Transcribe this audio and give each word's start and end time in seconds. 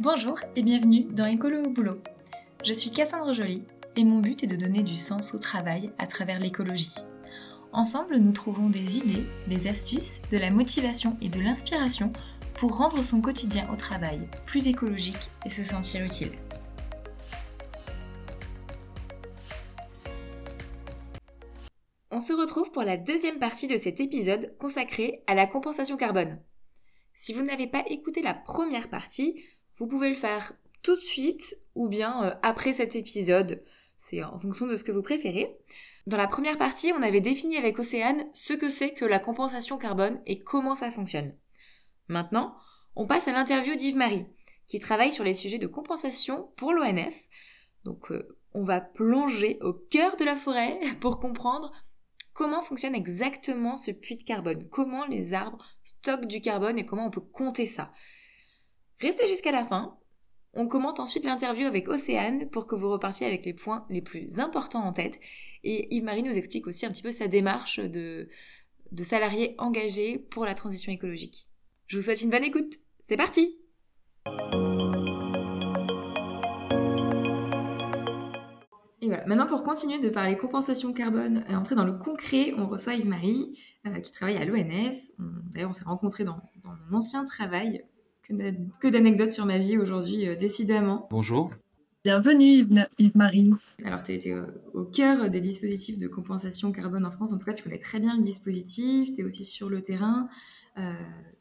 Bonjour 0.00 0.38
et 0.54 0.62
bienvenue 0.62 1.08
dans 1.10 1.26
Écolo 1.26 1.64
au 1.64 1.70
boulot. 1.70 2.00
Je 2.64 2.72
suis 2.72 2.92
Cassandre 2.92 3.32
Joly 3.32 3.64
et 3.96 4.04
mon 4.04 4.20
but 4.20 4.44
est 4.44 4.46
de 4.46 4.54
donner 4.54 4.84
du 4.84 4.94
sens 4.94 5.34
au 5.34 5.40
travail 5.40 5.90
à 5.98 6.06
travers 6.06 6.38
l'écologie. 6.38 6.94
Ensemble, 7.72 8.18
nous 8.18 8.30
trouvons 8.30 8.68
des 8.68 8.98
idées, 8.98 9.26
des 9.48 9.66
astuces, 9.66 10.22
de 10.30 10.38
la 10.38 10.52
motivation 10.52 11.16
et 11.20 11.28
de 11.28 11.40
l'inspiration 11.40 12.12
pour 12.54 12.76
rendre 12.76 13.02
son 13.02 13.20
quotidien 13.20 13.68
au 13.72 13.76
travail 13.76 14.20
plus 14.46 14.68
écologique 14.68 15.30
et 15.44 15.50
se 15.50 15.64
sentir 15.64 16.04
utile. 16.04 16.38
On 22.12 22.20
se 22.20 22.32
retrouve 22.32 22.70
pour 22.70 22.84
la 22.84 22.96
deuxième 22.96 23.40
partie 23.40 23.66
de 23.66 23.76
cet 23.76 23.98
épisode 23.98 24.56
consacré 24.58 25.24
à 25.26 25.34
la 25.34 25.48
compensation 25.48 25.96
carbone. 25.96 26.40
Si 27.14 27.32
vous 27.32 27.42
n'avez 27.42 27.66
pas 27.66 27.82
écouté 27.88 28.22
la 28.22 28.32
première 28.32 28.88
partie, 28.88 29.34
vous 29.78 29.86
pouvez 29.86 30.10
le 30.10 30.16
faire 30.16 30.52
tout 30.82 30.96
de 30.96 31.00
suite 31.00 31.56
ou 31.74 31.88
bien 31.88 32.24
euh, 32.24 32.34
après 32.42 32.72
cet 32.72 32.96
épisode. 32.96 33.62
C'est 33.96 34.22
en 34.22 34.38
fonction 34.38 34.66
de 34.66 34.76
ce 34.76 34.84
que 34.84 34.92
vous 34.92 35.02
préférez. 35.02 35.56
Dans 36.06 36.16
la 36.16 36.28
première 36.28 36.58
partie, 36.58 36.92
on 36.96 37.02
avait 37.02 37.20
défini 37.20 37.56
avec 37.56 37.78
Océane 37.78 38.26
ce 38.32 38.52
que 38.52 38.68
c'est 38.68 38.94
que 38.94 39.04
la 39.04 39.18
compensation 39.18 39.76
carbone 39.76 40.20
et 40.26 40.40
comment 40.40 40.74
ça 40.74 40.90
fonctionne. 40.90 41.34
Maintenant, 42.08 42.56
on 42.96 43.06
passe 43.06 43.28
à 43.28 43.32
l'interview 43.32 43.74
d'Yves-Marie, 43.74 44.26
qui 44.66 44.78
travaille 44.78 45.12
sur 45.12 45.24
les 45.24 45.34
sujets 45.34 45.58
de 45.58 45.66
compensation 45.66 46.50
pour 46.56 46.72
l'ONF. 46.72 47.14
Donc, 47.84 48.10
euh, 48.10 48.36
on 48.54 48.62
va 48.62 48.80
plonger 48.80 49.58
au 49.60 49.72
cœur 49.72 50.16
de 50.16 50.24
la 50.24 50.36
forêt 50.36 50.78
pour 51.00 51.20
comprendre 51.20 51.72
comment 52.32 52.62
fonctionne 52.62 52.94
exactement 52.94 53.76
ce 53.76 53.90
puits 53.90 54.16
de 54.16 54.22
carbone, 54.22 54.68
comment 54.68 55.04
les 55.06 55.34
arbres 55.34 55.64
stockent 55.84 56.26
du 56.26 56.40
carbone 56.40 56.78
et 56.78 56.86
comment 56.86 57.06
on 57.06 57.10
peut 57.10 57.20
compter 57.20 57.66
ça. 57.66 57.92
Restez 59.00 59.28
jusqu'à 59.28 59.52
la 59.52 59.64
fin. 59.64 59.96
On 60.54 60.66
commente 60.66 60.98
ensuite 60.98 61.24
l'interview 61.24 61.66
avec 61.66 61.88
Océane 61.88 62.50
pour 62.50 62.66
que 62.66 62.74
vous 62.74 62.90
repartiez 62.90 63.26
avec 63.26 63.44
les 63.44 63.54
points 63.54 63.86
les 63.90 64.02
plus 64.02 64.40
importants 64.40 64.84
en 64.84 64.92
tête. 64.92 65.20
Et 65.62 65.94
Yves-Marie 65.94 66.24
nous 66.24 66.36
explique 66.36 66.66
aussi 66.66 66.84
un 66.84 66.90
petit 66.90 67.02
peu 67.02 67.12
sa 67.12 67.28
démarche 67.28 67.78
de, 67.78 68.28
salarié 69.02 69.54
engagé 69.58 70.18
pour 70.18 70.44
la 70.44 70.54
transition 70.54 70.90
écologique. 70.90 71.46
Je 71.86 71.96
vous 71.96 72.02
souhaite 72.02 72.22
une 72.22 72.30
bonne 72.30 72.42
écoute. 72.42 72.74
C'est 73.00 73.16
parti 73.16 73.56
Et 79.00 79.06
voilà. 79.06 79.24
Maintenant, 79.26 79.46
pour 79.46 79.62
continuer 79.62 80.00
de 80.00 80.08
parler 80.08 80.36
compensation 80.36 80.92
carbone 80.92 81.44
et 81.48 81.54
entrer 81.54 81.76
dans 81.76 81.84
le 81.84 81.92
concret, 81.92 82.52
on 82.58 82.66
reçoit 82.66 82.94
Yves-Marie, 82.94 83.56
euh, 83.86 84.00
qui 84.00 84.10
travaille 84.10 84.38
à 84.38 84.44
l'ONF. 84.44 84.98
D'ailleurs, 85.52 85.70
on 85.70 85.72
s'est 85.72 85.84
rencontrés 85.84 86.24
dans, 86.24 86.40
mon 86.64 86.96
ancien 86.98 87.24
travail 87.24 87.84
que 88.80 88.88
d'anecdotes 88.88 89.30
sur 89.30 89.46
ma 89.46 89.58
vie 89.58 89.78
aujourd'hui, 89.78 90.28
euh, 90.28 90.36
décidément. 90.36 91.08
Bonjour. 91.10 91.50
Bienvenue 92.04 92.66
Yves-Marie. 92.98 93.52
Alors 93.84 94.02
tu 94.02 94.12
été 94.12 94.34
au 94.72 94.84
cœur 94.84 95.28
des 95.30 95.40
dispositifs 95.40 95.98
de 95.98 96.06
compensation 96.08 96.70
carbone 96.72 97.04
en 97.04 97.10
France. 97.10 97.32
En 97.32 97.38
tout 97.38 97.44
cas, 97.44 97.52
tu 97.52 97.64
connais 97.64 97.78
très 97.78 97.98
bien 98.00 98.16
le 98.16 98.22
dispositif, 98.22 99.14
tu 99.14 99.22
es 99.22 99.24
aussi 99.24 99.44
sur 99.44 99.68
le 99.68 99.82
terrain. 99.82 100.28
Euh, 100.78 100.92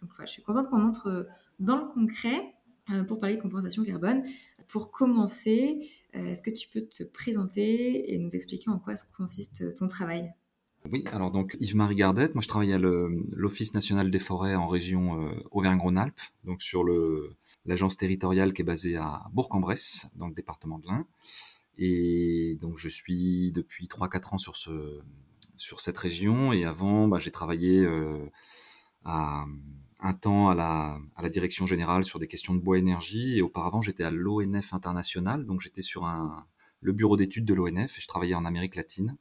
donc 0.01 0.09
voilà, 0.15 0.25
je 0.25 0.31
suis 0.31 0.41
contente 0.41 0.67
qu'on 0.67 0.83
entre 0.83 1.27
dans 1.59 1.77
le 1.77 1.87
concret 1.87 2.53
euh, 2.91 3.03
pour 3.03 3.19
parler 3.19 3.37
de 3.37 3.41
compensation 3.41 3.83
carbone. 3.83 4.23
Pour 4.67 4.91
commencer, 4.91 5.79
est-ce 6.13 6.41
que 6.41 6.49
tu 6.49 6.67
peux 6.67 6.81
te 6.81 7.03
présenter 7.03 8.13
et 8.13 8.17
nous 8.17 8.35
expliquer 8.35 8.69
en 8.69 8.79
quoi 8.79 8.95
consiste 9.15 9.73
ton 9.75 9.87
travail? 9.87 10.33
Oui, 10.91 11.03
alors 11.11 11.31
donc 11.31 11.57
Yves-Marie 11.59 11.95
Gardette, 11.95 12.33
moi 12.33 12.41
je 12.41 12.47
travaille 12.47 12.71
à 12.71 12.77
l'Office 12.77 13.73
national 13.73 14.09
des 14.09 14.19
forêts 14.19 14.55
en 14.55 14.67
région 14.67 15.21
euh, 15.21 15.43
Auvergne-Rhône-Alpes, 15.51 16.21
donc 16.45 16.61
sur 16.61 16.85
l'agence 17.65 17.97
territoriale 17.97 18.53
qui 18.53 18.61
est 18.61 18.65
basée 18.65 18.95
à 18.95 19.25
Bourg-en-Bresse, 19.33 20.07
dans 20.15 20.27
le 20.27 20.33
département 20.33 20.79
de 20.79 20.87
l'Ain. 20.87 21.05
Et 21.77 22.57
donc 22.61 22.77
je 22.77 22.87
suis 22.87 23.51
depuis 23.51 23.87
3-4 23.87 24.35
ans 24.35 24.37
sur, 24.37 24.55
ce, 24.55 25.01
sur 25.57 25.81
cette 25.81 25.97
région, 25.97 26.53
et 26.53 26.63
avant 26.63 27.07
bah, 27.07 27.19
j'ai 27.19 27.31
travaillé 27.31 27.83
euh, 27.83 28.25
un 29.03 30.13
temps 30.13 30.49
à 30.49 30.55
la, 30.55 31.29
direction 31.29 31.65
générale 31.65 32.03
sur 32.03 32.19
des 32.19 32.27
questions 32.27 32.53
de 32.53 32.59
bois 32.59 32.77
énergie, 32.77 33.37
et 33.37 33.41
auparavant 33.41 33.81
j'étais 33.81 34.03
à 34.03 34.11
l'ONF 34.11 34.73
international, 34.73 35.45
donc 35.45 35.59
j'étais 35.59 35.81
sur 35.81 36.07
le 36.79 36.93
bureau 36.93 37.17
d'études 37.17 37.45
de 37.45 37.53
l'ONF, 37.53 37.97
et 37.97 38.01
je 38.01 38.07
travaillais 38.07 38.35
en 38.35 38.45
Amérique 38.45 38.75
latine. 38.75 39.17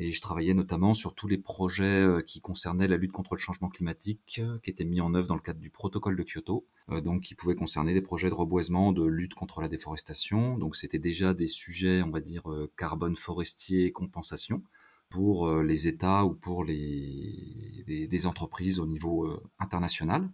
Et 0.00 0.12
je 0.12 0.20
travaillais 0.20 0.54
notamment 0.54 0.94
sur 0.94 1.12
tous 1.12 1.26
les 1.26 1.38
projets 1.38 1.84
euh, 1.84 2.22
qui 2.22 2.40
concernaient 2.40 2.86
la 2.86 2.96
lutte 2.96 3.10
contre 3.10 3.34
le 3.34 3.40
changement 3.40 3.68
climatique, 3.68 4.40
euh, 4.42 4.58
qui 4.62 4.70
étaient 4.70 4.84
mis 4.84 5.00
en 5.00 5.12
œuvre 5.12 5.26
dans 5.26 5.34
le 5.34 5.40
cadre 5.40 5.58
du 5.58 5.70
protocole 5.70 6.16
de 6.16 6.22
Kyoto, 6.22 6.68
euh, 6.90 7.00
donc 7.00 7.22
qui 7.22 7.34
pouvaient 7.34 7.56
concerner 7.56 7.94
des 7.94 8.00
projets 8.00 8.28
de 8.28 8.34
reboisement, 8.34 8.92
de 8.92 9.04
lutte 9.04 9.34
contre 9.34 9.60
la 9.60 9.66
déforestation. 9.66 10.56
Donc 10.56 10.76
c'était 10.76 11.00
déjà 11.00 11.34
des 11.34 11.48
sujets, 11.48 12.00
on 12.02 12.10
va 12.10 12.20
dire, 12.20 12.44
carbone 12.76 13.16
forestier, 13.16 13.90
compensation 13.90 14.62
pour 15.10 15.50
les 15.62 15.88
États 15.88 16.24
ou 16.24 16.34
pour 16.34 16.64
les, 16.64 18.26
entreprises 18.26 18.78
au 18.78 18.86
niveau 18.86 19.40
international. 19.58 20.30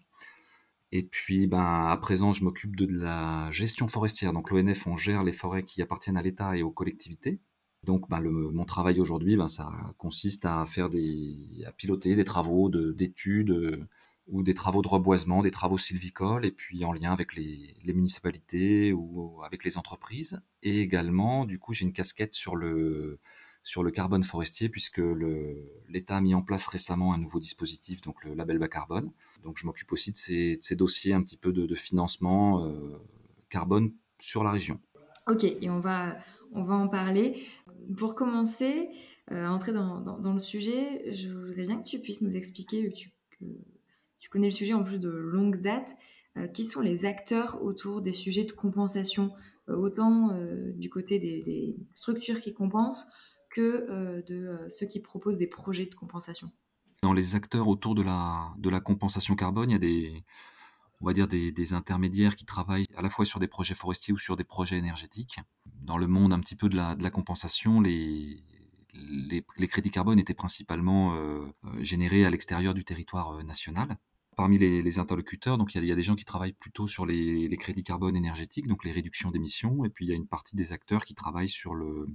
Et 0.93 1.03
puis, 1.03 1.47
ben, 1.47 1.89
à 1.91 1.97
présent, 1.97 2.33
je 2.33 2.45
m'occupe 2.45 2.77
de, 2.77 2.87
la 2.87 3.51
gestion 3.51 3.89
forestière. 3.89 4.33
Donc, 4.33 4.51
l'ONF, 4.51 4.87
on 4.87 4.97
gère 4.97 5.23
les 5.23 5.33
forêts 5.33 5.63
qui 5.63 5.81
appartiennent 5.83 6.17
à 6.17 6.23
l'État 6.23 6.57
et 6.57 6.63
aux 6.63 6.71
collectivités. 6.71 7.41
Donc, 7.85 8.07
le, 8.11 8.31
mon 8.31 8.65
travail 8.65 9.01
aujourd'hui, 9.01 9.37
ben, 9.37 9.49
ça 9.49 9.71
consiste 9.99 10.45
à 10.47 10.65
piloter 11.77 12.15
des 12.17 12.25
travaux 12.25 12.69
d'études 12.69 13.51
euh, 13.51 13.87
ou 14.27 14.43
des 14.43 14.55
travaux 14.55 14.81
de 14.81 14.89
reboisement, 14.89 15.43
des 15.43 15.51
travaux 15.51 15.77
sylvicoles, 15.77 16.47
et 16.47 16.51
puis 16.51 16.85
en 16.85 16.93
lien 16.93 17.13
avec 17.13 17.35
les, 17.35 17.75
municipalités 17.85 18.93
ou 18.93 19.43
avec 19.45 19.65
les 19.65 19.77
entreprises. 19.77 20.41
Et 20.63 20.81
également, 20.81 21.45
du 21.45 21.59
coup, 21.59 21.75
j'ai 21.75 21.85
une 21.85 21.93
casquette 21.93 22.33
sur 22.33 22.57
le 22.57 23.19
carbone 23.93 24.25
forestier 24.25 24.71
puisque 24.71 25.03
l'État 25.89 26.17
a 26.17 26.21
mis 26.23 26.35
en 26.35 26.43
place 26.43 26.67
récemment 26.67 27.13
un 27.13 27.19
nouveau 27.19 27.39
dispositif, 27.39 28.01
donc 28.01 28.25
le 28.25 28.35
label 28.35 28.59
bas 28.59 28.69
carbone. 28.69 29.13
Donc, 29.43 29.59
je 29.59 29.67
m'occupe 29.67 29.93
aussi 29.93 30.11
de 30.11 30.17
ces, 30.17 30.77
dossiers 30.77 31.13
un 31.13 31.23
petit 31.23 31.37
peu 31.37 31.53
de, 31.53 31.75
financement 31.75 32.65
euh, 32.65 32.99
carbone 33.51 33.93
sur 34.21 34.43
la 34.43 34.53
région. 34.53 34.81
Ok, 35.27 35.45
et 35.45 35.71
on 35.71 35.81
va 35.81 36.17
en 36.55 36.89
parler. 36.89 37.43
Pour 37.97 38.15
commencer, 38.15 38.89
euh, 39.31 39.47
entrer 39.47 39.73
dans, 39.73 40.33
le 40.33 40.39
sujet, 40.39 41.13
je 41.13 41.29
voudrais 41.29 41.65
bien 41.65 41.79
que 41.79 41.89
tu 41.89 41.99
puisses 41.99 42.21
nous 42.21 42.37
expliquer, 42.37 42.89
que 42.89 42.95
tu, 42.95 43.11
que 43.39 43.45
tu 44.19 44.29
connais 44.31 44.47
le 44.47 44.53
sujet 44.53 44.73
en 44.73 44.83
plus 44.83 45.01
de 45.01 45.11
longue 45.11 45.61
date, 45.61 45.97
euh, 46.37 46.49
qui 46.49 46.65
sont 46.65 46.81
les 46.81 47.05
acteurs 47.05 47.63
autour 47.63 48.03
des 48.03 48.13
sujets 48.13 48.43
de 48.43 48.51
compensation, 48.51 49.33
euh, 49.69 49.77
autant 49.77 50.31
euh, 50.33 50.73
du 50.73 50.91
côté 50.91 51.21
des, 51.21 51.77
structures 51.93 52.41
qui 52.41 52.53
compensent 52.53 53.07
que 53.51 54.25
de 54.27 54.67
ceux 54.69 54.87
qui 54.87 54.99
proposent 54.99 55.39
des 55.39 55.47
projets 55.47 55.87
de 55.87 55.95
compensation. 55.95 56.51
Dans 57.03 57.13
les 57.13 57.37
acteurs 57.37 57.69
autour 57.69 57.95
de 57.95 58.03
la, 58.03 58.81
compensation 58.81 59.37
carbone, 59.37 59.71
il 59.71 59.75
y 59.75 59.77
a 59.77 59.79
des, 59.79 60.25
on 61.01 61.07
va 61.07 61.13
dire 61.13 61.29
des, 61.29 61.73
intermédiaires 61.73 62.35
qui 62.35 62.45
travaillent 62.45 62.89
à 62.97 63.03
la 63.03 63.11
fois 63.11 63.25
sur 63.25 63.39
des 63.39 63.47
projets 63.47 63.77
forestiers 63.77 64.13
ou 64.13 64.19
sur 64.19 64.35
des 64.35 64.43
projets 64.43 64.77
énergétiques 64.77 65.39
dans 65.85 65.99
le 65.99 66.07
monde 66.07 66.33
un 66.33 66.41
petit 66.41 66.57
peu 66.57 66.69
de 66.69 66.77
la, 66.77 67.11
compensation, 67.11 67.81
les, 67.81 68.43
crédits 69.69 69.91
carbone 69.91 70.19
étaient 70.19 70.35
principalement 70.35 71.15
euh 71.15 71.47
générés 71.81 72.25
à 72.25 72.31
l'extérieur 72.31 72.75
du 72.75 72.85
territoire 72.85 73.35
euh, 73.35 73.43
national. 73.43 73.97
Parmi 74.37 74.59
les, 74.59 74.83
les, 74.83 74.99
interlocuteurs, 74.99 75.59
donc 75.59 75.75
il 75.75 75.79
y, 75.79 75.81
a, 75.81 75.85
il 75.85 75.89
y, 75.89 75.93
a, 75.93 75.97
des 75.97 76.03
gens 76.03 76.17
qui 76.17 76.25
travaillent 76.25 76.53
plutôt 76.53 76.87
sur 76.87 77.07
les, 77.07 77.49
les 77.49 77.57
crédits 77.57 77.83
carbone 77.83 78.17
énergétiques, 78.17 78.67
donc 78.67 78.85
les 78.85 78.93
réductions 78.93 79.31
d'émissions, 79.31 79.85
et 79.85 79.91
puis 79.91 80.07
il 80.07 80.09
y 80.09 80.13
a 80.13 80.17
une 80.17 80.27
partie 80.27 80.57
des 80.57 80.73
acteurs 80.73 81.05
qui 81.05 81.15
travaillent 81.15 81.49
sur 81.49 81.75
le, 81.75 82.07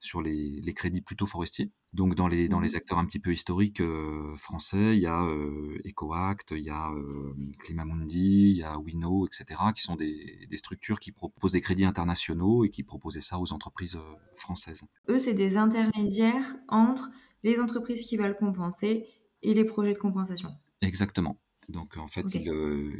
sur 0.00 0.22
les, 0.22 0.60
les, 0.62 0.74
crédits 0.74 1.00
plutôt 1.00 1.26
forestiers. 1.26 1.70
Donc 1.92 2.14
dans 2.14 2.28
les, 2.28 2.48
dans 2.48 2.60
les 2.60 2.72
mmh 2.72 2.76
acteurs 2.76 2.98
un 2.98 3.06
petit 3.06 3.18
peu 3.18 3.32
historiques 3.32 3.80
euh, 3.80 4.36
français, 4.36 4.96
il 4.96 5.00
y 5.00 5.06
a 5.06 5.22
euh, 5.22 5.78
EcoAct, 5.86 6.52
il 6.52 6.64
y 6.64 6.70
a 6.70 6.90
euh, 6.90 7.34
Climamundi, 7.60 8.50
il 8.50 8.56
y 8.56 8.62
a 8.62 8.78
Wino, 8.78 9.26
etc., 9.26 9.60
qui 9.74 9.82
sont 9.82 9.96
des, 9.96 10.46
des, 10.48 10.56
structures 10.56 11.00
qui 11.00 11.12
proposent 11.12 11.52
des 11.52 11.60
crédits 11.60 11.84
internationaux 11.84 12.64
et 12.64 12.70
qui 12.70 12.82
proposaient 12.82 13.20
ça 13.20 13.38
aux 13.38 13.52
entreprises 13.52 13.96
euh, 13.96 14.16
françaises. 14.36 14.84
Eux, 15.08 15.18
c'est 15.18 15.34
des 15.34 15.56
intermédiaires 15.56 16.56
entre 16.68 17.10
les 17.42 17.60
entreprises 17.60 18.04
qui 18.04 18.16
veulent 18.16 18.36
compenser 18.36 19.06
et 19.42 19.54
les 19.54 19.64
projets 19.64 19.92
de 19.92 19.98
compensation. 19.98 20.50
Exactement. 20.82 21.38
Donc 21.68 21.96
en 21.96 22.06
fait, 22.06 22.24
okay. 22.24 22.42
il, 22.42 22.48
euh, 22.48 22.92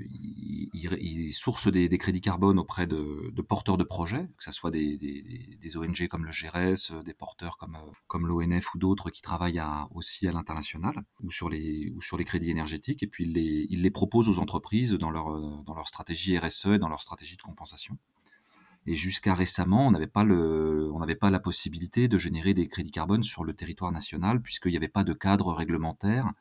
il, 0.73 0.93
il, 1.01 1.33
source 1.33 1.69
des, 1.69 1.89
des, 1.89 1.99
crédits 1.99 2.21
carbone 2.21 2.59
auprès 2.59 2.87
de, 2.87 3.31
de, 3.31 3.43
porteurs 3.43 3.77
de 3.77 3.85
projets, 3.85 4.27
que 4.37 4.43
ce 4.45 4.51
soit 4.51 4.73
des, 4.73 4.97
des, 4.97 5.23
des, 5.61 5.77
ONG 5.77 6.09
comme 6.09 6.25
le 6.25 6.33
GRS, 6.33 6.93
euh, 6.93 7.03
des 7.05 7.15
porteurs 7.15 7.59
comme, 7.59 7.77
euh, 7.77 7.93
comme 8.09 8.27
l'ONF 8.27 8.75
ou 8.75 8.79
d'autres 8.79 9.11
qui 9.11 9.23
travaillent 9.23 9.61
à, 9.61 9.89
aussi 9.95 10.27
à 10.27 10.33
l'international 10.33 11.05
ou 11.23 11.31
sur 11.31 11.49
les 11.49 11.93
ou 11.95 12.03
sur 12.03 12.17
les 12.17 12.25
crédits 12.25 12.51
énergétiques, 12.51 13.03
et 13.05 13.07
puis 13.07 13.25
il 13.25 13.35
les, 13.35 13.67
il 13.71 13.83
les 13.83 13.91
propose 13.91 14.29
aux 14.29 14.41
entreprises 14.41 14.93
dans 14.95 15.11
leur 15.11 15.63
dans 15.63 15.75
leur 15.75 15.87
stratégie 15.87 16.37
RSE 16.37 16.67
et 16.67 16.79
dans 16.79 16.89
leur 16.89 17.01
stratégie 17.01 17.37
de 17.37 17.43
compensation. 17.43 17.97
Et 18.89 18.95
jusqu'à 18.95 19.35
récemment, 19.35 19.87
on 19.87 19.91
n'avait 19.91 20.07
pas 20.07 20.23
le, 20.23 20.91
on 20.93 21.01
n'avait 21.01 21.17
pas 21.17 21.31
la 21.31 21.41
possibilité 21.41 22.07
de 22.07 22.19
générer 22.19 22.55
des 22.55 22.69
crédits 22.69 22.93
carbone 22.93 23.25
sur 23.25 23.43
le 23.43 23.53
territoire 23.53 23.91
national 23.91 24.41
puisqu'il 24.41 24.71
n'y 24.71 24.77
avait 24.77 24.89
pas 24.89 25.03
de 25.05 25.13
cadre 25.13 25.53
réglementaire 25.53 26.33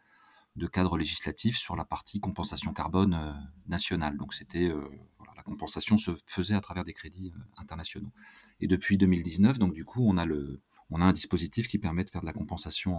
de 0.56 0.68
cadre 0.68 0.98
législatif 0.98 1.58
sur 1.58 1.76
la 1.76 1.86
partie 1.86 2.20
compensation 2.20 2.74
carbone 2.74 3.14
euh, 3.14 3.32
nationale. 3.68 4.18
Donc 4.18 4.34
c'était 4.34 4.70
euh, 4.70 4.88
la 5.36 5.44
compensation 5.44 5.98
se 5.98 6.12
faisait 6.26 6.56
à 6.56 6.62
travers 6.62 6.86
des 6.86 6.94
crédits 6.94 7.34
internationaux. 7.58 8.12
Et 8.62 8.68
depuis 8.68 8.98
2019, 8.98 9.60
donc 9.60 9.74
du 9.74 9.84
coup, 9.84 10.06
on 10.08 10.18
a 10.18 10.26
le, 10.26 10.62
on 10.90 11.02
a 11.02 11.06
un 11.06 11.12
dispositif 11.12 11.68
qui 11.68 11.78
permet 11.78 12.04
de 12.04 12.10
faire 12.10 12.22
de 12.22 12.26
la 12.26 12.34
compensation 12.34 12.96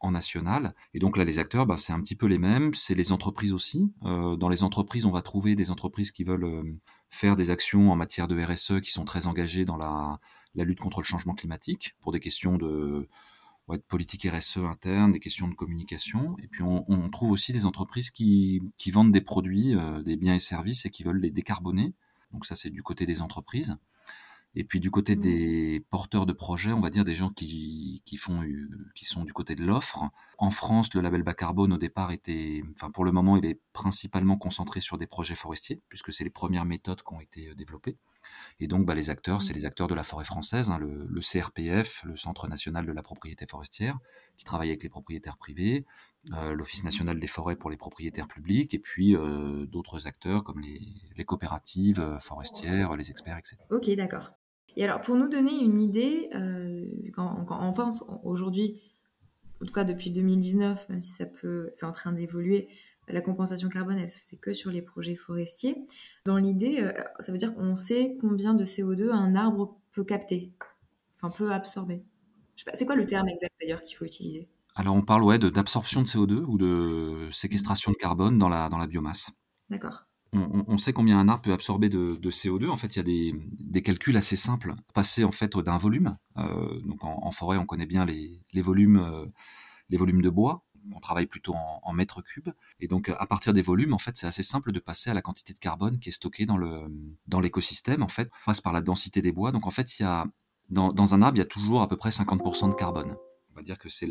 en, 0.00 0.10
national. 0.10 0.74
Et 0.94 0.98
donc 0.98 1.16
là, 1.16 1.24
les 1.24 1.38
acteurs, 1.38 1.66
bah, 1.66 1.76
c'est 1.76 1.92
un 1.92 2.00
petit 2.00 2.16
peu 2.16 2.26
les 2.26 2.38
mêmes. 2.38 2.74
C'est 2.74 2.94
les 2.94 3.12
entreprises 3.12 3.52
aussi. 3.52 3.92
Euh, 4.04 4.34
dans 4.36 4.48
les 4.48 4.62
entreprises, 4.62 5.04
on 5.04 5.10
va 5.10 5.22
trouver 5.22 5.54
des 5.54 5.70
entreprises 5.70 6.10
qui 6.10 6.24
veulent 6.24 6.44
euh, 6.44 6.62
faire 7.10 7.36
des 7.36 7.50
actions 7.50 7.90
en 7.90 7.96
matière 7.96 8.26
de 8.26 8.42
RSE, 8.42 8.80
qui 8.80 8.90
sont 8.90 9.04
très 9.04 9.26
engagées 9.26 9.64
dans 9.64 9.76
la 9.76 10.18
lutte 10.64 10.80
contre 10.80 11.00
le 11.00 11.04
changement 11.04 11.34
climatique, 11.34 11.94
pour 12.00 12.12
des 12.12 12.20
questions 12.20 12.56
de, 12.56 13.08
ouais, 13.70 13.78
de 13.78 13.82
politique 13.82 14.26
RSE 14.26 14.58
interne, 14.58 15.12
des 15.12 15.20
questions 15.20 15.48
de 15.48 15.54
communication. 15.54 16.36
Et 16.42 16.48
puis 16.48 16.62
on, 16.62 17.08
trouve 17.10 17.30
aussi 17.30 17.52
des 17.52 17.66
entreprises 17.66 18.10
qui, 18.10 18.62
qui 18.76 18.90
vendent 18.90 19.12
des 19.12 19.20
produits, 19.20 19.74
euh, 19.74 20.02
des 20.02 20.16
biens 20.16 20.34
et 20.34 20.40
services 20.40 20.86
et 20.86 20.90
qui 20.90 21.04
veulent 21.04 21.20
les 21.20 21.30
décarboner. 21.30 21.94
Donc 22.32 22.46
ça, 22.46 22.54
c'est 22.54 22.70
du 22.70 22.82
côté 22.82 23.06
des 23.06 23.22
entreprises. 23.22 23.76
Et 24.56 24.64
puis 24.64 24.80
du 24.80 24.90
côté 24.90 25.14
mmh. 25.14 25.20
des 25.20 25.86
porteurs 25.90 26.26
de 26.26 26.32
projets, 26.32 26.72
on 26.72 26.80
va 26.80 26.90
dire 26.90 27.04
des 27.04 27.14
gens 27.14 27.30
qui, 27.30 28.02
qui, 28.04 28.16
font, 28.16 28.42
qui 28.94 29.04
sont 29.04 29.24
du 29.24 29.32
côté 29.32 29.54
de 29.54 29.64
l'offre. 29.64 30.02
En 30.38 30.50
France, 30.50 30.92
le 30.94 31.00
label 31.00 31.22
bas 31.22 31.34
carbone 31.34 31.72
au 31.72 31.78
départ 31.78 32.10
était, 32.10 32.62
enfin 32.74 32.90
pour 32.90 33.04
le 33.04 33.12
moment, 33.12 33.36
il 33.36 33.46
est 33.46 33.60
principalement 33.72 34.36
concentré 34.36 34.80
sur 34.80 34.98
des 34.98 35.06
projets 35.06 35.36
forestiers, 35.36 35.80
puisque 35.88 36.12
c'est 36.12 36.24
les 36.24 36.30
premières 36.30 36.64
méthodes 36.64 37.02
qui 37.02 37.14
ont 37.14 37.20
été 37.20 37.48
euh, 37.48 37.54
développées. 37.54 37.96
Et 38.58 38.66
donc 38.66 38.86
bah, 38.86 38.94
les 38.94 39.08
acteurs, 39.08 39.40
c'est 39.40 39.52
mmh. 39.52 39.56
les 39.56 39.66
acteurs 39.66 39.88
de 39.88 39.94
la 39.94 40.02
forêt 40.02 40.24
française, 40.24 40.70
hein, 40.70 40.78
le, 40.78 41.06
le, 41.06 41.20
CRPF, 41.20 42.02
le 42.04 42.16
Centre 42.16 42.48
national 42.48 42.86
de 42.86 42.92
la 42.92 43.02
propriété 43.02 43.46
forestière, 43.46 43.98
qui 44.36 44.44
travaille 44.44 44.68
avec 44.70 44.82
les 44.82 44.88
propriétaires 44.88 45.38
privés, 45.38 45.86
euh, 46.34 46.54
l'Office 46.54 46.84
national 46.84 47.18
des 47.18 47.26
forêts 47.26 47.56
pour 47.56 47.70
les 47.70 47.78
propriétaires 47.78 48.28
publics, 48.28 48.74
et 48.74 48.78
puis 48.78 49.16
euh, 49.16 49.66
d'autres 49.66 50.06
acteurs 50.06 50.44
comme 50.44 50.60
les, 50.60 50.80
les 51.16 51.24
coopératives 51.24 52.00
euh, 52.00 52.18
forestières, 52.18 52.94
les 52.96 53.10
experts, 53.10 53.38
etc. 53.38 53.56
Ok, 53.70 53.88
d'accord. 53.96 54.32
Et 54.76 54.84
alors, 54.84 55.00
pour 55.00 55.16
nous 55.16 55.28
donner 55.28 55.58
une 55.58 55.80
idée, 55.80 56.30
euh, 56.34 56.86
quand, 57.12 57.44
quand, 57.44 57.58
en 57.58 57.72
France, 57.72 58.04
aujourd'hui, 58.24 58.80
en 59.62 59.66
tout 59.66 59.72
cas 59.72 59.84
depuis 59.84 60.10
2019, 60.10 60.88
même 60.88 61.02
si 61.02 61.12
ça 61.12 61.26
peut, 61.26 61.70
c'est 61.74 61.86
en 61.86 61.92
train 61.92 62.12
d'évoluer, 62.12 62.68
la 63.08 63.20
compensation 63.20 63.68
carbone, 63.68 63.98
elle 63.98 64.10
se 64.10 64.24
fait 64.26 64.36
que 64.36 64.52
sur 64.52 64.70
les 64.70 64.82
projets 64.82 65.16
forestiers. 65.16 65.76
Dans 66.24 66.36
l'idée, 66.36 66.80
euh, 66.80 66.92
ça 67.18 67.32
veut 67.32 67.38
dire 67.38 67.54
qu'on 67.54 67.76
sait 67.76 68.16
combien 68.20 68.54
de 68.54 68.64
CO2 68.64 69.10
un 69.10 69.34
arbre 69.34 69.80
peut 69.92 70.04
capter, 70.04 70.52
enfin 71.16 71.30
peut 71.30 71.50
absorber. 71.50 72.04
C'est 72.74 72.86
quoi 72.86 72.94
le 72.94 73.06
terme 73.06 73.28
exact 73.28 73.52
d'ailleurs 73.60 73.80
qu'il 73.80 73.96
faut 73.96 74.04
utiliser? 74.04 74.48
Alors 74.76 74.94
on 74.94 75.02
parle 75.02 75.24
ouais, 75.24 75.38
d'absorption 75.38 76.02
de, 76.02 76.06
de, 76.06 76.10
CO2 76.10 76.44
ou 76.44 76.58
de 76.58 77.28
séquestration 77.32 77.90
de 77.90 77.96
carbone 77.96 78.38
dans 78.38 78.48
la, 78.48 78.68
dans 78.68 78.78
la 78.78 78.86
biomasse. 78.86 79.32
D'accord 79.68 80.09
on, 80.32 80.78
sait 80.78 80.92
combien 80.92 81.18
un 81.18 81.28
arbre 81.28 81.42
peut 81.42 81.52
absorber 81.52 81.88
de, 81.88 82.16
CO2. 82.30 82.68
En 82.68 82.76
fait, 82.76 82.96
il 82.96 82.98
y 82.98 83.30
a 83.30 83.34
des, 83.58 83.82
calculs 83.82 84.16
assez 84.16 84.36
simples. 84.36 84.74
Passer 84.94 85.24
en 85.24 85.32
fait 85.32 85.56
d'un 85.58 85.78
volume. 85.78 86.16
Euh, 86.36 86.80
donc 86.80 87.04
en, 87.04 87.30
forêt, 87.32 87.56
on 87.56 87.66
connaît 87.66 87.86
bien 87.86 88.04
les, 88.04 88.62
volumes, 88.62 88.98
euh, 88.98 89.26
les 89.88 89.96
volumes 89.96 90.22
de 90.22 90.30
bois. 90.30 90.64
On 90.94 91.00
travaille 91.00 91.26
plutôt 91.26 91.54
en, 91.54 91.92
mètres 91.92 92.22
cubes. 92.22 92.50
Et 92.78 92.88
donc, 92.88 93.08
à 93.08 93.26
partir 93.26 93.52
des 93.52 93.62
volumes, 93.62 93.92
en 93.92 93.98
fait, 93.98 94.16
c'est 94.16 94.26
assez 94.26 94.42
simple 94.42 94.72
de 94.72 94.78
passer 94.78 95.10
à 95.10 95.14
la 95.14 95.22
quantité 95.22 95.52
de 95.52 95.58
carbone 95.58 95.98
qui 95.98 96.08
est 96.08 96.12
stockée 96.12 96.46
dans 96.46 96.56
le 96.56 96.86
dans 97.26 97.40
l'écosystème. 97.40 98.02
En 98.02 98.08
fait, 98.08 98.30
on 98.42 98.46
passe 98.46 98.60
par 98.60 98.72
la 98.72 98.80
densité 98.80 99.20
des 99.22 99.32
bois. 99.32 99.52
Donc, 99.52 99.66
en 99.66 99.70
fait, 99.70 99.98
il 99.98 100.02
y 100.02 100.06
a 100.06 100.26
dans, 100.68 100.92
dans 100.92 101.14
un 101.14 101.22
arbre, 101.22 101.36
il 101.36 101.40
y 101.40 101.42
a 101.42 101.46
toujours 101.46 101.82
à 101.82 101.88
peu 101.88 101.96
près 101.96 102.10
50% 102.10 102.70
de 102.70 102.74
carbone 102.74 103.16
va 103.60 103.64
dire 103.64 103.78
que 103.78 103.88
c'est 103.88 104.08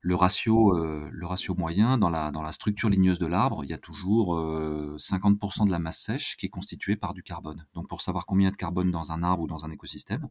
le 0.00 0.14
ratio, 0.14 0.76
euh, 0.76 1.08
le 1.10 1.26
ratio 1.26 1.54
moyen 1.54 1.98
dans 1.98 2.10
la, 2.10 2.30
dans 2.30 2.42
la 2.42 2.52
structure 2.52 2.88
ligneuse 2.88 3.18
de 3.18 3.26
l'arbre. 3.26 3.64
Il 3.64 3.70
y 3.70 3.74
a 3.74 3.78
toujours 3.78 4.36
50% 4.36 5.62
euh, 5.62 5.64
de 5.66 5.70
la 5.70 5.78
masse 5.78 5.98
sèche 5.98 6.36
qui 6.36 6.46
est 6.46 6.50
constituée 6.50 6.96
par 6.96 7.14
du 7.14 7.22
carbone. 7.22 7.66
Donc, 7.74 7.88
pour 7.88 8.00
savoir 8.00 8.26
combien 8.26 8.44
il 8.44 8.46
y 8.46 8.48
a 8.48 8.52
de 8.52 8.56
carbone 8.56 8.90
dans 8.90 9.12
un 9.12 9.22
arbre 9.22 9.42
ou 9.42 9.46
dans 9.46 9.64
un 9.64 9.70
écosystème, 9.70 10.28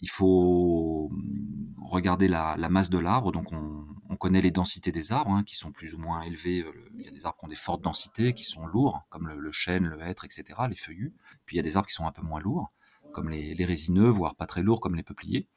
il 0.00 0.08
faut 0.08 1.08
hum, 1.10 1.74
regarder 1.80 2.28
la, 2.28 2.56
masse 2.68 2.90
de 2.90 2.98
l'arbre. 2.98 3.32
Donc, 3.32 3.52
on, 3.52 3.86
connaît 4.16 4.40
les 4.40 4.52
densités 4.52 4.92
des 4.92 5.10
arbres 5.10 5.32
hein, 5.32 5.42
qui 5.42 5.56
sont 5.56 5.72
plus 5.72 5.94
ou 5.94 5.98
moins 5.98 6.22
élevées. 6.22 6.60
Euh, 6.60 6.90
il 6.96 7.04
y 7.04 7.08
a 7.08 7.10
des 7.10 7.26
arbres 7.26 7.38
qui 7.40 7.44
ont 7.46 7.48
des 7.48 7.56
fortes 7.56 7.82
densités, 7.82 8.34
qui 8.34 8.44
sont 8.44 8.66
lourds, 8.66 9.00
comme 9.08 9.28
le, 9.28 9.50
chêne, 9.50 9.86
le 9.86 10.00
hêtre, 10.00 10.24
etc., 10.24 10.44
les 10.68 10.76
feuillus. 10.76 11.12
Puis 11.44 11.56
il 11.56 11.58
y 11.58 11.60
a 11.60 11.62
des 11.64 11.76
arbres 11.76 11.88
qui 11.88 11.94
sont 11.94 12.06
un 12.06 12.12
peu 12.12 12.22
moins 12.22 12.38
lourds, 12.38 12.72
comme 13.12 13.30
les 13.30 13.64
résineux, 13.64 14.08
voire 14.08 14.36
pas 14.36 14.46
très 14.46 14.62
lourds, 14.62 14.80
comme 14.80 14.94
les 14.94 15.02
peupliers. 15.02 15.48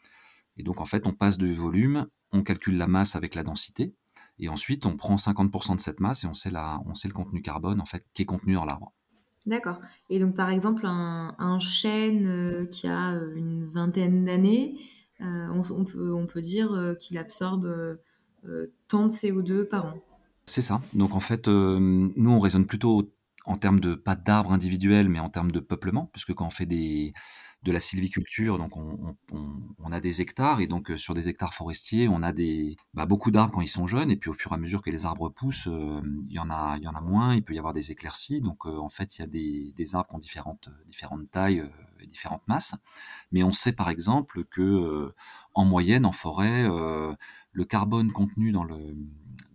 Et 0.57 0.63
donc 0.63 0.81
en 0.81 0.85
fait, 0.85 1.05
on 1.07 1.13
passe 1.13 1.37
de 1.37 1.47
volume, 1.47 2.07
on 2.31 2.43
calcule 2.43 2.77
la 2.77 2.87
masse 2.87 3.15
avec 3.15 3.35
la 3.35 3.43
densité, 3.43 3.93
et 4.39 4.49
ensuite 4.49 4.85
on 4.85 4.97
prend 4.97 5.15
50% 5.15 5.75
de 5.75 5.79
cette 5.79 5.99
masse 5.99 6.23
et 6.23 6.27
on 6.27 6.33
sait, 6.33 6.49
la, 6.49 6.81
on 6.85 6.93
sait 6.93 7.07
le 7.07 7.13
contenu 7.13 7.41
carbone 7.41 7.79
en 7.79 7.85
fait 7.85 8.05
qui 8.13 8.23
est 8.23 8.25
contenu 8.25 8.53
dans 8.53 8.65
l'arbre. 8.65 8.93
D'accord. 9.45 9.79
Et 10.09 10.19
donc 10.19 10.35
par 10.35 10.49
exemple 10.49 10.85
un, 10.85 11.59
chêne 11.59 12.25
euh, 12.27 12.65
qui 12.65 12.87
a 12.87 13.13
euh, 13.13 13.35
une 13.35 13.65
vingtaine 13.65 14.25
d'années, 14.25 14.79
euh, 15.21 15.47
on, 15.49 15.85
peut, 15.85 16.13
on 16.13 16.25
peut 16.25 16.41
dire 16.41 16.95
qu'il 16.99 17.17
absorbe 17.17 17.97
tant 18.87 19.05
de 19.05 19.11
CO2 19.11 19.65
par 19.65 19.85
an. 19.85 19.93
C'est 20.45 20.61
ça. 20.61 20.81
Donc 20.93 21.15
en 21.15 21.19
fait, 21.19 21.47
nous 21.47 22.29
on 22.29 22.39
raisonne 22.39 22.65
plutôt 22.65 23.11
en 23.45 23.57
termes 23.57 23.79
de 23.79 23.95
pas 23.95 24.15
d'arbres 24.15 24.51
individuels, 24.51 25.07
mais 25.07 25.19
en 25.19 25.29
termes 25.29 25.51
de 25.51 25.59
peuplement, 25.59 26.09
puisque 26.11 26.33
quand 26.33 26.47
on 26.47 26.51
fait 26.51 26.65
des, 26.65 27.13
de 27.65 27.71
la 27.71 27.79
sylviculture, 27.79 28.59
donc 28.59 28.77
on, 28.77 29.91
a 29.91 29.99
des 29.99 30.21
hectares, 30.21 30.61
et 30.61 30.67
donc 30.67 30.91
euh, 30.91 30.97
sur 30.97 31.13
des 31.13 31.29
hectares 31.29 31.53
forestiers, 31.53 32.07
on 32.07 32.21
a 32.21 32.31
des, 32.31 32.75
bah, 32.93 33.05
beaucoup 33.05 33.31
d'arbres 33.31 33.53
quand 33.53 33.61
ils 33.61 33.67
sont 33.67 33.87
jeunes, 33.87 34.11
et 34.11 34.15
puis 34.17 34.29
au 34.29 34.33
fur 34.33 34.51
et 34.51 34.55
à 34.55 34.57
mesure 34.57 34.81
que 34.83 34.91
les 34.91 35.05
arbres 35.05 35.29
poussent, 35.29 35.67
euh, 35.67 35.99
il, 36.29 36.33
y 36.33 36.39
en 36.39 36.51
a, 36.51 36.77
il 36.77 36.83
y 36.83 36.87
en 36.87 36.93
a 36.93 37.01
moins, 37.01 37.33
il 37.33 37.43
peut 37.43 37.55
y 37.55 37.57
avoir 37.57 37.73
des 37.73 37.91
éclaircies, 37.91 38.41
donc 38.41 38.67
euh, 38.67 38.77
en 38.77 38.89
fait 38.89 39.17
il 39.17 39.21
y 39.21 39.23
a 39.23 39.73
des, 39.73 39.95
arbres 39.95 40.09
qui 40.09 40.15
ont 40.15 40.19
différentes, 40.19 40.69
différentes 40.87 41.31
tailles 41.31 41.67
et 41.99 42.05
différentes 42.05 42.47
masses, 42.47 42.75
mais 43.31 43.41
on 43.41 43.51
sait 43.51 43.73
par 43.73 43.89
exemple 43.89 44.45
que 44.45 45.13
en 45.55 45.65
moyenne 45.65 46.05
en 46.05 46.11
forêt, 46.11 46.67
le 47.51 47.65
carbone 47.65 48.11
contenu 48.11 48.51
dans 48.51 48.63
le 48.63 48.95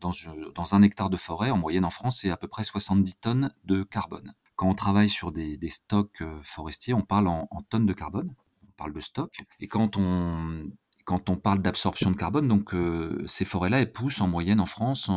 dans, 0.01 0.13
dans, 0.55 0.75
un 0.75 0.83
hectare 0.83 1.11
de 1.11 1.17
forêt, 1.17 1.51
en 1.51 1.59
moyenne 1.59 1.85
en 1.85 1.91
France, 1.91 2.21
c'est 2.21 2.31
à 2.31 2.37
peu 2.37 2.49
près 2.49 2.65
70 2.65 3.17
tonnes 3.17 3.55
de 3.65 3.83
carbone. 3.83 4.35
Quand 4.61 4.69
on 4.69 4.75
travaille 4.75 5.09
sur 5.09 5.33
des, 5.33 5.57
stocks 5.71 6.21
euh, 6.21 6.39
forestiers, 6.43 6.93
on 6.93 7.01
parle 7.01 7.29
en, 7.29 7.49
tonnes 7.71 7.87
de 7.87 7.95
carbone, 7.95 8.35
on 8.69 8.73
parle 8.73 8.93
de 8.93 9.01
stock. 9.01 9.41
Et 9.59 9.69
quand 9.69 9.97
on, 9.97 10.71
quand 11.07 11.31
on 11.31 11.37
parle 11.37 11.63
d'absorption 11.63 12.11
de 12.11 12.17
carbone, 12.17 12.47
donc 12.47 12.75
euh, 12.75 13.25
ces 13.27 13.47
forêts-là, 13.47 13.87
poussent 13.87 14.21
en 14.21 14.29
moyenne 14.29 14.61
en 14.61 14.67
France 14.67 15.11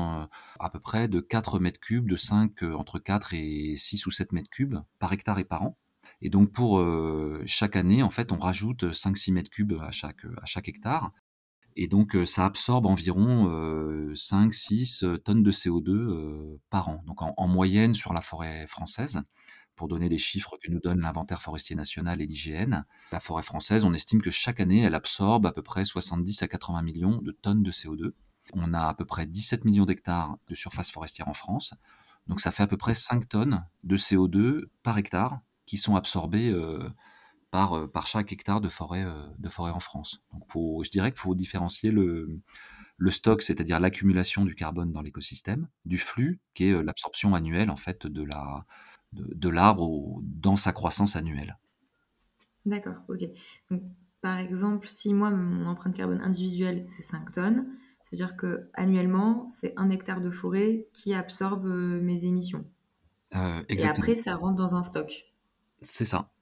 à 0.61 0.69
peu 0.69 0.79
près 0.79 1.09
de 1.09 1.19
4 1.19 1.59
mètres 1.59 1.81
cubes, 1.81 2.07
de 2.09 2.15
5, 2.15 2.63
euh, 2.63 2.73
entre 2.75 2.99
4 2.99 3.33
et 3.33 3.75
6 3.75 4.05
ou 4.05 4.11
7 4.11 4.31
mètres 4.31 4.49
cubes 4.49 4.77
par 4.97 5.11
hectare 5.11 5.39
et 5.39 5.43
par 5.43 5.63
an. 5.63 5.77
Et 6.21 6.29
donc 6.29 6.53
pour 6.53 6.81
chaque 7.45 7.75
année, 7.75 8.01
en 8.01 8.09
fait, 8.09 8.31
on 8.31 8.37
rajoute 8.37 8.85
5-6 8.93 9.33
mètres 9.33 9.49
cubes 9.49 9.73
à 9.81 9.91
chaque, 9.91 10.23
à 10.41 10.45
chaque 10.45 10.69
hectare. 10.69 11.11
Et 11.75 11.87
donc, 11.87 12.15
euh, 12.15 12.25
ça 12.25 12.45
absorbe 12.45 12.85
environ 12.85 13.47
5-6 14.13 15.05
euh, 15.05 15.17
tonnes 15.17 15.43
de 15.43 15.51
CO2 15.51 15.89
euh, 15.89 16.61
par 16.69 16.89
an. 16.89 17.03
Donc, 17.05 17.21
en, 17.21 17.47
moyenne 17.47 17.93
sur 17.93 18.13
la 18.13 18.21
forêt 18.21 18.67
française, 18.67 19.21
pour 19.75 19.87
donner 19.87 20.07
les 20.07 20.19
chiffres 20.19 20.57
que 20.61 20.69
nous 20.69 20.79
donne 20.79 21.01
l'inventaire 21.01 21.41
forestier 21.41 21.75
national 21.75 22.21
et 22.21 22.27
l'IGN, 22.27 22.83
la 23.11 23.19
forêt 23.19 23.41
française, 23.41 23.85
on 23.85 23.93
estime 23.93 24.21
que 24.21 24.29
chaque 24.29 24.59
année, 24.59 24.81
elle 24.81 24.93
absorbe 24.93 25.47
à 25.47 25.51
peu 25.51 25.63
près 25.63 25.83
70 25.83 26.43
à 26.43 26.47
80 26.47 26.81
millions 26.83 27.21
de 27.21 27.31
tonnes 27.31 27.63
de 27.63 27.71
CO2. 27.71 28.11
On 28.53 28.73
a 28.73 28.87
à 28.87 28.93
peu 28.93 29.05
près 29.05 29.25
17 29.25 29.65
millions 29.65 29.85
d'hectares 29.85 30.37
de 30.47 30.55
surface 30.55 30.91
forestière 30.91 31.27
en 31.27 31.33
France. 31.33 31.73
Donc, 32.27 32.39
ça 32.39 32.51
fait 32.51 32.63
à 32.63 32.67
peu 32.67 32.77
près 32.77 32.93
5 32.93 33.27
tonnes 33.27 33.65
de 33.83 33.97
CO2 33.97 34.65
par 34.83 34.97
hectare 34.97 35.39
qui 35.65 35.77
sont 35.77 35.95
absorbées 35.95 36.49
euh, 36.49 36.89
par, 37.53 38.07
chaque 38.07 38.33
hectare 38.33 38.61
de 38.61 38.69
forêt, 38.69 39.03
euh, 39.03 39.27
de 39.37 39.47
forêt 39.47 39.71
en 39.71 39.79
France. 39.79 40.23
Donc 40.31 40.43
faut, 40.49 40.81
je 40.83 40.89
dirais 40.89 41.11
qu'il 41.11 41.19
faut 41.19 41.35
différencier 41.35 41.91
le, 41.91 42.39
le 42.97 43.11
stock, 43.11 43.43
c'est-à-dire 43.43 43.79
l'accumulation 43.79 44.43
du 44.43 44.55
carbone 44.55 44.91
dans 44.91 45.01
l'écosystème, 45.01 45.67
du 45.85 45.99
flux, 45.99 46.39
qui 46.55 46.65
est 46.65 46.73
euh, 46.73 46.81
l'absorption 46.81 47.35
annuelle 47.35 47.69
en 47.69 47.75
fait 47.75 48.07
de 48.07 48.23
la 48.23 48.65
de, 49.13 49.49
l'arbre 49.49 50.19
dans 50.23 50.55
sa 50.55 50.73
croissance 50.73 51.15
annuelle. 51.15 51.59
D'accord, 52.65 52.95
ok. 53.07 53.23
Donc, 53.69 53.83
par 54.21 54.39
exemple, 54.39 54.87
si 54.87 55.13
moi, 55.13 55.29
mon 55.29 55.67
empreinte 55.67 55.95
carbone 55.95 56.21
individuelle, 56.21 56.85
c'est 56.87 57.03
5 57.03 57.31
tonnes, 57.31 57.67
ça 58.01 58.09
veut 58.11 58.17
dire 58.17 58.35
que 58.35 58.71
annuellement, 58.73 59.47
c'est 59.49 59.73
un 59.77 59.91
hectare 59.91 60.19
de 60.19 60.31
forêt 60.31 60.87
qui 60.93 61.13
absorbe 61.13 61.67
mes 61.67 62.25
émissions. 62.25 62.65
Et 63.69 63.85
après, 63.85 64.15
ça 64.15 64.35
rentre 64.35 64.55
dans 64.55 64.73
un 64.73 64.83
stock. 64.83 65.25
C'est 65.83 66.05
ça. 66.05 66.32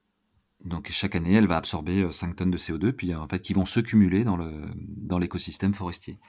Donc 0.66 0.90
chaque 0.92 1.16
année, 1.16 1.34
elle 1.34 1.48
va 1.48 1.58
absorber 1.58 2.12
5 2.12 2.30
euh, 2.30 2.34
tonnes 2.34 2.52
de 2.52 2.58
CO2, 2.58 2.92
puis 2.92 3.16
en 3.16 3.28
fait, 3.28 3.40
qui 3.40 3.54
vont 3.54 3.66
se 3.66 3.80
cumuler 3.80 4.24
dans 4.24 4.38
le 4.38 4.70
dans 4.76 5.18
l'écosystème 5.18 5.74
forestier. 5.74 6.20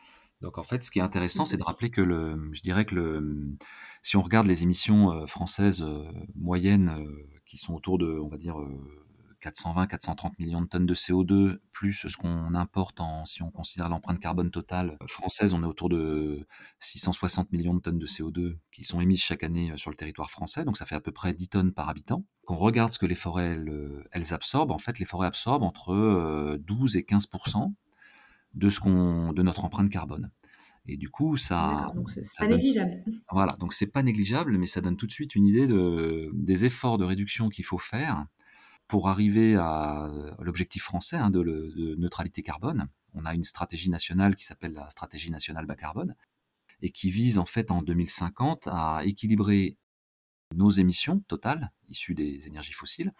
Donc 0.40 0.58
en 0.58 0.62
fait, 0.62 0.82
ce 0.82 0.90
qui 0.90 0.98
est 0.98 1.02
intéressant, 1.02 1.44
c'est 1.44 1.56
de 1.56 1.62
rappeler 1.62 1.90
que 1.90 2.00
le, 2.00 2.50
je 2.52 2.62
dirais 2.62 2.84
que 2.84 2.94
le, 2.94 3.56
si 4.00 4.16
on 4.16 4.22
regarde 4.22 4.46
les 4.46 4.62
émissions 4.62 5.12
euh, 5.12 5.26
françaises 5.26 5.82
euh, 5.82 6.04
moyennes 6.34 7.06
qui 7.46 7.56
sont 7.56 7.74
autour 7.74 7.98
de, 7.98 8.18
on 8.18 8.28
va 8.28 8.38
dire, 8.38 8.56
420-430 9.42 10.32
millions 10.38 10.62
de 10.62 10.66
tonnes 10.66 10.87
de 10.87 10.94
CO2, 10.94 11.58
plus 11.70 11.92
ce 11.92 12.16
qu'on 12.16 12.54
importe 12.54 13.00
en, 13.00 13.25
si 13.25 13.42
on 13.42 13.50
considère 13.50 13.88
l'empreinte 13.88 14.20
carbone 14.20 14.50
totale 14.50 14.96
française, 15.06 15.54
on 15.54 15.62
est 15.62 15.66
autour 15.66 15.88
de 15.88 16.46
660 16.78 17.50
millions 17.52 17.75
de 17.75 17.80
tonnes 17.80 17.99
de 17.99 18.06
CO2 18.06 18.56
qui 18.70 18.84
sont 18.84 19.00
émises 19.00 19.22
chaque 19.22 19.42
année 19.42 19.72
sur 19.76 19.90
le 19.90 19.96
territoire 19.96 20.30
français, 20.30 20.64
donc 20.64 20.76
ça 20.76 20.87
fait 20.87 20.94
à 20.94 21.00
peu 21.00 21.12
près 21.12 21.34
10 21.34 21.49
tonnes 21.49 21.72
par 21.72 21.88
habitant. 21.88 22.25
Quand 22.44 22.54
on 22.54 22.58
regarde 22.58 22.92
ce 22.92 22.99
que 22.99 23.06
les 23.06 23.14
forêts, 23.14 23.58
elles, 24.12 24.34
absorbent, 24.34 24.72
en 24.72 24.78
fait, 24.78 24.99
les 24.99 25.04
forêts 25.04 25.26
absorbent 25.26 25.64
entre 25.64 26.56
12 26.56 26.96
et 26.96 27.04
15 27.04 27.28
de, 28.54 28.70
ce 28.70 28.80
qu'on, 28.80 29.32
de 29.32 29.42
notre 29.42 29.64
empreinte 29.64 29.90
carbone. 29.90 30.30
Et 30.87 30.96
du 30.96 31.08
coup, 31.08 31.37
ça. 31.37 31.92
c'est 32.06 32.44
pas 32.44 32.49
négligeable. 32.49 33.04
Voilà, 33.30 33.56
donc 33.61 33.72
c'est 33.72 33.87
pas 33.87 34.02
négligeable, 34.02 34.58
mais 34.58 34.66
ça 34.66 34.80
donne 34.80 34.96
tout 34.96 35.06
de 35.06 35.12
suite 35.12 35.34
une 35.37 35.46
idée 35.46 35.66
de, 35.66 36.30
des 36.34 36.64
efforts 36.64 36.99
de 36.99 37.04
réduction 37.04 37.49
qu'il 37.49 37.64
faut 37.64 37.78
faire 37.78 38.26
pour 38.92 39.08
arriver 39.08 39.56
à 39.56 40.06
l'objectif 40.38 40.82
français 40.82 41.16
hein, 41.16 41.30
de, 41.30 41.42
de, 41.42 41.94
neutralité 41.94 42.42
carbone. 42.42 42.88
On 43.14 43.25
a 43.25 43.32
une 43.32 43.42
stratégie 43.42 43.88
nationale 43.88 44.37
qui 44.37 44.44
s'appelle 44.44 44.75
la 44.75 44.90
stratégie 44.90 45.30
nationale 45.30 45.64
bas 45.64 45.76
carbone 45.76 46.14
et 46.82 46.90
qui 46.90 47.11
vise 47.11 47.38
en 47.38 47.46
fait 47.46 47.70
en 47.70 47.80
2050 47.80 48.68
à 48.70 49.00
équilibrer 49.06 49.78
nos 50.54 50.68
émissions 50.68 51.20
totales 51.20 51.72
issues 51.88 52.14
des 52.14 52.49
énergies 52.49 52.75
fossiles 52.75 53.14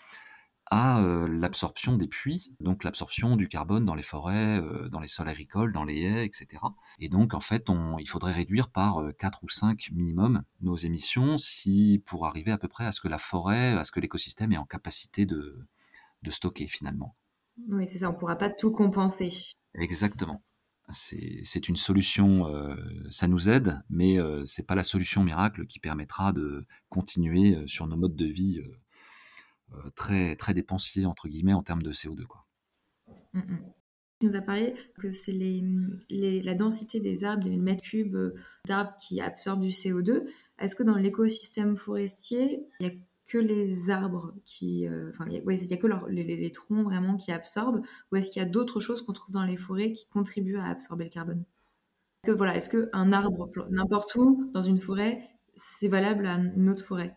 à 0.75 1.02
l'absorption 1.29 1.99
des 1.99 2.09
puits, 2.09 2.55
donc 2.61 2.83
l'absorption 2.83 3.37
du 3.37 3.47
carbone 3.47 3.85
dans 3.85 3.95
les 3.95 4.02
forêts, 4.02 4.59
dans 4.91 5.00
les 5.00 5.07
sols 5.07 5.29
agricoles, 5.29 5.71
dans 5.71 5.85
les 5.85 6.00
haies, 6.00 6.25
etc. 6.25 6.62
Et 6.99 7.11
donc 7.11 7.35
en 7.35 7.41
fait, 7.41 7.69
on, 7.69 7.99
il 7.99 8.09
faudrait 8.09 8.33
réduire 8.33 8.71
par 8.71 9.02
4 9.19 9.45
ou 9.45 9.50
5 9.50 9.91
minimum 9.93 10.45
nos 10.62 10.75
émissions 10.75 11.37
si 11.37 12.02
pour 12.07 12.25
arriver 12.25 12.52
à 12.52 12.57
peu 12.57 12.69
près 12.69 12.87
à 12.87 12.91
ce 12.91 13.02
que 13.02 13.09
la 13.09 13.19
forêt, 13.19 13.73
à 13.73 13.85
ce 13.85 13.93
que 13.93 14.00
l'écosystème 14.00 14.50
est 14.52 14.57
en 14.57 14.64
capacité 14.64 15.26
de, 15.26 15.67
de 16.23 16.31
stocker 16.31 16.67
finalement. 16.67 17.17
Oui, 17.69 17.87
c'est 17.87 17.99
ça, 17.99 18.09
on 18.09 18.14
ne 18.14 18.19
pourra 18.19 18.37
pas 18.37 18.49
tout 18.49 18.73
compenser. 18.73 19.29
Exactement. 19.75 20.43
C'est 20.91 21.69
une 21.69 21.76
solution, 21.76 22.47
ça 23.11 23.29
nous 23.29 23.50
aide, 23.50 23.83
mais 23.91 24.17
c'est 24.47 24.67
pas 24.67 24.75
la 24.75 24.83
solution 24.83 25.23
miracle 25.23 25.67
qui 25.67 25.81
permettra 25.81 26.33
de 26.33 26.67
continuer 26.88 27.67
sur 27.67 27.87
nos 27.87 27.97
modes 27.97 28.17
de 28.17 28.26
vie 28.26 28.59
euh, 28.59 28.82
très, 29.95 30.37
très 30.37 30.55
dépensier, 30.55 31.05
en 31.07 31.14
termes 31.62 31.83
de 31.83 31.93
CO2. 31.93 32.25
Quoi. 32.25 32.47
Mm, 33.33 33.41
mm. 33.41 33.73
Tu 34.21 34.26
nous 34.26 34.37
as 34.37 34.43
parlé 34.43 34.75
que 35.00 35.11
c'est 35.11 35.37
la 36.11 36.55
densité 36.55 37.00
des 37.00 37.25
arbres, 37.25 37.43
des 37.43 37.57
mètres 37.57 37.83
cubes 37.83 38.14
euh, 38.14 38.35
d'arbres 38.69 38.95
qui 38.97 39.21
absorbent 39.21 39.62
du 39.62 39.71
CO2. 39.71 40.26
Est-ce 40.61 40.76
que 40.76 40.85
dans 40.85 40.95
l'écosystème 40.95 41.76
forestier, 41.76 42.64
il 42.79 42.87
n'y 42.87 42.93
a 42.93 42.97
que 43.26 43.38
les 43.38 43.91
arbres 43.91 44.35
qui. 44.45 44.87
Euh, 44.87 45.11
enfin, 45.11 45.25
il 45.26 45.33
n'y 45.33 45.38
a, 45.38 45.76
que 45.76 45.87
les, 46.09 46.52
troncs 46.52 46.85
vraiment 46.85 47.17
qui 47.17 47.33
absorbent 47.33 47.83
Ou 48.12 48.17
est-ce 48.17 48.31
qu'il 48.31 48.41
y 48.41 48.45
a 48.45 48.49
d'autres 48.49 48.79
choses 48.79 49.02
qu'on 49.02 49.12
trouve 49.12 49.33
dans 49.33 49.45
les 49.45 49.57
forêts 49.57 49.93
qui 49.93 50.07
contribuent 50.09 50.59
à 50.59 50.67
absorber 50.67 51.05
le 51.05 51.11
carbone? 51.11 51.45
Que, 52.23 52.31
voilà, 52.31 52.55
est-ce 52.55 52.69
qu'un 52.69 53.12
arbre, 53.12 53.50
n'importe 53.71 54.14
où, 54.14 54.49
dans 54.52 54.62
une 54.62 54.79
forêt, 54.79 55.31
c'est 55.57 55.88
valable 55.88 56.26
à 56.26 56.37
une 56.37 56.69
autre 56.69 56.85
forêt? 56.85 57.17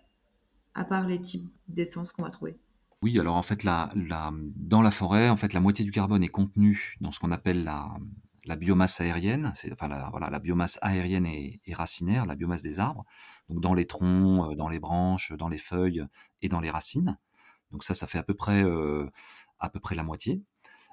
À 0.76 0.84
part 0.84 1.08
les 1.08 1.20
types 1.20 1.50
d'essence 1.68 2.12
qu'on 2.12 2.24
va 2.24 2.30
trouver 2.30 2.60
Oui, 3.02 3.18
alors 3.20 3.38
en 3.38 3.42
fait, 3.42 3.64
la, 3.64 3.90
dans 3.96 4.82
la 4.82 4.92
forêt, 4.92 5.30
en 5.30 5.38
fait, 5.38 5.54
la 5.54 5.62
moitié 5.62 5.84
du 5.84 5.92
carbone 5.92 6.24
est 6.24 6.30
contenu 6.30 6.98
dans 7.02 7.12
ce 7.12 7.20
qu'on 7.20 7.32
appelle 7.32 7.64
la, 7.64 8.56
biomasse 8.58 9.02
aérienne, 9.02 9.52
c'est 9.56 9.72
enfin 9.72 9.88
la, 9.88 10.10
voilà, 10.12 10.30
la 10.30 10.40
biomasse 10.40 10.78
aérienne 10.82 11.26
et, 11.26 11.60
racinaire, 11.74 12.26
la 12.26 12.36
biomasse 12.36 12.62
des 12.62 12.80
arbres, 12.80 13.06
donc 13.50 13.62
dans 13.62 13.74
les 13.74 13.86
troncs, 13.86 14.52
euh, 14.52 14.56
dans 14.56 14.70
les 14.70 14.80
branches, 14.80 15.34
dans 15.34 15.48
les 15.48 15.58
feuilles 15.58 16.06
et 16.42 16.50
dans 16.50 16.60
les 16.60 16.70
racines. 16.70 17.18
Donc 17.72 17.84
ça, 17.84 17.94
ça 17.94 18.06
fait 18.06 18.20
à 18.20 18.24
peu 18.24 18.36
près, 18.36 18.64
euh, 18.64 19.10
à 19.60 19.70
peu 19.70 19.80
près 19.80 19.96
la 19.96 20.04
moitié. 20.04 20.44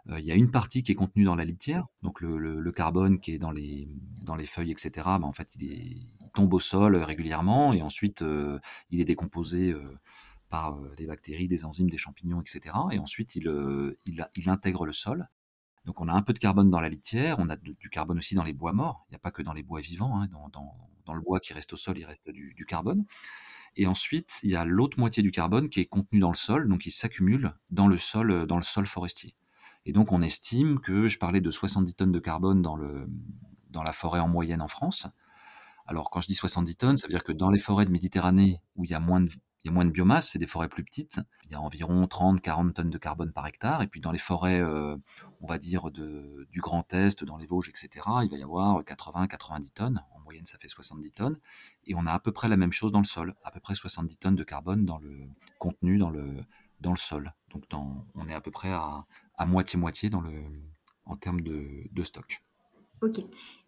Euh, 0.09 0.19
il 0.19 0.27
y 0.27 0.33
a 0.33 0.35
une 0.35 0.51
partie 0.51 0.83
qui 0.83 0.93
est 0.93 0.97
contenue 0.97 1.25
dans 1.25 1.37
la 1.37 1.45
litière, 1.45 1.87
donc 2.03 2.21
le, 2.21 2.73
carbone 2.73 3.21
qui 3.21 3.33
est 3.33 3.39
dans 3.39 3.51
les, 3.51 3.89
dans 4.23 4.35
les 4.35 4.47
feuilles, 4.47 4.73
etc. 4.73 4.91
Ben, 5.05 5.25
en 5.25 5.33
fait, 5.33 5.55
il, 5.57 5.73
est, 5.73 6.22
tombe 6.33 6.53
au 6.55 6.61
sol 6.61 6.97
régulièrement 6.97 7.73
et 7.73 7.83
ensuite 7.83 8.23
euh, 8.23 8.59
il 8.91 9.01
est 9.01 9.05
décomposé 9.05 9.73
euh, 9.73 9.99
par 10.49 10.81
des 10.97 11.07
bactéries, 11.07 11.49
des 11.49 11.65
enzymes, 11.65 11.89
des 11.89 11.97
champignons, 11.97 12.41
etc. 12.41 12.75
Et 12.91 12.99
ensuite 12.99 13.37
il, 13.37 13.51
il, 14.05 14.51
intègre 14.51 14.85
le 14.85 14.93
sol. 14.93 15.29
Donc 15.87 16.01
on 16.01 16.09
a 16.09 16.12
un 16.12 16.23
peu 16.23 16.33
de 16.33 16.39
carbone 16.39 16.69
dans 16.71 16.81
la 16.81 16.89
litière, 16.89 17.39
on 17.39 17.49
a 17.49 17.57
du 17.57 17.89
carbone 17.91 18.19
aussi 18.19 18.35
dans 18.35 18.45
les 18.45 18.53
bois 18.53 18.73
morts, 18.73 19.07
il 19.09 19.12
n'y 19.12 19.17
a 19.17 19.19
pas 19.19 19.31
que 19.31 19.43
dans 19.43 19.55
les 19.55 19.62
bois 19.62 19.81
vivants, 19.81 20.21
hein. 20.21 20.29
dans, 20.53 21.15
le 21.15 21.21
bois 21.21 21.41
qui 21.41 21.53
reste 21.53 21.73
au 21.73 21.77
sol, 21.77 21.99
il 21.99 22.05
reste 22.05 22.31
du, 22.31 22.65
carbone. 22.67 23.05
Et 23.77 23.87
ensuite, 23.87 24.41
il 24.43 24.51
y 24.51 24.57
a 24.57 24.65
l'autre 24.65 24.99
moitié 24.99 25.23
du 25.23 25.31
carbone 25.31 25.69
qui 25.71 25.81
est 25.81 25.87
contenu 25.87 26.21
dans 26.21 26.31
le 26.31 26.37
sol, 26.37 26.69
donc 26.69 26.87
il 26.87 26.91
s'accumule 26.91 27.55
dans 27.71 27.89
le 27.89 27.97
sol, 27.97 28.47
dans 28.47 28.59
le 28.59 28.62
sol 28.62 28.87
forestier. 28.87 29.35
Et 29.87 29.93
donc 29.93 30.12
on 30.12 30.21
estime 30.21 30.79
que, 30.79 31.09
je 31.09 31.19
parlais 31.19 31.41
de 31.41 31.51
70 31.51 31.95
tonnes 31.95 32.12
de 32.12 32.19
carbone 32.19 32.62
dans 32.62 33.83
la 33.83 33.93
forêt 33.93 34.21
en 34.21 34.29
moyenne 34.29 34.62
en 34.62 34.69
France. 34.69 35.09
Alors 35.87 36.11
quand 36.11 36.21
je 36.21 36.29
dis 36.29 36.35
70 36.35 36.77
tonnes, 36.77 36.97
ça 36.97 37.07
veut 37.07 37.12
dire 37.12 37.25
que 37.25 37.33
dans 37.33 37.51
les 37.51 37.59
forêts 37.59 37.85
de 37.85 37.91
Méditerranée 37.91 38.61
où 38.77 38.85
il 38.85 38.91
y 38.91 38.95
a 38.95 39.01
moins 39.01 39.21
de, 39.21 39.91
biomasse, 39.91 40.31
c'est 40.31 40.39
des 40.39 40.47
forêts 40.47 40.69
plus 40.69 40.85
petites, 40.85 41.21
il 41.45 41.53
y 41.53 41.55
a 41.55 41.61
environ 41.61 42.05
30-40 42.05 42.73
tonnes 42.73 42.91
de 42.91 42.99
carbone 42.99 43.33
par 43.33 43.47
hectare. 43.47 43.83
Et 43.83 43.87
puis 43.87 44.01
dans 44.01 44.12
les 44.12 44.19
forêts, 44.19 44.61
euh, 44.61 44.97
on 45.41 45.47
va 45.47 45.59
dire, 45.59 45.91
du 45.91 46.61
Grand 46.61 46.93
Est, 46.93 47.25
dans 47.25 47.37
les 47.37 47.47
Vosges, 47.47 47.69
etc., 47.69 47.89
il 48.23 48.31
va 48.31 48.37
y 48.37 48.43
avoir 48.43 48.83
80-90 48.83 49.73
tonnes. 49.73 50.05
En 50.12 50.21
moyenne, 50.21 50.47
ça 50.47 50.59
fait 50.59 50.69
70 50.69 51.12
tonnes. 51.12 51.39
Et 51.85 51.95
on 51.95 52.07
a 52.07 52.12
à 52.12 52.21
peu 52.21 52.33
près 52.33 52.49
la 52.49 52.57
même 52.57 52.73
chose 52.73 52.93
dans 52.93 53.01
le 53.01 53.05
sol, 53.05 53.35
à 53.45 53.51
peu 53.51 53.61
près 53.61 53.75
70 53.75 54.19
tonnes 54.19 54.37
de 54.37 54.45
carbone 54.45 54.85
dans 54.85 54.99
le 54.99 55.29
contenu 55.59 55.99
dans 55.99 56.11
le, 56.11 56.45
sol. 56.97 57.33
Donc 57.51 57.65
on 57.73 58.29
est 58.29 58.35
à 58.35 58.41
peu 58.41 58.51
près 58.51 58.73
à, 58.73 59.05
moitié-moitié 59.47 60.11
en 61.05 61.17
termes 61.17 61.41
de 61.41 62.03
stock. 62.03 62.43
Ok. 63.02 63.18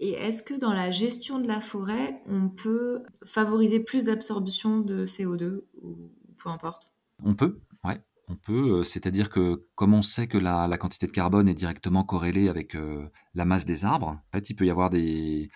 Et 0.00 0.12
est-ce 0.12 0.42
que 0.42 0.54
dans 0.54 0.72
la 0.72 0.90
gestion 0.90 1.38
de 1.38 1.48
la 1.48 1.60
forêt, 1.60 2.22
on 2.26 2.48
peut 2.48 3.02
favoriser 3.24 3.80
plus 3.80 4.04
d'absorption 4.04 4.78
de 4.80 5.04
CO2 5.04 5.62
ou 5.82 6.12
peu 6.38 6.48
importe? 6.48 6.88
On 7.22 7.34
peut, 7.34 7.60
ouais. 7.84 8.00
On 8.28 8.36
peut, 8.36 8.78
euh, 8.78 8.82
c'est-à-dire 8.84 9.28
que 9.28 9.66
comme 9.74 9.92
on 9.92 10.00
sait 10.00 10.28
que 10.28 10.38
la, 10.38 10.68
quantité 10.78 11.06
de 11.06 11.12
carbone 11.12 11.48
est 11.48 11.54
directement 11.54 12.04
corrélée 12.04 12.48
avec 12.48 12.74
euh, 12.74 13.10
la 13.34 13.44
masse 13.44 13.66
des 13.66 13.84
arbres, 13.84 14.08
en 14.08 14.30
fait, 14.32 14.48
il 14.50 14.54
peut 14.54 14.64
y 14.64 14.70
avoir 14.70 14.88
des... 14.88 15.48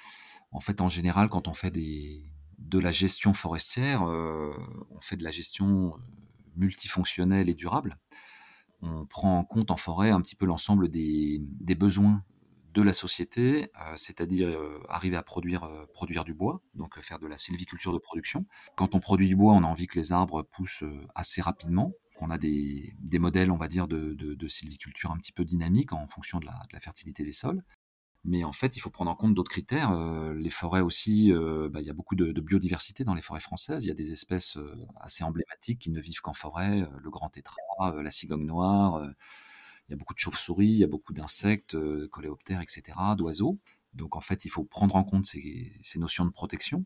En 0.50 0.60
fait, 0.60 0.80
en 0.80 0.88
général, 0.88 1.30
quand 1.30 1.48
on 1.48 1.54
fait 1.54 1.70
des, 1.70 2.24
de 2.58 2.78
la 2.78 2.90
gestion 2.90 3.32
forestière, 3.32 4.02
euh, 4.02 4.52
on 4.90 5.00
fait 5.00 5.16
de 5.16 5.24
la 5.24 5.30
gestion 5.30 5.94
multifonctionnelle 6.56 7.48
et 7.48 7.54
durable 7.54 7.96
on 8.82 9.06
prend 9.06 9.38
en 9.38 9.44
compte 9.44 9.70
en 9.70 9.76
forêt 9.76 10.10
un 10.10 10.20
petit 10.20 10.36
peu 10.36 10.46
l'ensemble 10.46 10.88
des, 10.88 11.40
besoins 11.78 12.24
de 12.78 12.82
la 12.84 12.92
société, 12.92 13.64
euh, 13.80 13.94
c'est-à-dire 13.96 14.48
euh, 14.48 14.80
arriver 14.88 15.16
à 15.16 15.24
produire, 15.24 15.64
euh, 15.64 15.84
produire 15.92 16.22
du 16.22 16.32
bois, 16.32 16.62
donc 16.74 17.00
faire 17.00 17.18
de 17.18 17.26
la 17.26 17.36
sylviculture 17.36 17.92
de 17.92 17.98
production. 17.98 18.46
Quand 18.76 18.94
on 18.94 19.00
produit 19.00 19.26
du 19.26 19.34
bois, 19.34 19.52
on 19.54 19.64
a 19.64 19.66
envie 19.66 19.88
que 19.88 19.98
les 19.98 20.12
arbres 20.12 20.44
poussent 20.44 20.84
assez 21.16 21.42
rapidement. 21.42 21.92
On 22.20 22.30
a 22.30 22.38
des, 22.38 22.94
modèles, 23.14 23.50
on 23.50 23.56
va 23.56 23.66
dire, 23.66 23.88
de, 23.88 24.48
sylviculture 24.48 25.10
un 25.10 25.16
petit 25.16 25.32
peu 25.32 25.44
dynamiques 25.44 25.92
en 25.92 26.06
fonction 26.06 26.38
de 26.38 26.46
la 26.46 26.80
fertilité 26.80 27.24
des 27.24 27.32
sols. 27.32 27.64
Mais 28.24 28.44
en 28.44 28.52
fait, 28.52 28.76
il 28.76 28.80
faut 28.80 28.90
prendre 28.90 29.10
en 29.10 29.14
compte 29.14 29.34
d'autres 29.34 29.50
critères. 29.50 29.92
Les 30.34 30.50
forêts 30.50 30.80
aussi, 30.80 31.32
bah, 31.32 31.80
il 31.80 31.86
y 31.86 31.90
a 31.90 31.92
beaucoup 31.92 32.16
de, 32.16 32.40
biodiversité 32.40 33.04
dans 33.04 33.14
les 33.14 33.22
forêts 33.22 33.40
françaises. 33.40 33.84
Il 33.84 33.88
y 33.88 33.92
a 33.92 33.94
des 33.94 34.10
espèces 34.12 34.58
assez 35.00 35.22
emblématiques 35.22 35.78
qui 35.78 35.90
ne 35.90 36.00
vivent 36.00 36.20
qu'en 36.20 36.34
forêt, 36.34 36.88
le 37.00 37.10
grand 37.10 37.28
tétras, 37.28 38.02
la 38.02 38.10
cigogne 38.10 38.46
noire. 38.46 39.00
Il 39.88 39.92
y 39.92 39.94
a 39.94 39.96
beaucoup 39.96 40.14
de 40.14 40.18
chauves-souris, 40.18 40.66
il 40.66 40.78
y 40.78 40.84
a 40.84 40.88
beaucoup 40.88 41.12
d'insectes, 41.12 41.76
coléoptères, 42.08 42.60
etc., 42.60 42.82
d'oiseaux. 43.16 43.58
Donc 43.94 44.16
en 44.16 44.20
fait, 44.20 44.44
il 44.44 44.50
faut 44.50 44.64
prendre 44.64 44.96
en 44.96 45.02
compte 45.02 45.24
ces, 45.24 45.72
notions 45.96 46.24
de 46.24 46.30
protection. 46.30 46.84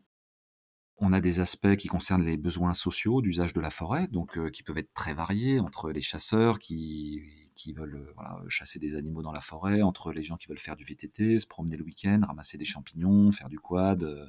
On 0.97 1.11
a 1.11 1.19
des 1.19 1.39
aspects 1.39 1.75
qui 1.75 1.87
concernent 1.87 2.23
les 2.23 2.37
besoins 2.37 2.73
sociaux 2.73 3.21
d'usage 3.21 3.53
de 3.53 3.59
la 3.59 3.69
forêt, 3.69 4.07
donc 4.07 4.51
qui 4.51 4.63
peuvent 4.63 4.77
être 4.77 4.93
très 4.93 5.13
variés 5.13 5.59
entre 5.59 5.91
les 5.91 6.01
chasseurs 6.01 6.59
qui 6.59 7.73
veulent 7.75 8.13
euh, 8.19 8.49
chasser 8.49 8.79
des 8.79 8.95
animaux 8.95 9.21
dans 9.21 9.31
la 9.31 9.41
forêt, 9.41 9.81
entre 9.81 10.11
les 10.11 10.23
gens 10.23 10.37
qui 10.37 10.47
veulent 10.47 10.57
faire 10.59 10.75
du 10.75 10.83
VTT, 10.83 11.39
se 11.39 11.47
promener 11.47 11.77
le 11.77 11.83
week-end, 11.83 12.21
ramasser 12.25 12.57
des 12.57 12.65
champignons, 12.65 13.31
faire 13.31 13.49
du 13.49 13.59
quad. 13.59 14.03
Euh, 14.03 14.27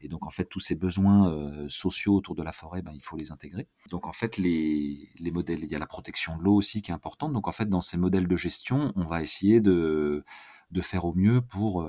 et 0.00 0.08
donc 0.08 0.26
en 0.26 0.30
fait, 0.30 0.44
tous 0.44 0.60
ces 0.60 0.74
besoins 0.74 1.30
euh, 1.30 1.68
sociaux 1.68 2.14
autour 2.14 2.34
de 2.34 2.42
la 2.42 2.52
forêt, 2.52 2.82
ben, 2.82 2.92
il 2.94 3.02
faut 3.02 3.16
les 3.16 3.32
intégrer. 3.32 3.68
Donc 3.90 4.06
en 4.06 4.12
fait, 4.12 4.36
les, 4.36 5.08
les 5.18 5.30
modèles, 5.30 5.64
il 5.64 5.70
y 5.70 5.74
a 5.74 5.78
la 5.78 5.86
protection 5.86 6.36
de 6.36 6.42
l'eau 6.42 6.54
aussi 6.54 6.82
qui 6.82 6.90
est 6.90 6.94
importante. 6.94 7.32
Donc 7.32 7.48
en 7.48 7.52
fait, 7.52 7.68
dans 7.68 7.80
ces 7.80 7.96
modèles 7.96 8.28
de 8.28 8.36
gestion, 8.36 8.92
on 8.96 9.04
va 9.04 9.22
essayer 9.22 9.60
de, 9.60 10.24
de 10.70 10.80
faire 10.80 11.04
au 11.04 11.14
mieux 11.14 11.40
pour 11.40 11.88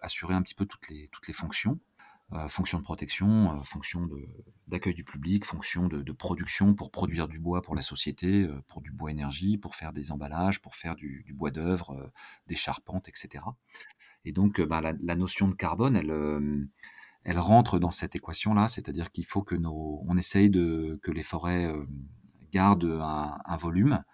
assurer 0.00 0.34
un 0.34 0.42
petit 0.42 0.54
peu 0.54 0.66
toutes 0.66 0.88
les, 0.88 1.08
toutes 1.12 1.28
les 1.28 1.34
fonctions. 1.34 1.78
Euh, 2.32 2.48
fonction 2.48 2.78
de 2.78 2.82
protection, 2.82 3.52
euh, 3.52 3.62
fonction 3.62 4.08
d'accueil 4.66 4.94
du 4.94 5.04
public, 5.04 5.44
fonction 5.44 5.86
de, 5.86 6.12
production 6.12 6.74
pour 6.74 6.90
produire 6.90 7.28
du 7.28 7.38
bois 7.38 7.62
pour 7.62 7.76
la 7.76 7.82
société, 7.82 8.42
euh, 8.42 8.60
pour 8.66 8.80
du 8.80 8.90
bois 8.90 9.12
énergie, 9.12 9.58
pour 9.58 9.76
faire 9.76 9.92
des 9.92 10.10
emballages, 10.10 10.60
pour 10.60 10.74
faire 10.74 10.96
du, 10.96 11.24
bois 11.34 11.52
d'œuvre, 11.52 12.10
des 12.48 12.56
charpentes, 12.56 13.08
etc. 13.08 13.44
Et 14.24 14.32
donc 14.32 14.60
bah, 14.60 14.80
la, 14.80 15.14
notion 15.14 15.46
de 15.46 15.54
carbone, 15.54 15.94
elle, 15.94 16.68
elle 17.26 17.40
rentre 17.40 17.80
dans 17.80 17.90
cette 17.90 18.14
équation-là, 18.14 18.68
c'est-à-dire 18.68 19.10
qu'il 19.10 19.26
faut 19.26 19.42
que 19.42 19.56
nos, 19.56 20.00
on 20.06 20.16
essaye 20.16 20.48
de 20.48 21.00
que 21.02 21.10
les 21.10 21.24
forêts 21.24 21.72
gardent 22.52 23.00
un, 23.02 23.56
volume 23.56 24.04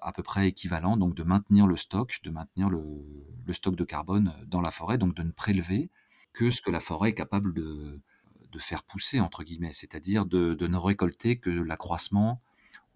à 0.00 0.12
peu 0.12 0.22
près 0.22 0.46
équivalent, 0.46 0.96
donc 0.96 1.16
de 1.16 1.24
maintenir 1.24 1.66
le 1.66 1.74
stock, 1.74 2.20
de 2.22 2.30
maintenir 2.30 2.70
le, 2.70 3.26
le 3.44 3.52
stock 3.52 3.74
de 3.74 3.84
carbone 3.84 4.32
dans 4.46 4.60
la 4.60 4.70
forêt, 4.70 4.98
donc 4.98 5.14
de 5.14 5.24
ne 5.24 5.32
prélever 5.32 5.90
que 6.32 6.52
ce 6.52 6.62
que 6.62 6.70
la 6.70 6.78
forêt 6.78 7.10
est 7.10 7.14
capable 7.14 7.52
de, 7.54 8.00
de 8.52 8.58
faire 8.60 8.84
pousser, 8.84 9.18
entre 9.18 9.42
guillemets, 9.42 9.72
c'est-à-dire 9.72 10.24
de, 10.24 10.54
de, 10.54 10.66
ne 10.68 10.76
récolter 10.76 11.40
que 11.40 11.50
l'accroissement 11.50 12.40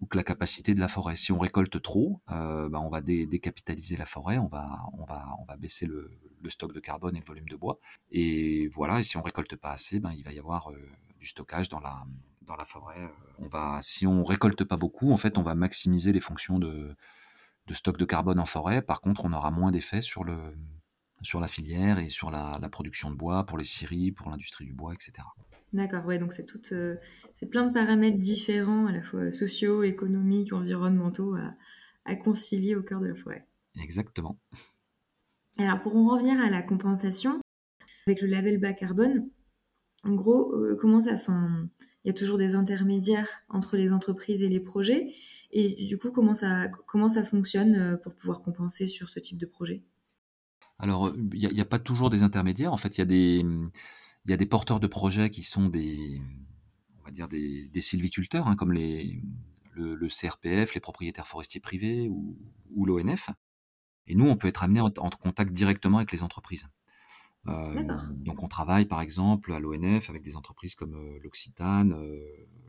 ou 0.01 0.07
que 0.07 0.17
la 0.17 0.23
capacité 0.23 0.73
de 0.73 0.79
la 0.79 0.87
forêt. 0.87 1.15
Si 1.15 1.31
on 1.31 1.39
récolte 1.39 1.81
trop, 1.81 2.21
euh, 2.31 2.69
bah 2.69 2.79
on 2.79 2.89
va 2.89 3.01
dé, 3.01 3.25
décapitaliser 3.25 3.97
la 3.97 4.05
forêt, 4.05 4.37
on 4.37 4.47
va, 4.47 4.81
on 4.93 5.05
va, 5.05 5.25
on 5.39 5.45
va 5.45 5.55
baisser 5.57 5.85
le, 5.85 6.11
stock 6.47 6.73
de 6.73 6.79
carbone 6.79 7.15
et 7.15 7.19
le 7.19 7.25
volume 7.25 7.49
de 7.49 7.55
bois. 7.55 7.79
Et 8.11 8.67
voilà, 8.67 8.99
et 8.99 9.03
si 9.03 9.17
on 9.17 9.23
récolte 9.23 9.55
pas 9.55 9.71
assez, 9.71 9.99
ben, 9.99 10.11
il 10.11 10.23
va 10.23 10.31
y 10.31 10.37
avoir 10.37 10.71
euh, 10.71 10.77
du 11.19 11.25
stockage 11.25 11.69
dans 11.69 11.79
la, 11.79 12.05
dans 12.43 12.55
la 12.55 12.65
forêt. 12.65 13.09
On 13.39 13.47
va, 13.47 13.79
si 13.81 14.05
on 14.05 14.23
récolte 14.23 14.63
pas 14.63 14.77
beaucoup, 14.77 15.11
en 15.11 15.17
fait, 15.17 15.39
on 15.39 15.43
va 15.43 15.55
maximiser 15.55 16.13
les 16.13 16.19
fonctions 16.19 16.59
de, 16.59 16.95
de 17.65 17.73
stock 17.73 17.97
de 17.97 18.05
carbone 18.05 18.39
en 18.39 18.45
forêt. 18.45 18.83
Par 18.83 19.01
contre, 19.01 19.25
on 19.25 19.33
aura 19.33 19.49
moins 19.49 19.71
d'effet 19.71 20.01
sur 20.01 20.23
sur 21.21 21.39
la 21.39 21.47
filière 21.47 21.97
et 21.97 22.09
sur 22.09 22.29
la, 22.29 22.59
la, 22.61 22.69
production 22.69 23.09
de 23.09 23.15
bois, 23.15 23.45
pour 23.45 23.57
les 23.57 23.63
scieries, 23.63 24.11
pour 24.11 24.29
l'industrie 24.29 24.65
du 24.65 24.73
bois, 24.73 24.93
etc. 24.93 25.25
D'accord, 25.75 26.05
ouais, 26.05 26.19
donc 26.19 26.31
c'est 26.31 26.45
tout, 26.45 26.61
euh, 26.71 26.95
c'est 27.35 27.49
plein 27.49 27.67
de 27.67 27.73
paramètres 27.73 28.17
différents, 28.17 28.85
à 28.85 28.93
la 28.93 29.01
fois 29.01 29.33
sociaux, 29.33 29.83
économiques, 29.83 30.53
environnementaux, 30.53 31.35
à, 31.35 31.53
à, 32.05 32.15
concilier 32.15 32.75
au 32.75 32.81
cœur 32.81 33.01
de 33.01 33.07
la 33.07 33.13
forêt. 33.13 33.45
Exactement. 33.83 34.39
Alors 35.57 35.81
pour 35.81 35.97
en 35.97 36.07
revenir 36.07 36.39
à 36.39 36.49
la 36.49 36.61
compensation, 36.61 37.41
avec 38.07 38.21
le 38.21 38.29
label 38.29 38.57
bas 38.57 38.71
carbone, 38.71 39.27
en 40.05 40.13
gros, 40.13 40.53
euh, 40.53 40.77
comment 40.79 41.01
ça, 41.01 41.11
enfin, 41.11 41.67
il 42.05 42.07
y 42.07 42.09
a 42.09 42.13
toujours 42.13 42.37
des 42.37 42.55
intermédiaires 42.55 43.41
entre 43.49 43.75
les 43.75 43.91
entreprises 43.91 44.41
et 44.41 44.47
les 44.47 44.61
projets, 44.61 45.13
et 45.51 45.83
du 45.83 45.97
coup, 45.97 46.11
comment 46.11 46.35
ça, 46.35 46.69
comment 46.87 47.09
ça 47.09 47.23
fonctionne 47.25 47.75
euh, 47.75 47.97
pour 47.97 48.15
pouvoir 48.15 48.43
compenser 48.43 48.87
sur 48.87 49.09
ce 49.09 49.19
type 49.19 49.39
de 49.39 49.45
projet? 49.45 49.83
Alors, 50.79 51.13
il 51.33 51.49
n'y 51.49 51.59
a, 51.59 51.63
a, 51.63 51.65
pas 51.65 51.79
toujours 51.79 52.09
des 52.09 52.23
intermédiaires. 52.23 52.71
En 52.71 52.77
fait, 52.77 52.97
il 52.97 52.99
y 52.99 53.01
a 53.01 53.05
des 53.05 53.45
il 54.25 54.31
y 54.31 54.33
a 54.33 54.37
des 54.37 54.45
porteurs 54.45 54.79
de 54.79 54.87
projets 54.87 55.29
qui 55.29 55.43
sont 55.43 55.69
des, 55.69 56.21
on 56.99 57.05
va 57.05 57.11
dire 57.11 57.27
des, 57.27 57.67
des 57.67 57.81
sylviculteurs, 57.81 58.47
hein, 58.47 58.55
comme 58.55 58.73
les, 58.73 59.21
le, 59.73 59.95
le, 59.95 60.07
CRPF, 60.07 60.73
les 60.73 60.81
propriétaires 60.81 61.27
forestiers 61.27 61.61
privés 61.61 62.09
ou, 62.09 62.37
ou 62.71 62.85
l'ONF. 62.85 63.29
Et 64.07 64.15
nous, 64.15 64.27
on 64.27 64.35
peut 64.35 64.47
être 64.47 64.63
amené 64.63 64.81
en, 64.81 64.87
en, 64.87 65.09
contact 65.09 65.51
directement 65.51 65.97
avec 65.97 66.11
les 66.11 66.23
entreprises. 66.23 66.67
Euh, 67.47 67.83
donc, 68.11 68.41
on 68.41 68.47
travaille 68.47 68.85
par 68.85 69.01
exemple 69.01 69.53
à 69.53 69.59
l'ONF 69.59 70.09
avec 70.09 70.23
des 70.23 70.35
entreprises 70.35 70.73
comme 70.73 70.95
euh, 70.95 71.19
l'Occitane, 71.21 71.93
euh, 71.93 72.19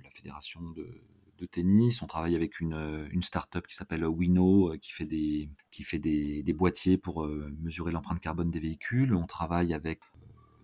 la 0.05 0.11
fédération 0.11 0.61
de, 0.61 1.03
de, 1.39 1.47
tennis. 1.47 2.03
On 2.03 2.07
travaille 2.07 2.37
avec 2.37 2.61
une, 2.61 3.09
une 3.11 3.23
start-up 3.23 3.67
qui 3.67 3.75
s'appelle 3.75 4.05
Wino, 4.07 4.75
qui 4.81 4.93
fait 4.93 5.07
des, 5.07 5.49
qui 5.71 5.83
fait 5.83 5.99
des, 5.99 6.43
des 6.43 6.53
boîtiers 6.53 6.99
pour 6.99 7.25
euh, 7.25 7.51
mesurer 7.61 7.93
l'empreinte 7.93 8.21
carbone 8.21 8.51
des 8.51 8.61
véhicules. 8.61 9.15
On 9.15 9.27
travaille 9.27 9.73
avec 9.73 10.01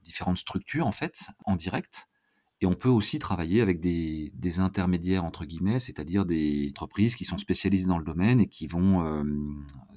différentes 0.03 0.39
structures 0.39 0.87
en 0.87 0.93
fait 0.93 1.27
en 1.45 1.57
direct. 1.57 2.09
Et 2.63 2.67
on 2.67 2.77
peut 2.77 2.89
aussi 2.89 3.19
travailler 3.19 3.61
avec 3.61 3.81
des, 3.81 4.31
des 4.37 4.61
intermédiaires 4.61 5.25
entre 5.25 5.45
guillemets, 5.45 5.81
c'est-à-dire 5.81 6.25
des 6.25 6.69
entreprises 6.71 7.17
qui 7.17 7.25
sont 7.25 7.39
spécialisées 7.39 7.89
dans 7.89 7.99
le 7.99 8.05
domaine 8.05 8.39
et 8.39 8.47
qui 8.47 8.69
vont 8.69 9.05
euh, 9.05 9.25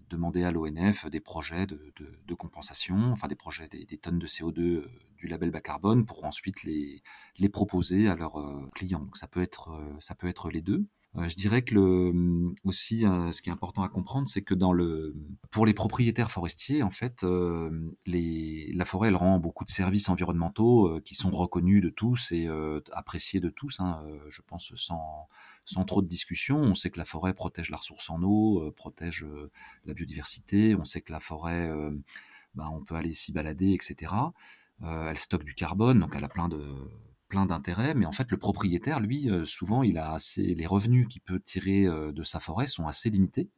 demander 0.10 0.44
à 0.44 0.52
l'ONF 0.52 1.06
des 1.06 1.20
projets 1.20 1.68
de, 1.68 1.94
de, 2.26 2.34
compensation, 2.34 2.96
enfin 3.12 3.28
des 3.28 3.36
projets 3.36 3.68
des, 3.68 3.86
des 3.86 3.98
tonnes 4.00 4.18
de 4.18 4.26
CO2 4.26 4.60
euh, 4.60 4.88
du 5.16 5.28
label 5.28 5.52
bas 5.52 5.62
carbone 5.62 6.06
pour 6.06 6.26
ensuite 6.26 6.64
les, 6.64 7.04
les 7.38 7.50
proposer 7.50 8.08
à 8.08 8.16
leurs 8.16 8.40
euh, 8.40 8.68
clients. 8.74 9.02
Donc 9.02 9.18
ça 9.18 9.28
peut 9.28 9.44
être 9.44 9.96
ça 10.00 10.16
peut 10.16 10.28
être 10.28 10.50
les 10.50 10.62
deux. 10.62 10.88
Euh, 11.18 11.28
je 11.28 11.36
dirais 11.36 11.62
que 11.62 11.76
le, 11.76 12.12
mmh, 12.12 12.56
aussi, 12.64 13.06
euh, 13.06 13.32
ce 13.32 13.42
qui 13.42 13.50
est 13.50 13.54
important 13.54 13.84
à 13.84 13.90
comprendre, 13.90 14.28
c'est 14.28 14.42
que 14.42 14.54
dans 14.54 14.74
le, 14.74 15.16
pour 15.50 15.66
les 15.66 15.74
propriétaires 15.74 16.32
forestiers, 16.32 16.84
en 16.84 16.90
fait, 16.90 17.24
euh, 17.24 17.94
la 18.06 18.86
forêt, 18.86 19.08
elle 19.10 19.16
rend 19.16 19.40
beaucoup 19.40 19.64
de 19.64 19.70
services 19.70 20.10
environnementaux 20.10 21.00
qui 21.06 21.16
sont 21.16 21.32
reconnus 21.32 21.82
de 21.82 21.90
tous 21.90 22.32
et 22.32 22.48
appréciés 22.92 23.40
de 23.40 23.50
tous. 23.50 23.80
Hein, 23.80 24.04
je 24.30 24.42
pense 24.42 24.74
sans, 24.76 25.28
sans 25.64 25.86
trop 25.86 26.02
de 26.02 26.08
discussion. 26.08 26.58
On 26.58 26.76
sait 26.76 26.90
que 26.90 27.00
la 27.00 27.06
forêt 27.06 27.34
protège 27.34 27.70
la 27.70 27.78
ressource 27.78 28.10
en 28.10 28.22
eau, 28.24 28.72
protège 28.76 29.26
la 29.86 29.94
biodiversité. 29.94 30.76
On 30.76 30.84
sait 30.84 31.02
que 31.02 31.12
la 31.12 31.20
forêt, 31.20 31.70
ben, 32.56 32.70
on 32.72 32.84
peut 32.84 32.96
aller 32.96 33.14
s'y 33.14 33.32
balader, 33.32 33.74
etc. 33.74 34.14
elle 34.82 35.18
stocke 35.18 35.44
du 35.44 35.56
carbone, 35.56 36.00
donc 36.00 36.14
elle 36.16 36.24
a 36.24 36.30
plein 36.30 36.50
de 36.50 36.62
plein 37.28 37.46
d'intérêts, 37.46 37.94
mais 37.94 38.06
en 38.06 38.12
fait 38.12 38.32
le 38.32 38.38
propriétaire, 38.38 39.00
lui, 39.00 39.30
euh, 39.30 39.46
souvent, 39.46 39.84
il 39.84 39.98
a 39.98 40.12
assez, 40.12 40.56
les 40.56 40.66
revenus 40.66 41.08
qu'il 41.08 41.22
peut 41.22 41.40
tirer 41.40 41.86
euh, 41.86 42.12
de 42.12 42.24
sa 42.24 42.40
forêt 42.40 42.68
sont 42.68 42.88
assez 42.88 43.10
limités. 43.10 43.50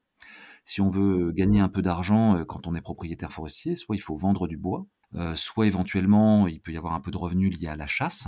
Si 0.63 0.81
on 0.81 0.89
veut 0.89 1.31
gagner 1.31 1.59
un 1.59 1.69
peu 1.69 1.81
d'argent 1.81 2.35
euh, 2.35 2.45
quand 2.45 2.67
on 2.67 2.75
est 2.75 2.81
propriétaire 2.81 3.31
forestier, 3.31 3.75
soit 3.75 3.95
il 3.95 4.01
faut 4.01 4.15
vendre 4.15 4.47
du 4.47 4.57
bois, 4.57 4.87
soit 5.35 5.67
éventuellement 5.67 6.47
il 6.47 6.59
peut 6.59 6.73
y 6.73 6.77
avoir 6.77 6.93
un 6.93 6.99
peu 6.99 7.11
de 7.11 7.17
revenus 7.17 7.57
liés 7.57 7.69
à 7.69 7.77
la 7.77 7.87
chasse 7.87 8.27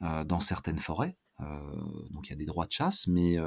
dans 0.00 0.38
certaines 0.38 0.78
forêts. 0.78 1.16
donc 2.10 2.28
il 2.28 2.30
y 2.30 2.32
a 2.32 2.36
des 2.36 2.44
droits 2.44 2.66
de 2.66 2.70
chasse, 2.70 3.08
mais 3.08 3.38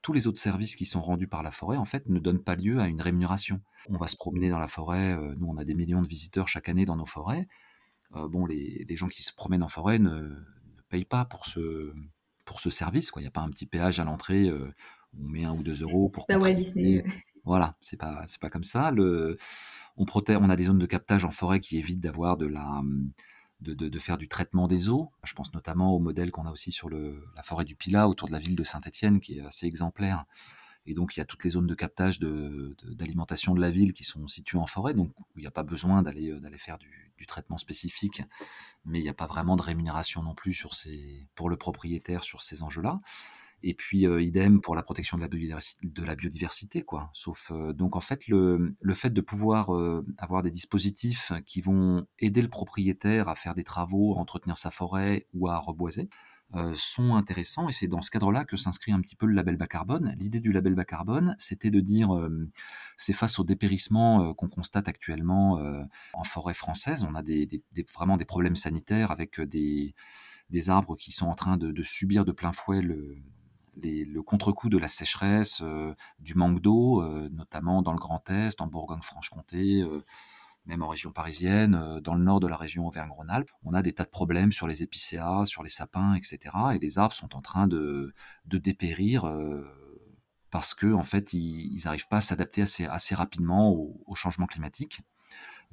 tous 0.00 0.14
les 0.14 0.26
autres 0.26 0.40
services 0.40 0.74
qui 0.74 0.86
sont 0.86 1.02
rendus 1.02 1.28
par 1.28 1.42
la 1.42 1.50
forêt 1.50 1.76
en 1.76 1.84
fait 1.84 2.08
ne 2.08 2.18
donnent 2.18 2.42
pas 2.42 2.54
lieu 2.54 2.80
à 2.80 2.88
une 2.88 3.02
rémunération. 3.02 3.60
On 3.90 3.98
va 3.98 4.06
se 4.06 4.16
promener 4.16 4.48
dans 4.48 4.58
la 4.58 4.68
forêt, 4.68 5.14
nous 5.36 5.46
on 5.46 5.58
a 5.58 5.64
des 5.64 5.74
millions 5.74 6.00
de 6.00 6.08
visiteurs 6.08 6.48
chaque 6.48 6.70
année 6.70 6.86
dans 6.86 6.96
nos 6.96 7.04
forêts. 7.04 7.46
bon, 8.10 8.46
les, 8.46 8.86
les 8.88 8.96
gens 8.96 9.08
qui 9.08 9.22
se 9.22 9.34
promènent 9.34 9.62
en 9.62 9.68
forêt 9.68 9.98
ne, 9.98 10.34
paye 10.94 11.04
pas 11.04 11.24
pour 11.24 11.46
ce, 11.46 11.92
pour 12.44 12.60
ce 12.60 12.70
service. 12.70 13.10
Il 13.16 13.20
n'y 13.20 13.26
a 13.26 13.32
pas 13.32 13.40
un 13.40 13.50
petit 13.50 13.66
péage 13.66 13.98
à 13.98 14.04
l'entrée 14.04 14.48
euh, 14.48 14.72
où 15.12 15.26
on 15.26 15.28
met 15.28 15.44
un 15.44 15.52
ou 15.52 15.64
deux 15.64 15.82
euros 15.82 16.08
pour. 16.08 16.26
Pas 16.26 16.38
Walt 16.38 16.54
Disney. 16.54 17.04
Voilà, 17.44 17.76
c'est 17.80 17.98
pas 17.98 18.22
c'est 18.26 18.40
pas 18.40 18.48
comme 18.48 18.64
ça. 18.64 18.90
Le, 18.90 19.36
on 19.96 20.04
protège, 20.04 20.38
on 20.40 20.48
a 20.48 20.56
des 20.56 20.64
zones 20.64 20.78
de 20.78 20.86
captage 20.86 21.24
en 21.24 21.30
forêt 21.30 21.60
qui 21.60 21.76
évitent 21.76 22.00
d'avoir 22.00 22.36
de 22.36 22.46
la 22.46 22.80
de, 23.60 23.74
de, 23.74 23.88
de, 23.88 23.98
faire 23.98 24.18
du 24.18 24.28
traitement 24.28 24.66
des 24.66 24.88
eaux. 24.88 25.10
Je 25.24 25.34
pense 25.34 25.52
notamment 25.52 25.94
au 25.94 25.98
modèle 25.98 26.30
qu'on 26.30 26.46
a 26.46 26.50
aussi 26.50 26.70
sur 26.70 26.88
le, 26.88 27.24
la 27.36 27.42
forêt 27.42 27.64
du 27.64 27.76
Pilat 27.76 28.08
autour 28.08 28.28
de 28.28 28.32
la 28.32 28.38
ville 28.38 28.56
de 28.56 28.64
Saint-Étienne, 28.64 29.20
qui 29.20 29.38
est 29.38 29.44
assez 29.44 29.66
exemplaire. 29.66 30.24
Et 30.86 30.94
donc 30.94 31.16
il 31.16 31.20
y 31.20 31.22
a 31.22 31.24
toutes 31.24 31.44
les 31.44 31.50
zones 31.50 31.66
de 31.66 31.74
captage 31.74 32.18
d'alimentation 32.20 33.54
de, 33.54 33.60
la 33.60 33.70
ville 33.70 33.92
qui 33.92 34.04
sont 34.04 34.26
situées 34.26 34.58
en 34.58 34.66
forêt, 34.66 34.94
donc 34.94 35.12
il 35.36 35.40
n'y 35.40 35.46
a 35.46 35.50
pas 35.50 35.62
besoin 35.62 36.02
d'aller 36.02 36.38
d'aller 36.40 36.58
faire 36.58 36.78
du, 36.78 36.90
traitement 37.26 37.56
spécifique, 37.56 38.20
mais 38.84 38.98
il 38.98 39.02
n'y 39.02 39.08
a 39.08 39.14
pas 39.14 39.26
vraiment 39.26 39.56
de 39.56 39.62
rémunération 39.62 40.22
non 40.22 40.34
plus 40.34 40.66
pour 41.34 41.48
le 41.48 41.56
propriétaire 41.56 42.22
sur 42.22 42.42
ces 42.42 42.62
enjeux-là. 42.62 43.00
Et 43.66 43.72
puis 43.72 44.06
euh, 44.06 44.20
idem 44.20 44.60
pour 44.60 44.76
la 44.76 44.82
protection 44.82 45.16
de 45.16 46.02
la 46.04 46.16
biodiversité, 46.16 46.82
quoi. 46.82 47.08
Sauf 47.14 47.50
euh, 47.50 47.72
donc 47.72 47.96
en 47.96 48.00
fait 48.00 48.28
le, 48.28 48.76
fait 48.92 49.08
de 49.08 49.22
pouvoir 49.22 49.74
euh, 49.74 50.04
avoir 50.18 50.42
des 50.42 50.50
dispositifs 50.50 51.32
qui 51.46 51.62
vont 51.62 52.06
aider 52.18 52.42
le 52.42 52.48
propriétaire 52.48 53.30
à 53.30 53.34
faire 53.34 53.54
des 53.54 53.64
travaux, 53.64 54.14
à 54.16 54.18
entretenir 54.18 54.58
sa 54.58 54.70
forêt 54.70 55.26
ou 55.32 55.48
à 55.48 55.56
reboiser, 55.56 56.02
euh, 56.02 56.33
sont 56.74 57.16
intéressants 57.16 57.68
et 57.68 57.72
c'est 57.72 57.88
dans 57.88 58.00
ce 58.00 58.10
cadre-là 58.10 58.44
que 58.44 58.56
s'inscrit 58.56 58.92
un 58.92 59.00
petit 59.00 59.16
peu 59.16 59.26
le 59.26 59.34
label 59.34 59.56
bas 59.56 59.66
carbone. 59.66 60.14
L'idée 60.18 60.40
du 60.40 60.52
label 60.52 60.74
bas 60.74 60.84
carbone, 60.84 61.34
c'était 61.38 61.70
de 61.70 61.80
dire, 61.80 62.14
euh, 62.14 62.48
c'est 62.96 63.12
face 63.12 63.38
au 63.38 63.44
dépérissement 63.44 64.22
euh, 64.22 64.34
qu'on 64.34 64.48
constate 64.48 64.88
actuellement 64.88 65.60
en 66.12 66.24
forêt 66.24 66.54
française, 66.54 67.06
on 67.08 67.14
a 67.14 67.22
des, 67.22 67.48
vraiment 67.94 68.16
des 68.16 68.24
problèmes 68.24 68.56
sanitaires 68.56 69.10
avec 69.10 69.40
des, 69.40 69.94
arbres 70.68 70.96
qui 70.96 71.10
sont 71.10 71.26
en 71.26 71.34
train 71.34 71.56
de, 71.56 71.82
subir 71.82 72.24
de 72.24 72.32
plein 72.32 72.52
fouet 72.52 72.80
le, 72.80 73.16
le 73.82 74.22
contre-coup 74.22 74.68
de 74.68 74.78
la 74.78 74.88
sécheresse, 74.88 75.60
euh, 75.62 75.94
du 76.18 76.34
manque 76.34 76.60
d'eau, 76.60 77.02
euh, 77.02 77.28
notamment 77.30 77.82
dans 77.82 77.92
le 77.92 77.98
Grand 77.98 78.28
Est, 78.30 78.60
en 78.60 78.66
Bourgogne-Franche-Comté, 78.66 79.82
euh, 79.82 80.04
même 80.66 80.82
en 80.82 80.88
région 80.88 81.12
parisienne, 81.12 81.74
euh, 81.74 82.00
dans 82.00 82.14
le 82.14 82.22
nord 82.22 82.40
de 82.40 82.46
la 82.46 82.56
région 82.56 82.86
Auvergne-Rhône-Alpes, 82.86 83.50
on 83.64 83.74
a 83.74 83.82
des 83.82 83.92
tas 83.92 84.04
de 84.04 84.10
problèmes 84.10 84.52
sur 84.52 84.66
les 84.66 84.82
épicéas, 84.82 85.44
sur 85.44 85.62
les 85.62 85.68
sapins, 85.68 86.14
etc. 86.14 86.38
Et 86.74 86.78
les 86.78 86.98
arbres 86.98 87.14
sont 87.14 87.34
en 87.34 87.42
train 87.42 87.66
de, 87.66 88.14
dépérir 88.46 89.24
euh, 89.24 89.64
parce 90.50 90.74
que 90.74 90.92
en 90.92 91.02
fait, 91.02 91.32
ils 91.32 91.82
n'arrivent 91.84 92.08
pas 92.08 92.18
à 92.18 92.20
s'adapter 92.20 92.62
assez, 92.62 93.14
rapidement 93.14 93.72
au, 93.72 94.14
changement 94.14 94.46
climatique. 94.46 95.00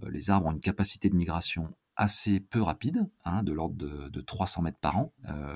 Euh, 0.03 0.09
les 0.09 0.29
arbres 0.29 0.47
ont 0.47 0.51
une 0.51 0.59
capacité 0.59 1.09
de 1.09 1.15
migration 1.15 1.73
assez 1.95 2.39
peu 2.39 2.61
rapide, 2.61 3.07
hein, 3.25 3.43
de 3.43 3.51
l'ordre 3.51 3.75
de, 3.75 4.09
de, 4.09 4.21
300 4.21 4.63
mètres 4.63 4.79
par 4.79 4.97
an, 4.97 5.13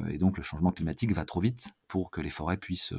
et 0.10 0.18
donc 0.20 0.38
le 0.38 0.44
changement 0.44 0.72
climatique 0.72 1.12
va 1.14 1.26
trop 1.26 1.40
vite 1.40 1.74
pour 1.88 2.12
que 2.12 2.22
les 2.22 2.30
forêts 2.30 2.58
puissent 2.58 2.94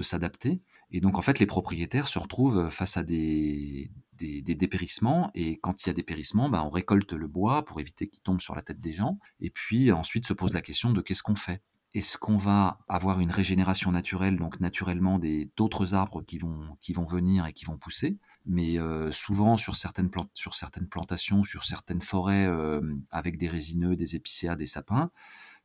s'adapter. 0.00 0.62
Et 0.90 1.00
donc 1.00 1.18
en 1.18 1.22
fait, 1.22 1.38
les 1.38 1.44
propriétaires 1.44 2.06
se 2.06 2.18
retrouvent 2.18 2.70
face 2.70 2.96
à 2.96 3.02
des, 3.02 3.90
des, 4.18 4.42
dépérissements, 4.42 5.30
et 5.34 5.58
quand 5.58 5.82
il 5.82 5.88
y 5.88 5.90
a 5.90 5.92
dépérissement, 5.92 6.48
bah, 6.48 6.64
on 6.64 6.70
récolte 6.70 7.12
le 7.12 7.26
bois 7.26 7.64
pour 7.64 7.80
éviter 7.80 8.08
qu'il 8.08 8.22
tombe 8.22 8.40
sur 8.40 8.54
la 8.54 8.62
tête 8.62 8.80
des 8.80 8.92
gens, 8.92 9.18
et 9.40 9.50
puis 9.50 9.92
ensuite 9.92 10.26
se 10.26 10.32
pose 10.32 10.52
la 10.52 10.62
question 10.62 10.92
de 10.92 11.00
qu'est-ce 11.00 11.22
qu'on 11.22 11.34
fait 11.34 11.62
est-ce 11.94 12.18
qu'on 12.18 12.36
va 12.36 12.76
avoir 12.86 13.18
une 13.18 13.30
régénération 13.30 13.90
naturelle, 13.90 14.36
donc 14.36 14.60
naturellement 14.60 15.18
d'autres 15.56 15.94
arbres 15.94 16.20
qui 16.22 16.36
vont 16.36 16.76
qui 16.82 16.92
vont 16.92 17.06
venir 17.06 17.46
et 17.46 17.54
qui 17.54 17.64
vont 17.64 17.78
pousser, 17.78 18.18
mais 18.44 18.78
euh, 18.78 19.10
souvent 19.10 19.56
sur 19.56 19.74
certaines 19.74 20.10
sur 20.34 20.54
certaines 20.54 20.86
plantations, 20.86 21.44
sur 21.44 21.64
certaines 21.64 22.02
forêts 22.02 22.46
euh, 22.46 22.82
avec 23.10 23.38
des 23.38 23.48
résineux, 23.48 23.96
des 23.96 24.16
épicéas, 24.16 24.54
des 24.54 24.66
sapins, 24.66 25.10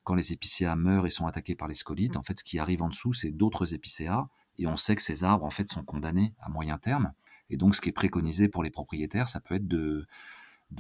quand 0.04 0.16
les 0.16 0.34
épicéas 0.34 0.76
meurent 0.76 1.06
et 1.06 1.10
sont 1.10 1.28
attaqués 1.28 1.56
par 1.56 1.68
les 1.68 1.74
scolites, 1.74 2.18
en 2.18 2.24
fait, 2.24 2.40
ce 2.40 2.44
qui 2.44 2.60
arrive 2.60 2.84
en 2.84 2.90
dessous, 2.90 3.14
c'est 3.14 3.32
d'autres 3.32 3.74
épicéas 3.74 4.28
Et 4.58 4.68
on 4.68 4.76
sait 4.76 4.96
que 4.96 5.02
ces 5.02 5.24
arbres, 5.24 5.46
en 5.46 5.50
fait, 5.50 5.70
sont 5.70 5.84
condamnés 5.84 6.34
à 6.40 6.50
moyen 6.50 6.78
terme. 6.78 7.14
Et 7.54 7.58
donc, 7.58 7.76
ce 7.76 7.82
qui 7.82 7.90
est 7.90 7.94
préconisé 7.94 8.50
pour 8.50 8.64
les 8.64 8.72
propriétaires, 8.72 9.28
ça 9.28 9.40
peut 9.40 9.54
être 9.54 9.68
de, 9.68 10.08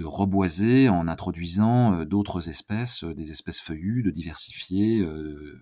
reboiser 0.01 0.89
en 0.89 1.07
introduisant 1.07 1.93
euh, 1.93 2.03
d'autres 2.03 2.49
espèces, 2.49 3.03
euh, 3.03 3.13
des 3.13 3.29
espèces 3.29 3.59
feuillues, 3.59 4.01
de 4.01 4.09
diversifier. 4.09 5.01
Euh, 5.01 5.59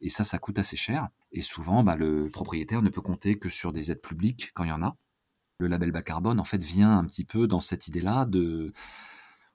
et 0.00 0.08
ça, 0.08 0.22
ça 0.22 0.38
coûte 0.38 0.60
assez 0.60 0.76
cher. 0.76 1.08
Et 1.32 1.40
souvent, 1.40 1.82
bah, 1.82 1.96
le 1.96 2.28
propriétaire 2.28 2.80
ne 2.80 2.90
peut 2.90 3.00
compter 3.00 3.34
que 3.34 3.50
sur 3.50 3.72
des 3.72 3.90
aides 3.90 4.00
publiques 4.00 4.52
quand 4.54 4.62
il 4.62 4.68
y 4.68 4.72
en 4.72 4.84
a. 4.84 4.96
Le 5.58 5.66
label 5.66 5.90
bas 5.90 6.02
carbone, 6.02 6.38
en 6.38 6.44
fait, 6.44 6.62
vient 6.62 6.96
un 6.96 7.04
petit 7.06 7.24
peu 7.24 7.48
dans 7.48 7.60
cette 7.60 7.88
idée-là 7.88 8.24
de, 8.24 8.72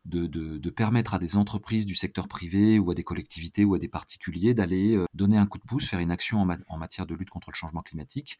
de, 0.06 0.70
permettre 0.70 1.14
à 1.14 1.20
des 1.20 1.38
entreprises 1.38 1.86
du 1.86 1.96
secteur 1.96 2.28
privé 2.28 2.80
ou 2.80 2.92
à 2.92 2.96
des 2.96 3.04
collectivités 3.04 3.66
ou 3.66 3.76
à 3.76 3.80
des 3.80 3.88
particuliers 3.88 4.54
d'aller 4.54 5.04
donner 5.14 5.38
un 5.38 5.46
coup 5.46 5.58
de 5.58 5.64
pouce, 5.64 5.88
faire 5.88 6.00
une 6.00 6.12
action 6.12 6.42
en, 6.68 6.78
matière 6.78 7.06
de 7.06 7.16
lutte 7.16 7.30
contre 7.30 7.52
le 7.52 7.56
changement 7.56 7.82
climatique 7.82 8.38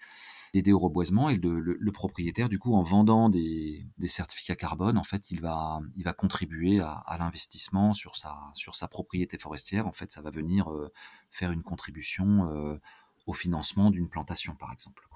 d'aider 0.54 0.74
au 0.74 0.80
reboisement 0.80 1.30
et 1.30 1.38
le, 1.38 1.91
propriétaire, 1.91 2.50
du 2.50 2.60
coup, 2.60 2.76
en 2.76 2.84
vendant 2.84 3.30
des, 3.30 3.86
certificats 4.06 4.56
carbone, 4.56 4.97
en 4.97 5.04
fait, 5.04 5.32
il 5.32 5.41
va, 5.41 5.82
il 5.95 6.04
va 6.04 6.13
contribuer 6.13 6.80
à, 6.80 7.15
l'investissement 7.17 7.93
sur 7.93 8.15
sa, 8.15 8.38
sur 8.54 8.76
sa 8.76 8.88
propriété 8.88 9.38
forestière. 9.38 9.88
En 9.88 9.91
fait, 9.91 10.12
ça 10.12 10.21
va 10.21 10.30
venir 10.30 10.71
euh, 10.71 10.91
faire 11.30 11.52
une 11.52 11.63
contribution 11.63 12.50
euh, 12.50 12.78
au 13.28 13.34
financement 13.34 13.91
d'une 13.91 14.10
plantation, 14.10 14.56
par 14.56 14.71
exemple. 14.74 15.08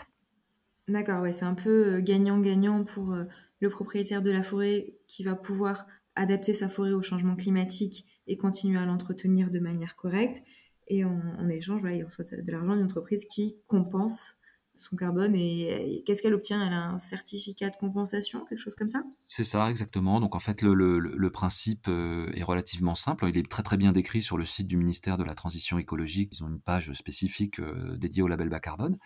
D'accord, 0.88 1.22
ouais, 1.22 1.34
c'est 1.34 1.46
un 1.46 1.56
peu 1.56 1.96
euh, 1.96 2.02
gagnant-gagnant 2.02 2.84
pour 2.84 3.16
le 3.60 3.70
propriétaire 3.70 4.22
de 4.22 4.32
la 4.32 4.44
forêt 4.44 4.94
qui 5.08 5.24
va 5.24 5.36
pouvoir 5.36 5.86
adapter 6.16 6.54
sa 6.54 6.70
forêt 6.70 6.92
au 6.92 7.02
changement 7.02 7.36
climatique 7.36 8.06
et 8.28 8.38
continuer 8.38 8.80
à 8.80 8.86
l'entretenir 8.86 9.52
de 9.52 9.60
manière 9.60 9.96
correcte. 9.96 10.44
Et 10.88 11.04
en, 11.04 11.50
échange, 11.50 11.82
voilà, 11.82 11.96
il 11.96 12.04
reçoit 12.04 12.26
de 12.26 12.52
l'argent 12.52 12.76
d'une 12.76 12.86
entreprise 12.86 13.26
qui 13.26 13.58
compense 13.68 14.38
son 14.78 14.96
carbone 14.96 15.36
et, 15.36 16.04
qu'est-ce 16.06 16.22
qu'elle 16.22 16.34
obtient? 16.34 16.66
Elle 16.66 16.74
a 16.74 16.90
un 16.90 16.98
certificat 16.98 17.70
de 17.70 17.78
compensation, 17.78 18.46
quelque 18.46 18.60
chose 18.60 18.76
comme 18.76 18.90
ça? 18.90 19.04
C'est 19.18 19.44
ça, 19.44 19.70
exactement. 19.70 20.20
Donc 20.20 20.36
en 20.36 20.40
fait, 20.40 20.62
le, 20.62 20.74
le, 20.74 21.30
principe 21.30 21.88
euh, 21.88 22.30
est 22.34 22.44
relativement 22.44 22.96
simple. 22.96 23.26
Il 23.30 23.38
est 23.38 23.50
très 23.50 23.64
très 23.64 23.78
bien 23.78 23.92
décrit 23.92 24.22
sur 24.22 24.38
le 24.38 24.46
site 24.46 24.68
du 24.68 24.78
ministère 24.78 25.18
de 25.18 25.24
la 25.24 25.34
Transition 25.34 25.78
écologique. 25.78 26.30
Ils 26.34 26.44
ont 26.44 26.50
une 26.50 26.60
page 26.60 26.92
spécifique 26.94 27.60
euh, 27.60 27.98
dédiée 27.98 28.22
au 28.22 28.28
label 28.28 28.50
bas 28.50 28.60
carbone. 28.60 28.98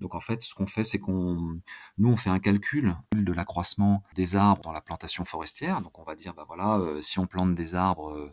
Donc 0.00 0.14
en 0.14 0.20
fait, 0.20 0.42
ce 0.42 0.54
qu'on 0.54 0.66
fait, 0.66 0.82
c'est 0.82 0.98
qu'on, 0.98 1.60
nous, 1.98 2.08
on 2.08 2.16
fait 2.16 2.30
un 2.30 2.38
calcul 2.38 2.96
de 3.14 3.32
l'accroissement 3.32 4.02
des 4.14 4.36
arbres 4.36 4.62
dans 4.62 4.72
la 4.72 4.80
plantation 4.80 5.24
forestière. 5.24 5.80
Donc 5.80 5.98
on 5.98 6.04
va 6.04 6.16
dire, 6.16 6.34
bah 6.34 6.44
voilà, 6.46 6.78
euh, 6.78 7.00
si 7.00 7.18
on 7.18 7.26
plante 7.26 7.54
des 7.54 7.74
arbres, 7.74 8.32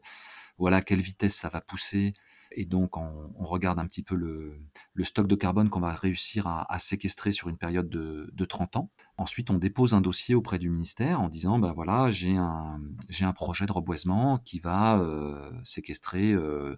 voilà 0.57 0.81
quelle 0.81 1.01
vitesse 1.01 1.35
ça 1.35 1.49
va 1.49 1.61
pousser 1.61 2.13
et 2.55 2.65
donc, 2.65 2.97
on, 2.97 3.31
regarde 3.39 3.79
un 3.79 3.85
petit 3.85 4.03
peu 4.03 4.15
le, 4.15 4.59
stock 5.03 5.27
de 5.27 5.35
carbone 5.35 5.69
qu'on 5.69 5.79
va 5.79 5.93
réussir 5.93 6.47
à, 6.47 6.79
séquestrer 6.79 7.31
sur 7.31 7.49
une 7.49 7.57
période 7.57 7.89
de, 7.89 8.45
30 8.45 8.77
ans. 8.77 8.89
Ensuite, 9.17 9.49
on 9.49 9.57
dépose 9.57 9.93
un 9.93 10.01
dossier 10.01 10.35
auprès 10.35 10.59
du 10.59 10.69
ministère 10.69 11.21
en 11.21 11.29
disant, 11.29 11.59
ben 11.59 11.73
voilà, 11.73 12.09
j'ai 12.09 12.35
un, 12.35 12.81
j'ai 13.09 13.25
un 13.25 13.33
projet 13.33 13.65
de 13.65 13.71
reboisement 13.71 14.37
qui 14.37 14.59
va 14.59 14.99
euh, 14.99 15.51
séquestrer, 15.63 16.31
euh, 16.31 16.77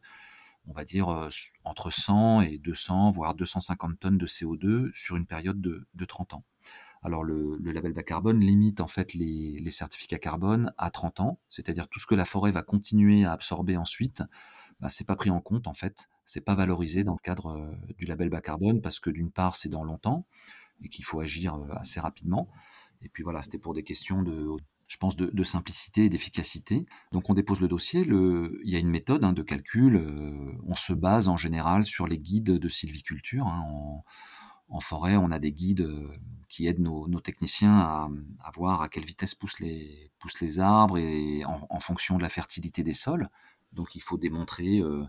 on 0.68 0.74
va 0.74 0.84
dire, 0.84 1.10
euh, 1.10 1.30
entre 1.64 1.90
100 1.90 2.42
et 2.42 2.58
200, 2.58 3.12
voire 3.12 3.36
250 3.36 4.00
tonnes 4.00 4.18
de 4.18 4.28
CO2 4.28 4.92
sur 4.94 5.16
une 5.16 5.26
période 5.26 5.62
de, 5.62 6.06
30 6.06 6.36
ans. 6.36 6.44
Alors 7.04 7.24
le, 7.24 7.58
label 7.60 7.94
bas 7.94 8.04
carbone 8.04 8.40
limite 8.40 8.82
en 8.82 8.88
fait 8.88 9.14
les, 9.14 9.70
certificats 9.70 10.18
carbone 10.18 10.74
à 10.78 10.90
30 10.90 11.20
ans, 11.20 11.40
c'est-à-dire 11.50 11.88
tout 11.88 12.00
ce 12.00 12.08
que 12.08 12.16
la 12.16 12.26
forêt 12.26 12.52
va 12.52 12.64
continuer 12.64 13.26
à 13.26 13.32
absorber 13.32 13.78
ensuite 13.78 14.24
bah, 14.80 14.90
c'est 14.90 15.06
pas 15.06 15.16
pris 15.16 15.30
en 15.30 15.40
compte 15.40 15.68
en 15.68 15.74
fait, 15.74 16.10
c'est 16.26 16.42
pas 16.42 16.56
valorisé 16.56 17.04
dans 17.04 17.14
le 17.14 17.20
cadre 17.20 17.58
euh, 17.58 17.94
du 17.98 18.06
label 18.06 18.30
bas 18.30 18.42
carbone 18.42 18.82
parce 18.82 19.00
que 19.00 19.10
d'une 19.10 19.32
part 19.32 19.56
c'est 19.56 19.70
dans 19.70 19.84
longtemps 19.84 20.26
et 20.82 20.90
qu'il 20.90 21.06
faut 21.06 21.20
agir 21.20 21.56
euh, 21.56 21.74
assez 21.76 22.00
rapidement. 22.00 22.50
Et 23.02 23.10
puis 23.10 23.24
voilà, 23.24 23.42
c'était 23.42 23.60
pour 23.60 23.74
des 23.74 23.84
questions 23.84 24.22
de, 24.24 24.50
je 24.88 24.98
pense, 24.98 25.16
de, 25.16 25.44
simplicité 25.44 26.06
et 26.06 26.10
d'efficacité. 26.10 26.86
Donc 27.12 27.30
on 27.30 27.34
dépose 27.34 27.60
le 27.60 27.68
dossier. 27.68 28.02
Il 28.02 28.70
y 28.70 28.76
a 28.76 28.80
une 28.80 28.90
méthode 28.90 29.24
hein, 29.24 29.34
de 29.34 29.42
calcul. 29.42 29.96
Euh, 29.96 30.52
on 30.66 30.76
se 30.76 30.94
base 30.94 31.28
en 31.28 31.38
général 31.38 31.86
sur 31.86 32.08
les 32.08 32.20
guides 32.20 32.52
de 32.52 32.70
sylviculture. 32.70 33.48
Hein. 33.48 33.64
En, 34.68 34.80
forêt, 34.80 35.16
on 35.16 35.32
a 35.32 35.40
des 35.40 35.52
guides 35.52 35.88
qui 36.50 36.68
aident 36.68 36.80
nos, 36.80 37.20
techniciens 37.20 37.78
à, 37.78 38.52
voir 38.54 38.82
à 38.82 38.90
quelle 38.90 39.06
vitesse 39.06 39.36
poussent 39.36 39.60
les, 39.60 40.60
arbres 40.60 40.98
et 40.98 41.44
en, 41.46 41.80
fonction 41.80 42.18
de 42.18 42.24
la 42.24 42.30
fertilité 42.30 42.84
des 42.84 42.94
sols. 42.94 43.28
Donc 43.74 43.96
il 43.96 44.02
faut 44.02 44.18
démontrer 44.18 44.80
euh, 44.80 45.04
euh, 45.04 45.08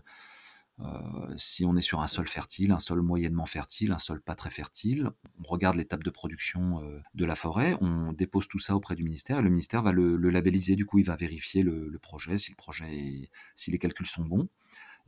si 1.35 1.65
on 1.65 1.75
est 1.75 1.81
sur 1.81 2.01
un 2.01 2.07
sol 2.07 2.27
fertile, 2.27 2.71
un 2.71 2.79
sol 2.79 3.01
moyennement 3.01 3.45
fertile, 3.45 3.91
un 3.91 3.97
sol 3.97 4.21
pas 4.21 4.35
très 4.35 4.49
fertile. 4.49 5.09
On 5.39 5.43
regarde 5.43 5.75
l'étape 5.75 6.03
de 6.03 6.09
production 6.09 6.81
euh, 6.83 6.99
de 7.13 7.25
la 7.25 7.35
forêt, 7.35 7.77
on 7.81 8.13
dépose 8.13 8.47
tout 8.47 8.59
ça 8.59 8.75
auprès 8.75 8.95
du 8.95 9.03
ministère 9.03 9.39
et 9.39 9.41
le 9.41 9.49
ministère 9.49 9.81
va 9.81 9.91
le, 9.91 10.17
labelliser. 10.17 10.75
Du 10.75 10.85
coup, 10.85 10.99
il 10.99 11.05
va 11.05 11.15
vérifier 11.15 11.63
le, 11.63 11.97
projet, 12.01 12.37
si 12.37 12.51
le 12.51 12.55
projet, 12.55 13.29
si 13.55 13.71
les 13.71 13.77
calculs 13.77 14.07
sont 14.07 14.25
bons. 14.25 14.49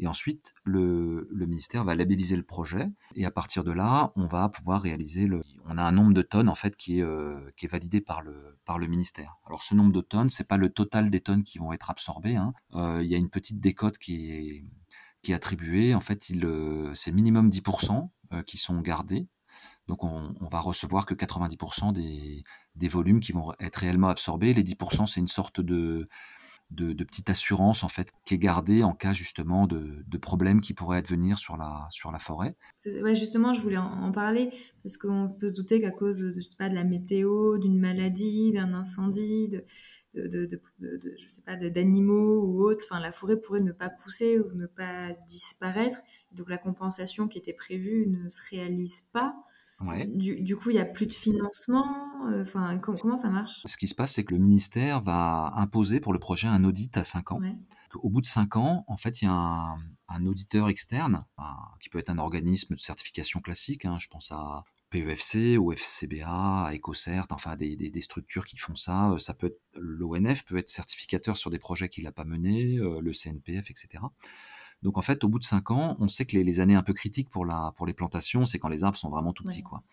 Et 0.01 0.07
ensuite, 0.07 0.53
le, 0.63 1.27
ministère 1.31 1.83
va 1.83 1.93
labelliser 1.93 2.37
le 2.37 2.43
projet. 2.43 2.87
Et 3.15 3.25
à 3.25 3.31
partir 3.31 3.63
de 3.63 3.71
là, 3.71 4.13
on 4.15 4.27
va 4.27 4.47
pouvoir 4.47 4.81
réaliser 4.81 5.27
le. 5.27 5.43
On 5.65 5.77
a 5.77 5.83
un 5.83 5.91
nombre 5.91 6.13
de 6.13 6.21
tonnes 6.21 6.47
en 6.49 6.55
fait 6.55 6.77
qui 6.77 6.99
est, 6.99 7.03
euh, 7.03 7.51
validé 7.69 7.99
par 7.99 8.21
le, 8.21 8.57
par 8.65 8.79
le 8.79 8.87
ministère. 8.87 9.37
Alors 9.45 9.61
ce 9.61 9.75
nombre 9.75 9.91
de 9.91 10.01
tonnes, 10.01 10.29
c'est 10.29 10.47
pas 10.47 10.57
le 10.57 10.69
total 10.69 11.09
des 11.09 11.19
tonnes 11.19 11.43
qui 11.43 11.59
vont 11.59 11.73
être 11.73 11.89
absorbées. 11.89 12.37
Hein. 12.37 12.53
Euh, 12.75 13.01
il 13.03 13.09
y 13.09 13.15
a 13.15 13.17
une 13.17 13.29
petite 13.29 13.59
décote 13.59 13.97
qui 13.97 14.31
est, 14.31 14.63
qui 15.21 15.31
est 15.31 15.35
attribuée. 15.35 15.95
En 15.95 16.01
fait, 16.01 16.29
il, 16.29 16.45
euh, 16.45 16.93
c'est 16.93 17.11
minimum 17.11 17.49
10% 17.49 18.09
qui 18.45 18.57
sont 18.57 18.79
gardés. 18.79 19.27
Donc 19.87 20.03
on, 20.03 20.35
on, 20.39 20.47
va 20.47 20.59
recevoir 20.59 21.07
que 21.07 21.15
90% 21.15 21.93
des, 21.93 22.43
des 22.75 22.87
volumes 22.87 23.19
qui 23.19 23.31
vont 23.31 23.53
être 23.59 23.77
réellement 23.77 24.09
absorbés. 24.09 24.53
Les 24.53 24.63
10%, 24.63 25.07
c'est 25.07 25.19
une 25.19 25.27
sorte 25.27 25.61
de 25.61 26.05
de, 26.71 27.03
petite 27.03 27.29
assurance 27.29 27.83
en 27.83 27.87
fait 27.87 28.11
qui 28.25 28.35
est 28.35 28.37
gardée 28.37 28.83
en 28.83 28.93
cas 28.93 29.13
justement 29.13 29.67
de, 29.67 30.03
problèmes 30.21 30.61
qui 30.61 30.73
pourraient 30.73 30.97
advenir 30.97 31.37
sur 31.37 31.57
la, 31.57 31.87
sur 31.89 32.11
la 32.11 32.19
forêt. 32.19 32.55
Ouais, 32.85 33.15
justement, 33.15 33.53
je 33.53 33.61
voulais 33.61 33.77
en, 33.77 34.11
parler 34.11 34.49
parce 34.83 34.97
qu'on 34.97 35.29
peut 35.29 35.49
se 35.49 35.53
douter 35.53 35.79
qu'à 35.81 35.91
cause 35.91 36.19
de, 36.19 36.33
je 36.33 36.41
sais 36.41 36.57
pas, 36.57 36.69
de 36.69 36.75
la 36.75 36.83
météo, 36.83 37.57
d'une 37.57 37.79
maladie, 37.79 38.51
d'un 38.51 38.73
incendie, 38.73 39.47
de, 39.47 39.63
de, 40.13 40.61
je 40.79 41.27
sais 41.27 41.41
pas, 41.41 41.55
d'animaux 41.55 42.43
ou 42.43 42.63
autre, 42.63 42.83
enfin, 42.89 42.99
la 42.99 43.11
forêt 43.11 43.39
pourrait 43.39 43.61
ne 43.61 43.71
pas 43.71 43.89
pousser 43.89 44.39
ou 44.39 44.51
ne 44.53 44.65
pas 44.65 45.13
disparaître. 45.27 45.97
Donc 46.31 46.49
la 46.49 46.57
compensation 46.57 47.27
qui 47.27 47.37
était 47.37 47.53
prévue 47.53 48.07
ne 48.07 48.29
se 48.29 48.41
réalise 48.49 49.01
pas. 49.13 49.35
Du, 50.13 50.57
coup, 50.57 50.71
il 50.71 50.73
n'y 50.73 50.79
a 50.79 50.85
plus 50.85 51.07
de 51.07 51.13
financement. 51.13 51.85
Euh, 52.29 52.41
enfin, 52.41 52.77
comment 52.79 53.15
ça 53.15 53.29
marche? 53.29 53.61
Ce 53.65 53.77
qui 53.77 53.87
se 53.87 53.95
passe, 53.95 54.13
c'est 54.13 54.23
que 54.23 54.33
le 54.33 54.39
ministère 54.39 54.99
va 55.01 55.53
imposer 55.55 55.99
pour 55.99 56.11
le 56.11 56.19
projet 56.19 56.47
un 56.47 56.63
audit 56.63 56.95
à 56.97 57.03
5 57.03 57.31
ans. 57.31 57.39
Au 57.95 58.09
bout 58.09 58.21
de 58.21 58.25
5 58.25 58.57
ans, 58.57 58.83
en 58.87 58.97
fait, 58.97 59.21
il 59.21 59.25
y 59.25 59.27
a 59.27 59.31
un, 59.31 60.25
auditeur 60.25 60.69
externe, 60.69 61.25
qui 61.79 61.89
peut 61.89 61.99
être 61.99 62.09
un 62.09 62.17
organisme 62.17 62.75
de 62.75 62.79
certification 62.79 63.39
classique. 63.39 63.85
Hein, 63.85 63.97
je 63.99 64.07
pense 64.07 64.31
à 64.31 64.63
PEFC 64.89 65.57
ou 65.57 65.71
FCBA, 65.71 66.65
à 66.65 66.73
EcoCert, 66.73 67.27
enfin 67.31 67.55
des, 67.55 67.75
des, 67.75 68.01
structures 68.01 68.45
qui 68.45 68.57
font 68.57 68.75
ça. 68.75 69.15
Ça 69.17 69.33
peut 69.33 69.47
être 69.47 69.61
l'ONF 69.75 70.45
peut 70.45 70.57
être 70.57 70.69
certificateur 70.69 71.37
sur 71.37 71.49
des 71.49 71.59
projets 71.59 71.89
qu'il 71.89 72.03
n'a 72.03 72.11
pas 72.11 72.25
menés, 72.25 72.77
euh, 72.77 72.99
le 72.99 73.13
CNPF, 73.13 73.69
etc. 73.69 74.03
Donc 74.83 74.97
en 74.97 75.01
fait, 75.01 75.23
au 75.23 75.27
bout 75.27 75.39
de 75.39 75.43
cinq 75.43 75.71
ans, 75.71 75.97
on 75.99 76.07
sait 76.07 76.25
que 76.25 76.37
les, 76.37 76.59
années 76.59 76.75
un 76.75 76.83
peu 76.83 76.93
critiques 76.93 77.29
pour, 77.29 77.45
la, 77.45 77.73
pour 77.75 77.85
les 77.85 77.93
plantations, 77.93 78.45
c'est 78.45 78.59
quand 78.59 78.69
les 78.69 78.83
arbres 78.83 78.97
sont 78.97 79.09
vraiment 79.09 79.33
tout 79.33 79.43
petits. 79.43 79.63
Quoi. 79.63 79.83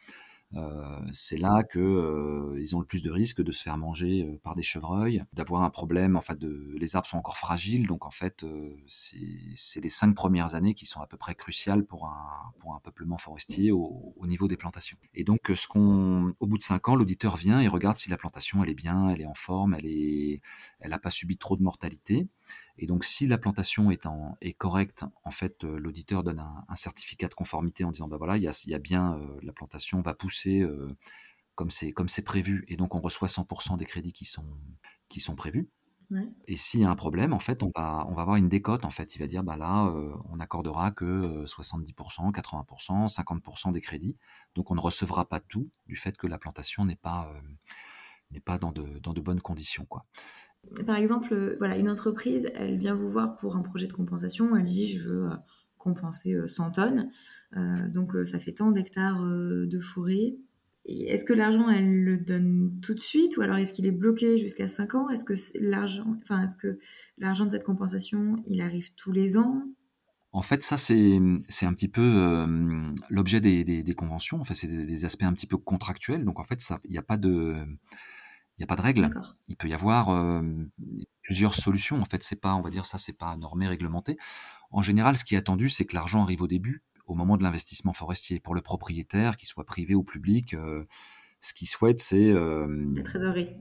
Euh, 0.54 1.00
c'est 1.12 1.36
là 1.36 1.64
que 1.64 1.78
euh, 1.80 2.56
ils 2.60 2.76
ont 2.76 2.80
le 2.80 2.86
plus 2.86 3.02
de 3.02 3.10
risques 3.10 3.42
de 3.42 3.50
se 3.50 3.62
faire 3.62 3.76
manger 3.76 4.22
euh, 4.22 4.38
par 4.42 4.54
des 4.54 4.62
chevreuils, 4.62 5.24
d'avoir 5.32 5.62
un 5.62 5.70
problème. 5.70 6.16
En 6.16 6.20
fait, 6.20 6.38
de, 6.38 6.74
les 6.78 6.94
arbres 6.94 7.08
sont 7.08 7.18
encore 7.18 7.36
fragiles, 7.36 7.86
donc 7.86 8.06
en 8.06 8.10
fait, 8.10 8.44
c'est 8.86 9.80
les 9.80 9.88
cinq 9.88 10.14
premières 10.14 10.54
années 10.54 10.74
qui 10.74 10.86
sont 10.86 11.00
à 11.00 11.06
peu 11.06 11.16
près 11.16 11.34
cruciales 11.34 11.84
pour 11.84 12.06
un, 12.06 12.52
pour 12.60 12.74
un 12.74 12.80
peuplement 12.80 13.18
forestier 13.18 13.72
au, 13.72 14.14
au 14.16 14.26
niveau 14.26 14.46
des 14.46 14.56
plantations. 14.56 14.96
Et 15.14 15.24
donc, 15.24 15.50
ce 15.54 15.66
qu'on, 15.66 16.34
au 16.38 16.46
bout 16.46 16.58
de 16.58 16.62
cinq 16.62 16.88
ans, 16.88 16.94
l'auditeur 16.94 17.36
vient 17.36 17.60
et 17.60 17.68
regarde 17.68 17.98
si 17.98 18.08
la 18.08 18.16
plantation 18.16 18.62
elle 18.62 18.70
est 18.70 18.74
bien, 18.74 19.10
elle 19.10 19.20
est 19.20 19.26
en 19.26 19.34
forme, 19.34 19.74
elle 19.74 19.86
est, 19.86 20.40
elle 20.80 20.90
n'a 20.90 20.98
pas 20.98 21.10
subi 21.10 21.36
trop 21.36 21.56
de 21.56 21.62
mortalité. 21.62 22.28
Et 22.78 22.86
donc, 22.86 23.04
si 23.04 23.26
la 23.26 23.38
plantation 23.38 23.90
est, 23.90 24.06
en, 24.06 24.32
est 24.40 24.52
correcte, 24.52 25.04
en 25.24 25.30
fait, 25.30 25.64
euh, 25.64 25.78
l'auditeur 25.78 26.22
donne 26.22 26.40
un, 26.40 26.74
certificat 26.74 27.28
de 27.28 27.34
conformité 27.34 27.84
en 27.84 27.90
disant, 27.90 28.08
bah 28.08 28.18
voilà, 28.18 28.36
il 28.36 28.42
y 28.42 28.48
a, 28.48 28.64
y 28.66 28.74
a, 28.74 28.78
bien, 28.78 29.18
euh, 29.18 29.38
la 29.42 29.52
plantation 29.52 30.02
va 30.02 30.14
pousser 30.14 30.60
euh, 30.60 30.94
comme 31.54 31.70
c'est 31.70 31.92
comme 31.92 32.08
c'est 32.08 32.22
prévu, 32.22 32.64
et 32.68 32.76
donc 32.76 32.94
on 32.94 33.00
reçoit 33.00 33.28
100% 33.28 33.78
des 33.78 33.86
crédits 33.86 34.12
qui 34.12 34.26
sont 34.26 34.44
qui 35.08 35.20
sont 35.20 35.34
prévus. 35.34 35.70
Et 36.46 36.54
s'il 36.54 36.80
y 36.80 36.84
a 36.84 36.90
un 36.90 36.94
problème, 36.94 37.32
en 37.32 37.40
fait, 37.40 37.64
on 37.64 37.72
va 37.74 38.06
on 38.08 38.14
va 38.14 38.22
avoir 38.22 38.36
une 38.36 38.48
décote. 38.48 38.84
En 38.84 38.90
fait, 38.90 39.16
il 39.16 39.18
va 39.18 39.26
dire, 39.26 39.42
bah 39.42 39.56
là, 39.56 39.92
on 40.30 40.38
accordera 40.38 40.92
que 40.92 41.44
70%, 41.46 42.30
80%, 42.30 43.08
50% 43.12 43.72
des 43.72 43.80
crédits. 43.80 44.16
Donc, 44.54 44.70
on 44.70 44.76
ne 44.76 44.80
recevra 44.80 45.28
pas 45.28 45.40
tout 45.40 45.68
du 45.86 45.96
fait 45.96 46.16
que 46.16 46.28
la 46.28 46.38
plantation 46.38 46.84
n'est 46.84 46.94
pas 46.94 47.32
n'est 48.30 48.40
pas 48.40 48.58
dans 48.58 48.72
de, 48.72 48.98
dans 48.98 49.12
de 49.12 49.20
bonnes 49.20 49.40
conditions, 49.40 49.84
quoi. 49.86 50.04
Par 50.86 50.96
exemple, 50.96 51.32
euh, 51.32 51.56
voilà, 51.58 51.76
une 51.76 51.88
entreprise, 51.88 52.48
elle 52.54 52.76
vient 52.76 52.94
vous 52.94 53.10
voir 53.10 53.36
pour 53.36 53.56
un 53.56 53.62
projet 53.62 53.86
de 53.86 53.92
compensation, 53.92 54.56
elle 54.56 54.64
dit 54.64 54.86
je 54.86 55.08
veux 55.08 55.24
euh, 55.26 55.34
compenser 55.78 56.36
100 56.46 56.72
tonnes. 56.72 57.10
donc 57.94 58.12
ça 58.24 58.38
fait 58.38 58.52
tant 58.52 58.72
d'hectares 58.72 59.22
de 59.22 59.78
forêt. 59.78 60.36
Est-ce 60.84 61.24
que 61.24 61.32
l'argent, 61.32 61.68
elle 61.68 62.02
le 62.02 62.16
donne 62.16 62.78
tout 62.82 62.94
de 62.94 63.00
suite 63.00 63.36
ou 63.36 63.42
alors 63.42 63.56
est-ce 63.56 63.72
qu'il 63.72 63.86
est 63.86 63.92
bloqué 63.92 64.36
jusqu'à 64.36 64.66
5 64.66 64.94
ans? 64.96 65.08
Est-ce 65.10 65.24
que 65.24 65.34
l'argent, 65.60 66.16
enfin, 66.22 66.44
que 66.60 66.78
l'argent 67.18 67.44
de 67.44 67.50
cette 67.50 67.64
compensation, 67.64 68.36
il 68.46 68.60
arrive 68.60 68.92
tous 68.94 69.12
les 69.12 69.36
ans? 69.36 69.62
En 70.32 70.42
fait, 70.42 70.62
ça, 70.64 70.76
c'est 70.76 71.16
un 71.18 71.72
petit 71.72 71.88
peu 71.88 72.46
l'objet 73.08 73.40
des, 73.40 73.64
des, 73.64 73.94
conventions. 73.94 74.40
En 74.40 74.44
fait, 74.44 74.54
c'est 74.54 74.66
des, 74.66 75.04
aspects 75.04 75.22
un 75.22 75.32
petit 75.32 75.46
peu 75.46 75.56
contractuels. 75.56 76.24
Donc, 76.24 76.40
en 76.40 76.44
fait, 76.44 76.60
il 76.84 76.90
n'y 76.90 76.98
a 76.98 77.02
pas 77.02 77.16
de, 77.16 77.56
il 78.58 78.64
a 78.64 78.66
pas 78.66 78.76
de 78.76 78.82
règle. 78.82 79.10
Il 79.48 79.56
peut 79.56 79.68
y 79.68 79.74
avoir 79.74 80.42
plusieurs 81.22 81.54
solutions. 81.54 82.00
En 82.00 82.04
fait, 82.04 82.22
c'est 82.22 82.40
pas, 82.40 82.54
on 82.54 82.60
va 82.60 82.70
dire 82.70 82.84
ça, 82.84 82.98
c'est 82.98 83.16
pas 83.16 83.36
normé, 83.36 83.68
réglementé. 83.68 84.16
En 84.70 84.82
général, 84.82 85.16
ce 85.16 85.24
qui 85.24 85.34
est 85.34 85.38
attendu, 85.38 85.68
c'est 85.68 85.84
que 85.84 85.94
l'argent 85.94 86.22
arrive 86.22 86.42
au 86.42 86.46
début, 86.46 86.82
au 87.06 87.14
moment 87.14 87.36
de 87.36 87.42
l'investissement 87.42 87.92
forestier. 87.92 88.40
Pour 88.40 88.54
le 88.54 88.62
propriétaire, 88.62 89.36
qu'il 89.36 89.48
soit 89.48 89.64
privé 89.64 89.94
ou 89.94 90.02
public, 90.02 90.56
ce 91.40 91.54
qu'il 91.54 91.68
souhaite, 91.68 91.98
c'est. 91.98 92.32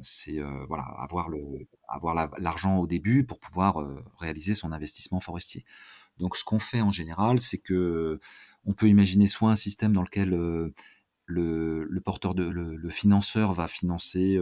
C'est 0.01 0.39
voilà, 0.67 0.83
avoir 0.83 1.29
le, 1.29 1.41
avoir 1.87 2.15
l'argent 2.39 2.77
au 2.77 2.87
début 2.87 3.25
pour 3.25 3.39
pouvoir 3.39 3.77
réaliser 4.17 4.53
son 4.53 4.71
investissement 4.71 5.19
forestier. 5.19 5.65
Donc, 6.17 6.37
ce 6.37 6.45
qu'on 6.45 6.59
fait 6.59 6.79
en 6.79 6.91
général, 6.91 7.41
c'est 7.41 7.57
que 7.57 8.21
on 8.63 8.73
peut 8.73 8.87
imaginer 8.87 9.27
soit 9.27 9.51
un 9.51 9.55
système 9.55 9.91
dans 9.91 10.03
lequel 10.03 10.33
euh, 11.29 11.85
le, 11.89 12.01
porteur 12.01 12.35
de 12.35 12.43
le, 12.43 12.89
financeur 12.89 13.53
va 13.53 13.67
financer 13.67 14.39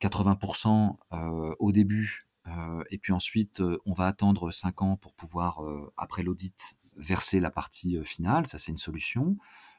80% 0.00 0.68
euh, 1.12 1.16
euh, 1.16 1.54
au 1.58 1.72
début, 1.72 2.28
et 2.90 2.98
puis 2.98 3.12
ensuite 3.12 3.62
on 3.86 3.92
va 3.92 4.06
attendre 4.06 4.50
5 4.50 4.82
ans 4.82 4.96
pour 4.96 5.14
pouvoir, 5.14 5.60
après 5.96 6.22
l'audit, 6.22 6.76
verser 6.96 7.40
la 7.40 7.50
partie 7.50 7.98
finale. 8.04 8.46
Ça, 8.46 8.58
c'est 8.58 8.70
une 8.70 8.76
solution. 8.76 9.36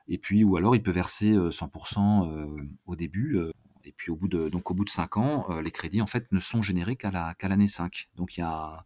Et 0.07 0.17
puis, 0.17 0.43
ou 0.43 0.57
alors 0.57 0.75
il 0.75 0.81
peut 0.81 0.91
verser 0.91 1.33
100% 1.33 2.67
au 2.85 2.95
début. 2.95 3.39
et 3.83 3.91
puis 3.91 4.09
au 4.11 4.15
bout 4.15 4.27
de 4.27 4.49
donc 4.49 4.71
au 4.71 4.73
bout 4.73 4.85
de 4.85 4.89
5 4.89 5.17
ans, 5.17 5.59
les 5.59 5.71
crédits 5.71 6.01
en 6.01 6.07
fait 6.07 6.31
ne 6.31 6.39
sont 6.39 6.63
générés 6.63 6.95
qu'à 6.95 7.11
la 7.11 7.35
qu'à 7.35 7.47
l'année 7.47 7.67
5. 7.67 8.09
Donc 8.15 8.37
il 8.37 8.39
y 8.39 8.43
a 8.43 8.83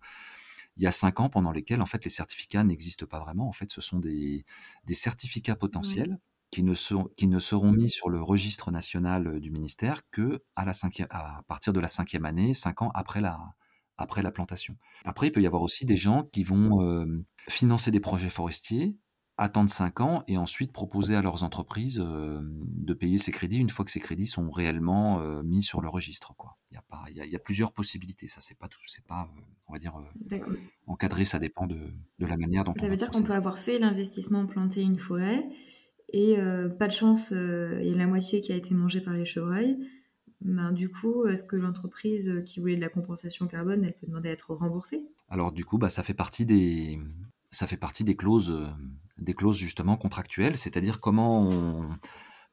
il 0.79 0.83
y 0.83 0.87
a 0.87 0.91
cinq 0.91 1.19
ans 1.19 1.29
pendant 1.29 1.51
lesquels 1.51 1.81
en 1.81 1.85
fait 1.85 2.05
les 2.05 2.09
certificats 2.09 2.63
n'existent 2.63 3.05
pas 3.05 3.19
vraiment. 3.19 3.47
En 3.47 3.51
fait, 3.51 3.69
ce 3.69 3.81
sont 3.81 3.99
des, 3.99 4.45
certificats 4.93 5.55
potentiels 5.55 6.17
qui, 6.51 6.63
ne 6.63 6.73
sont, 6.73 7.09
qui 7.15 7.27
ne 7.27 7.39
seront 7.39 7.71
mis 7.71 7.89
sur 7.89 8.09
le 8.09 8.21
registre 8.21 8.71
national 8.71 9.39
du 9.39 9.51
ministère 9.51 10.01
que 10.11 10.43
à, 10.55 10.65
la 10.65 10.73
à 11.09 11.43
partir 11.47 11.73
de 11.73 11.79
la 11.79 11.87
cinquième 11.87 12.25
année, 12.25 12.53
cinq 12.53 12.81
ans 12.81 12.91
après 12.93 13.21
la, 13.21 13.39
après 13.97 14.21
la 14.21 14.31
plantation. 14.31 14.75
Après, 15.05 15.27
il 15.27 15.31
peut 15.31 15.41
y 15.41 15.47
avoir 15.47 15.61
aussi 15.61 15.85
des 15.85 15.97
gens 15.97 16.23
qui 16.23 16.43
vont 16.43 16.81
euh, 16.81 17.05
financer 17.47 17.91
des 17.91 17.99
projets 17.99 18.29
forestiers 18.29 18.97
attendre 19.39 19.69
5 19.69 20.01
ans 20.01 20.23
et 20.27 20.37
ensuite 20.37 20.73
proposer 20.73 21.15
à 21.15 21.21
leurs 21.21 21.43
entreprises 21.43 22.01
euh, 22.03 22.41
de 22.43 22.93
payer 22.93 23.17
ces 23.17 23.31
crédits 23.31 23.57
une 23.57 23.69
fois 23.69 23.85
que 23.85 23.91
ces 23.91 24.01
crédits 24.01 24.27
sont 24.27 24.51
réellement 24.51 25.21
euh, 25.21 25.41
mis 25.43 25.63
sur 25.63 25.79
le 25.79 25.87
registre. 25.87 26.35
Quoi. 26.35 26.57
Il, 26.71 26.75
y 26.75 26.77
a 26.77 26.81
pas, 26.81 27.05
il, 27.09 27.15
y 27.15 27.35
a, 27.35 27.39
plusieurs 27.39 27.71
possibilités. 27.71 28.27
Ça, 28.27 28.41
c'est 28.41 28.57
pas 28.57 28.67
tout, 28.67 28.81
c'est 28.85 29.05
pas, 29.05 29.29
on 29.67 29.73
va 29.73 29.79
dire, 29.79 29.93
encadré. 30.87 31.23
Ça 31.23 31.39
dépend 31.39 31.67
de, 31.67 31.79
de 32.19 32.25
la 32.25 32.35
manière 32.35 32.65
dont. 32.65 32.73
Ça 32.75 32.89
veut 32.89 32.97
dire 32.97 33.09
qu'on 33.09 33.23
peut 33.23 33.33
avoir 33.33 33.57
fait 33.57 33.79
l'investissement, 33.79 34.45
planter 34.45 34.81
une 34.81 34.97
forêt 34.99 35.45
et 36.13 36.37
pas 36.77 36.87
de 36.87 36.91
chance, 36.91 37.31
il 37.31 37.87
y 37.87 37.93
a 37.93 37.95
la 37.95 38.07
moitié 38.07 38.41
qui 38.41 38.51
a 38.51 38.55
été 38.55 38.73
mangée 38.73 39.01
par 39.01 39.13
les 39.13 39.25
chevreuils. 39.25 39.77
Ben, 40.41 40.71
du 40.71 40.89
coup, 40.89 41.25
est-ce 41.27 41.43
que 41.43 41.57
l'entreprise 41.57 42.43
qui 42.45 42.59
voulait 42.59 42.77
de 42.77 42.81
la 42.81 42.89
compensation 42.89 43.47
carbone, 43.47 43.83
elle 43.83 43.93
peut 43.93 44.07
demander 44.07 44.29
à 44.29 44.31
être 44.31 44.53
remboursée? 44.53 45.05
Alors 45.29 45.51
du 45.51 45.65
coup, 45.65 45.77
bah, 45.77 45.89
ça 45.89 46.01
fait 46.01 46.13
partie 46.13 46.45
des, 46.45 46.97
clauses, 48.17 48.51
euh, 48.51 48.67
des 49.17 49.33
clauses 49.33 49.57
justement 49.57 49.97
contractuelles, 49.97 50.57
c'est-à-dire 50.57 51.01
comment 51.01 51.47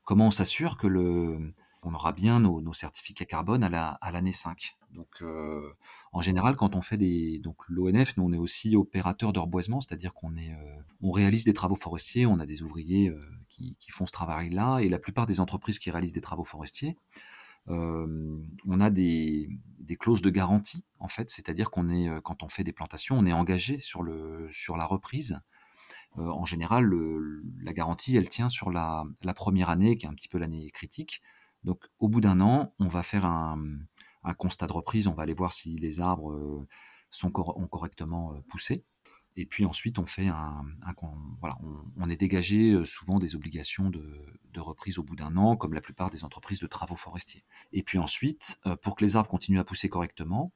on, 0.09 0.31
s'assure 0.31 0.77
que 0.77 0.89
le, 0.89 1.39
on 1.85 1.95
aura 1.95 2.13
bien 2.13 2.41
nos, 2.41 2.73
certificats 2.73 3.25
carbone 3.25 3.63
à 3.63 3.91
à 3.93 4.11
l'année 4.11 4.33
5. 4.33 4.77
Donc, 4.93 5.09
euh, 5.21 5.71
en 6.13 6.21
général, 6.21 6.57
quand 6.57 6.75
on 6.75 6.83
fait 6.83 6.97
des, 6.97 7.39
donc 7.41 7.57
l'ONF, 7.69 8.17
nous 8.17 8.25
on 8.25 8.33
est 8.33 8.39
aussi 8.39 8.77
opérateur 8.77 9.33
de 9.33 9.39
reboisement, 9.39 9.81
c'est-à-dire 9.81 10.15
qu'on 10.15 10.37
est, 10.37 10.53
euh, 10.53 11.11
réalise 11.13 11.45
des 11.45 11.53
travaux 11.53 11.75
forestiers, 11.75 12.27
on 12.27 12.39
a 12.39 12.47
des 12.47 12.63
ouvriers 12.63 13.13
qui, 13.49 13.77
qui, 13.79 13.91
font 13.91 14.07
ce 14.07 14.13
travail-là, 14.13 14.79
et 14.79 14.89
la 14.89 14.99
plupart 14.99 15.27
des 15.27 15.41
entreprises 15.41 15.79
qui 15.79 15.91
réalisent 15.91 16.13
des 16.13 16.21
travaux 16.21 16.45
forestiers, 16.45 16.97
on 17.69 18.81
a 18.81 18.91
des, 18.91 19.49
clauses 19.99 20.23
de 20.23 20.31
garantie 20.31 20.85
en 21.01 21.09
fait, 21.09 21.31
c'est-à-dire 21.31 21.71
qu'on 21.71 21.89
est 21.89 22.09
quand 22.23 22.43
on 22.43 22.49
fait 22.49 22.65
des 22.65 22.73
plantations, 22.73 23.19
on 23.19 23.27
est 23.27 23.33
engagé 23.33 23.79
sur 23.79 24.03
le 24.03 24.49
sur 24.51 24.77
la 24.77 24.85
reprise. 24.85 25.41
en 26.17 26.45
général, 26.45 26.89
la 27.61 27.73
garantie, 27.73 28.17
elle 28.17 28.29
tient 28.29 28.49
sur 28.49 28.71
la, 28.71 29.05
première 29.35 29.69
année, 29.69 29.97
qui 29.97 30.07
est 30.07 30.09
un 30.09 30.15
petit 30.15 30.29
peu 30.29 30.39
l'année 30.39 30.71
critique. 30.71 31.23
Donc, 31.65 31.85
au 31.99 32.09
bout 32.09 32.21
d'un 32.21 32.41
an, 32.41 32.73
on 32.79 32.87
va 32.87 33.03
faire 33.03 33.27
un, 33.27 33.59
constat 34.35 34.67
de 34.67 34.73
reprise, 34.73 35.09
on 35.09 35.15
va 35.15 35.23
aller 35.23 35.35
voir 35.35 35.53
si 35.53 35.77
les 35.77 36.01
arbres 36.01 36.67
sont 37.11 37.33
ont 37.35 37.67
correctement 37.67 38.35
poussé. 38.49 38.85
Et 39.37 39.45
puis 39.45 39.67
ensuite, 39.67 39.99
on 39.99 40.07
fait 40.07 40.29
un, 40.29 40.65
voilà, 41.41 41.59
on, 41.99 42.09
est 42.09 42.17
dégagé 42.17 42.73
euh, 42.73 42.85
souvent 42.85 43.19
des 43.19 43.37
obligations 43.37 43.91
de, 43.91 44.03
reprise 44.57 44.99
au 44.99 45.03
bout 45.03 45.17
d'un 45.17 45.37
an, 45.37 45.55
comme 45.55 45.75
la 45.75 45.83
plupart 45.83 46.09
des 46.09 46.25
entreprises 46.25 46.61
de 46.61 46.67
travaux 46.67 46.97
forestiers. 46.97 47.45
Et 47.73 47.83
puis 47.83 47.99
ensuite, 47.99 48.59
euh, 48.65 48.75
pour 48.75 48.97
que 48.97 49.05
les 49.05 49.17
arbres 49.17 49.29
continuent 49.29 49.59
à 49.59 49.65
pousser 49.65 49.91
correctement, 49.91 50.55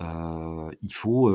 euh, 0.00 0.68
il 0.82 0.92
faut, 0.92 1.30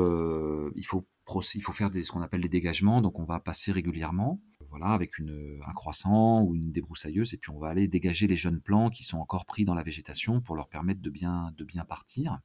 il 0.76 0.84
faut, 0.84 1.06
il 1.54 1.62
faut 1.62 1.72
faire 1.72 1.90
ce 1.90 2.12
qu'on 2.12 2.20
appelle 2.20 2.42
des 2.42 2.50
dégagements. 2.50 3.00
Donc, 3.00 3.18
on 3.18 3.24
va 3.24 3.40
passer 3.40 3.72
régulièrement, 3.72 4.42
avec 4.80 5.18
une, 5.18 5.60
un 5.66 5.72
croissant 5.72 6.42
ou 6.42 6.54
une 6.54 6.72
débroussailleuse, 6.72 7.34
et 7.34 7.36
puis 7.36 7.50
on 7.50 7.58
va 7.58 7.68
aller 7.68 7.88
dégager 7.88 8.26
les 8.26 8.36
jeunes 8.36 8.60
plants 8.60 8.90
qui 8.90 9.04
sont 9.04 9.18
encore 9.18 9.44
pris 9.44 9.64
dans 9.64 9.74
la 9.74 9.82
végétation 9.82 10.40
pour 10.40 10.56
leur 10.56 10.68
permettre 10.68 11.00
de 11.00 11.10
bien, 11.10 11.52
partir 11.88 12.40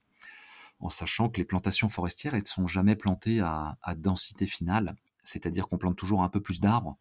en 0.80 0.90
sachant 0.90 1.30
que 1.30 1.38
les 1.38 1.46
plantations 1.46 1.90
forestières, 1.90 2.36
ne 2.36 2.42
sont 2.46 2.68
jamais 2.68 2.96
plantées 2.96 3.40
à, 3.40 3.78
densité 3.96 4.46
finale, 4.46 4.96
c'est-à-dire 5.24 5.68
qu'on 5.68 5.78
plante 5.78 5.96
toujours 5.96 6.24
un 6.24 6.30
peu 6.30 6.42
plus 6.42 6.60
d'arbres 6.60 6.98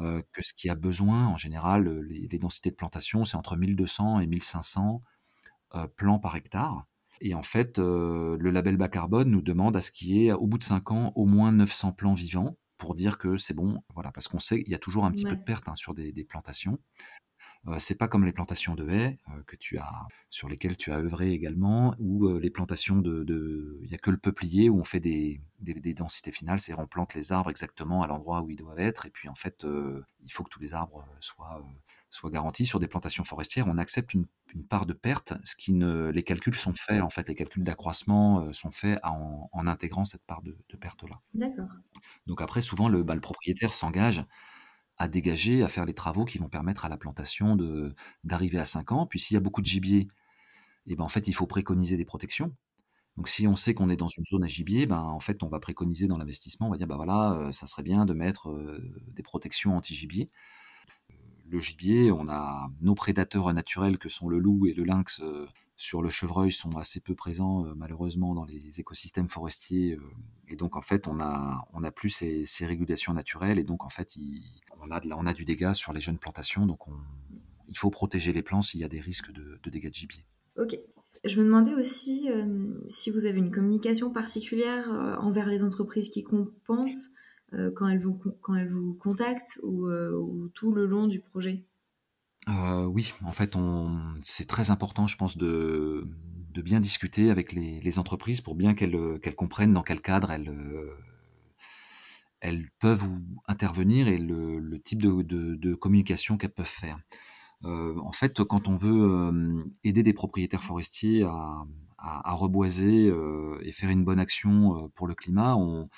euh, 0.00 0.22
que 0.32 0.42
ce 0.42 0.54
qui 0.54 0.70
a 0.70 0.74
besoin. 0.74 1.26
En 1.26 1.36
général, 1.36 1.88
les, 2.00 2.38
densités 2.38 2.70
de 2.70 2.76
plantation, 2.76 3.24
c'est 3.24 3.36
entre 3.36 3.56
1200 3.56 4.20
et 4.20 4.26
1500 4.26 5.02
euh, 5.74 5.86
plants 5.88 6.18
par 6.18 6.36
hectare. 6.36 6.86
Et 7.20 7.34
en 7.34 7.42
fait, 7.42 7.78
euh, 7.78 8.36
le 8.38 8.50
label 8.50 8.76
bas 8.76 8.88
carbone 8.88 9.30
nous 9.30 9.42
demande 9.42 9.76
à 9.76 9.80
ce 9.80 9.90
qu'il 9.90 10.08
y 10.08 10.26
ait, 10.26 10.32
au 10.32 10.46
bout 10.46 10.58
de 10.58 10.62
5 10.62 10.92
ans, 10.92 11.12
au 11.14 11.26
moins 11.26 11.52
900 11.52 11.92
plants 11.92 12.14
vivants 12.14 12.56
pour 12.82 12.96
dire 12.96 13.16
que 13.16 13.36
c'est 13.36 13.54
bon, 13.54 13.80
voilà, 13.94 14.10
parce 14.10 14.26
qu'on 14.26 14.40
sait 14.40 14.60
qu'il 14.60 14.72
y 14.72 14.74
a 14.74 14.78
toujours 14.80 15.04
un 15.04 15.12
petit 15.12 15.24
peu 15.24 15.36
de 15.36 15.42
perte 15.42 15.68
hein, 15.68 15.76
sur 15.76 15.94
des, 15.94 16.24
plantations. 16.28 16.80
Euh, 17.68 17.76
c'est 17.78 17.94
pas 17.94 18.08
comme 18.08 18.24
les 18.24 18.32
plantations 18.32 18.74
de 18.74 18.88
haies 18.88 19.18
euh, 19.28 19.42
que 19.46 19.54
tu 19.54 19.78
as, 19.78 20.06
sur 20.30 20.48
lesquelles 20.48 20.76
tu 20.76 20.90
as 20.90 20.98
œuvré 20.98 21.30
également, 21.30 21.94
ou 21.98 22.26
euh, 22.26 22.40
les 22.40 22.50
plantations 22.50 22.96
de, 22.96 23.78
il 23.82 23.90
y 23.90 23.94
a 23.94 23.98
que 23.98 24.10
le 24.10 24.16
peuplier 24.16 24.68
où 24.68 24.80
on 24.80 24.84
fait 24.84 24.98
des, 24.98 25.40
des, 25.60 25.94
densités 25.94 26.32
finales, 26.32 26.58
c'est 26.58 26.74
on 26.74 26.88
plante 26.88 27.14
les 27.14 27.30
arbres 27.30 27.50
exactement 27.50 28.02
à 28.02 28.08
l'endroit 28.08 28.42
où 28.42 28.50
ils 28.50 28.56
doivent 28.56 28.80
être, 28.80 29.06
et 29.06 29.10
puis 29.10 29.28
en 29.28 29.34
fait, 29.34 29.64
il 29.64 30.32
faut 30.32 30.42
que 30.42 30.48
tous 30.48 30.58
les 30.58 30.74
arbres 30.74 31.06
soient, 31.20 31.64
soient 32.10 32.30
garantis. 32.30 32.66
Sur 32.66 32.80
des 32.80 32.88
plantations 32.88 33.22
forestières, 33.22 33.68
on 33.68 33.78
accepte 33.78 34.12
une, 34.14 34.26
part 34.68 34.84
de 34.86 34.92
perte, 34.92 35.34
ce 35.44 35.54
qui 35.56 35.72
ne, 35.72 36.08
les 36.08 36.22
calculs 36.24 36.56
sont 36.56 36.74
faits, 36.74 37.00
en 37.00 37.10
fait, 37.10 37.28
les 37.28 37.34
calculs 37.34 37.64
d'accroissement 37.64 38.52
sont 38.52 38.70
faits 38.70 38.98
en, 39.04 39.66
intégrant 39.66 40.04
cette 40.04 40.24
part 40.24 40.42
de, 40.42 40.56
perte 40.80 41.04
là. 41.04 41.20
D'accord. 41.34 41.70
Donc 42.26 42.42
après, 42.42 42.60
souvent 42.60 42.88
le, 42.88 43.02
bah, 43.02 43.14
le 43.14 43.20
propriétaire 43.20 43.72
s'engage 43.72 44.24
à 45.02 45.08
dégager, 45.08 45.64
à 45.64 45.68
faire 45.68 45.84
les 45.84 45.94
travaux 45.94 46.24
qui 46.24 46.38
vont 46.38 46.48
permettre 46.48 46.84
à 46.84 46.88
la 46.88 46.96
plantation 46.96 47.56
de 47.56 47.92
d'arriver 48.22 48.58
à 48.58 48.64
5 48.64 48.92
ans. 48.92 49.04
Puis 49.04 49.18
s'il 49.18 49.34
y 49.34 49.36
a 49.36 49.40
beaucoup 49.40 49.60
de 49.60 49.66
gibier, 49.66 50.02
et 50.86 50.92
eh 50.92 50.96
ben 50.96 51.08
il 51.26 51.34
faut 51.34 51.46
préconiser 51.46 51.96
des 51.96 52.04
protections. 52.04 52.54
Donc 53.16 53.28
si 53.28 53.48
on 53.48 53.56
sait 53.56 53.74
qu'on 53.74 53.88
est 53.90 53.96
dans 53.96 54.08
une 54.08 54.24
zone 54.24 54.44
à 54.44 54.46
gibier, 54.46 54.86
ben 54.86 55.00
en 55.00 55.18
fait, 55.18 55.42
on 55.42 55.48
va 55.48 55.58
préconiser 55.58 56.06
dans 56.06 56.18
l'investissement, 56.18 56.68
on 56.68 56.70
va 56.70 56.76
dire 56.76 56.86
ben 56.86 56.94
voilà, 56.94 57.32
euh, 57.32 57.52
ça 57.52 57.66
serait 57.66 57.82
bien 57.82 58.04
de 58.06 58.14
mettre 58.14 58.50
euh, 58.50 58.80
des 59.08 59.24
protections 59.24 59.76
anti-gibier. 59.76 60.30
Le 61.48 61.58
gibier, 61.58 62.12
on 62.12 62.28
a 62.28 62.70
nos 62.80 62.94
prédateurs 62.94 63.52
naturels 63.52 63.98
que 63.98 64.08
sont 64.08 64.28
le 64.28 64.38
loup 64.38 64.66
et 64.66 64.72
le 64.72 64.84
lynx 64.84 65.20
euh, 65.20 65.48
sur 65.82 66.00
le 66.00 66.08
chevreuil 66.08 66.52
sont 66.52 66.76
assez 66.76 67.00
peu 67.00 67.14
présents 67.14 67.64
malheureusement 67.74 68.34
dans 68.34 68.44
les 68.44 68.80
écosystèmes 68.80 69.28
forestiers 69.28 69.98
et 70.48 70.56
donc 70.56 70.76
en 70.76 70.80
fait 70.80 71.08
on 71.08 71.20
a 71.20 71.66
on 71.72 71.82
plus 71.90 72.10
ces, 72.10 72.66
régulations 72.66 73.12
naturelles 73.12 73.58
et 73.58 73.64
donc 73.64 73.84
en 73.84 73.88
fait 73.88 74.16
on 74.80 74.90
a, 74.90 75.00
on 75.16 75.32
du 75.32 75.44
dégât 75.44 75.74
sur 75.74 75.92
les 75.92 76.00
jeunes 76.00 76.18
plantations, 76.18 76.66
donc 76.66 76.80
il 77.68 77.78
faut 77.78 77.90
protéger 77.90 78.32
les 78.32 78.42
plants 78.42 78.62
s'il 78.62 78.80
y 78.80 78.84
a 78.84 78.88
des 78.88 79.00
risques 79.00 79.32
de, 79.32 79.58
dégâts 79.70 79.88
de 79.88 79.94
gibier. 79.94 80.26
Ok. 80.58 80.78
Je 81.24 81.38
me 81.38 81.44
demandais 81.44 81.74
aussi 81.74 82.28
euh, 82.28 82.74
si 82.88 83.10
vous 83.10 83.26
avez 83.26 83.38
une 83.38 83.52
communication 83.52 84.12
particulière 84.12 84.92
euh, 84.92 85.14
envers 85.16 85.46
les 85.46 85.62
entreprises 85.62 86.08
qui 86.08 86.24
compensent 86.24 87.10
euh, 87.52 87.70
quand 87.70 87.86
elles 87.86 88.00
vous 88.00 88.94
contactent 88.94 89.60
ou, 89.62 89.88
tout 90.54 90.72
le 90.72 90.86
long 90.86 91.06
du 91.06 91.20
projet. 91.20 91.64
Oui, 92.48 93.12
en 93.24 93.32
fait, 93.32 93.56
c'est 94.22 94.46
très 94.46 94.70
important, 94.70 95.06
je 95.06 95.16
pense, 95.16 95.36
de, 95.36 96.06
bien 96.56 96.80
discuter 96.80 97.30
avec 97.30 97.52
les, 97.52 97.98
entreprises 97.98 98.40
pour 98.40 98.54
bien 98.54 98.74
qu'elles 98.74 99.36
comprennent 99.36 99.72
dans 99.72 99.82
quel 99.82 100.00
cadre 100.00 100.30
elles, 100.30 100.52
elles 102.40 102.68
peuvent 102.78 103.08
intervenir 103.46 104.08
et 104.08 104.18
le, 104.18 104.78
type 104.78 105.02
de, 105.02 105.74
communication 105.74 106.36
qu'elles 106.36 106.52
peuvent 106.52 106.66
faire. 106.66 106.98
en 107.64 108.12
fait, 108.12 108.42
quand 108.42 108.68
on 108.68 108.76
veut 108.76 109.64
aider 109.84 110.02
des 110.02 110.12
propriétaires 110.12 110.64
forestiers 110.64 111.22
à, 111.24 111.64
à, 111.98 112.32
reboiser 112.32 113.12
et 113.62 113.72
faire 113.72 113.90
une 113.90 114.04
bonne 114.04 114.20
action 114.20 114.90
pour 114.94 115.06
le 115.06 115.14
climat, 115.14 115.56
on, 115.56 115.88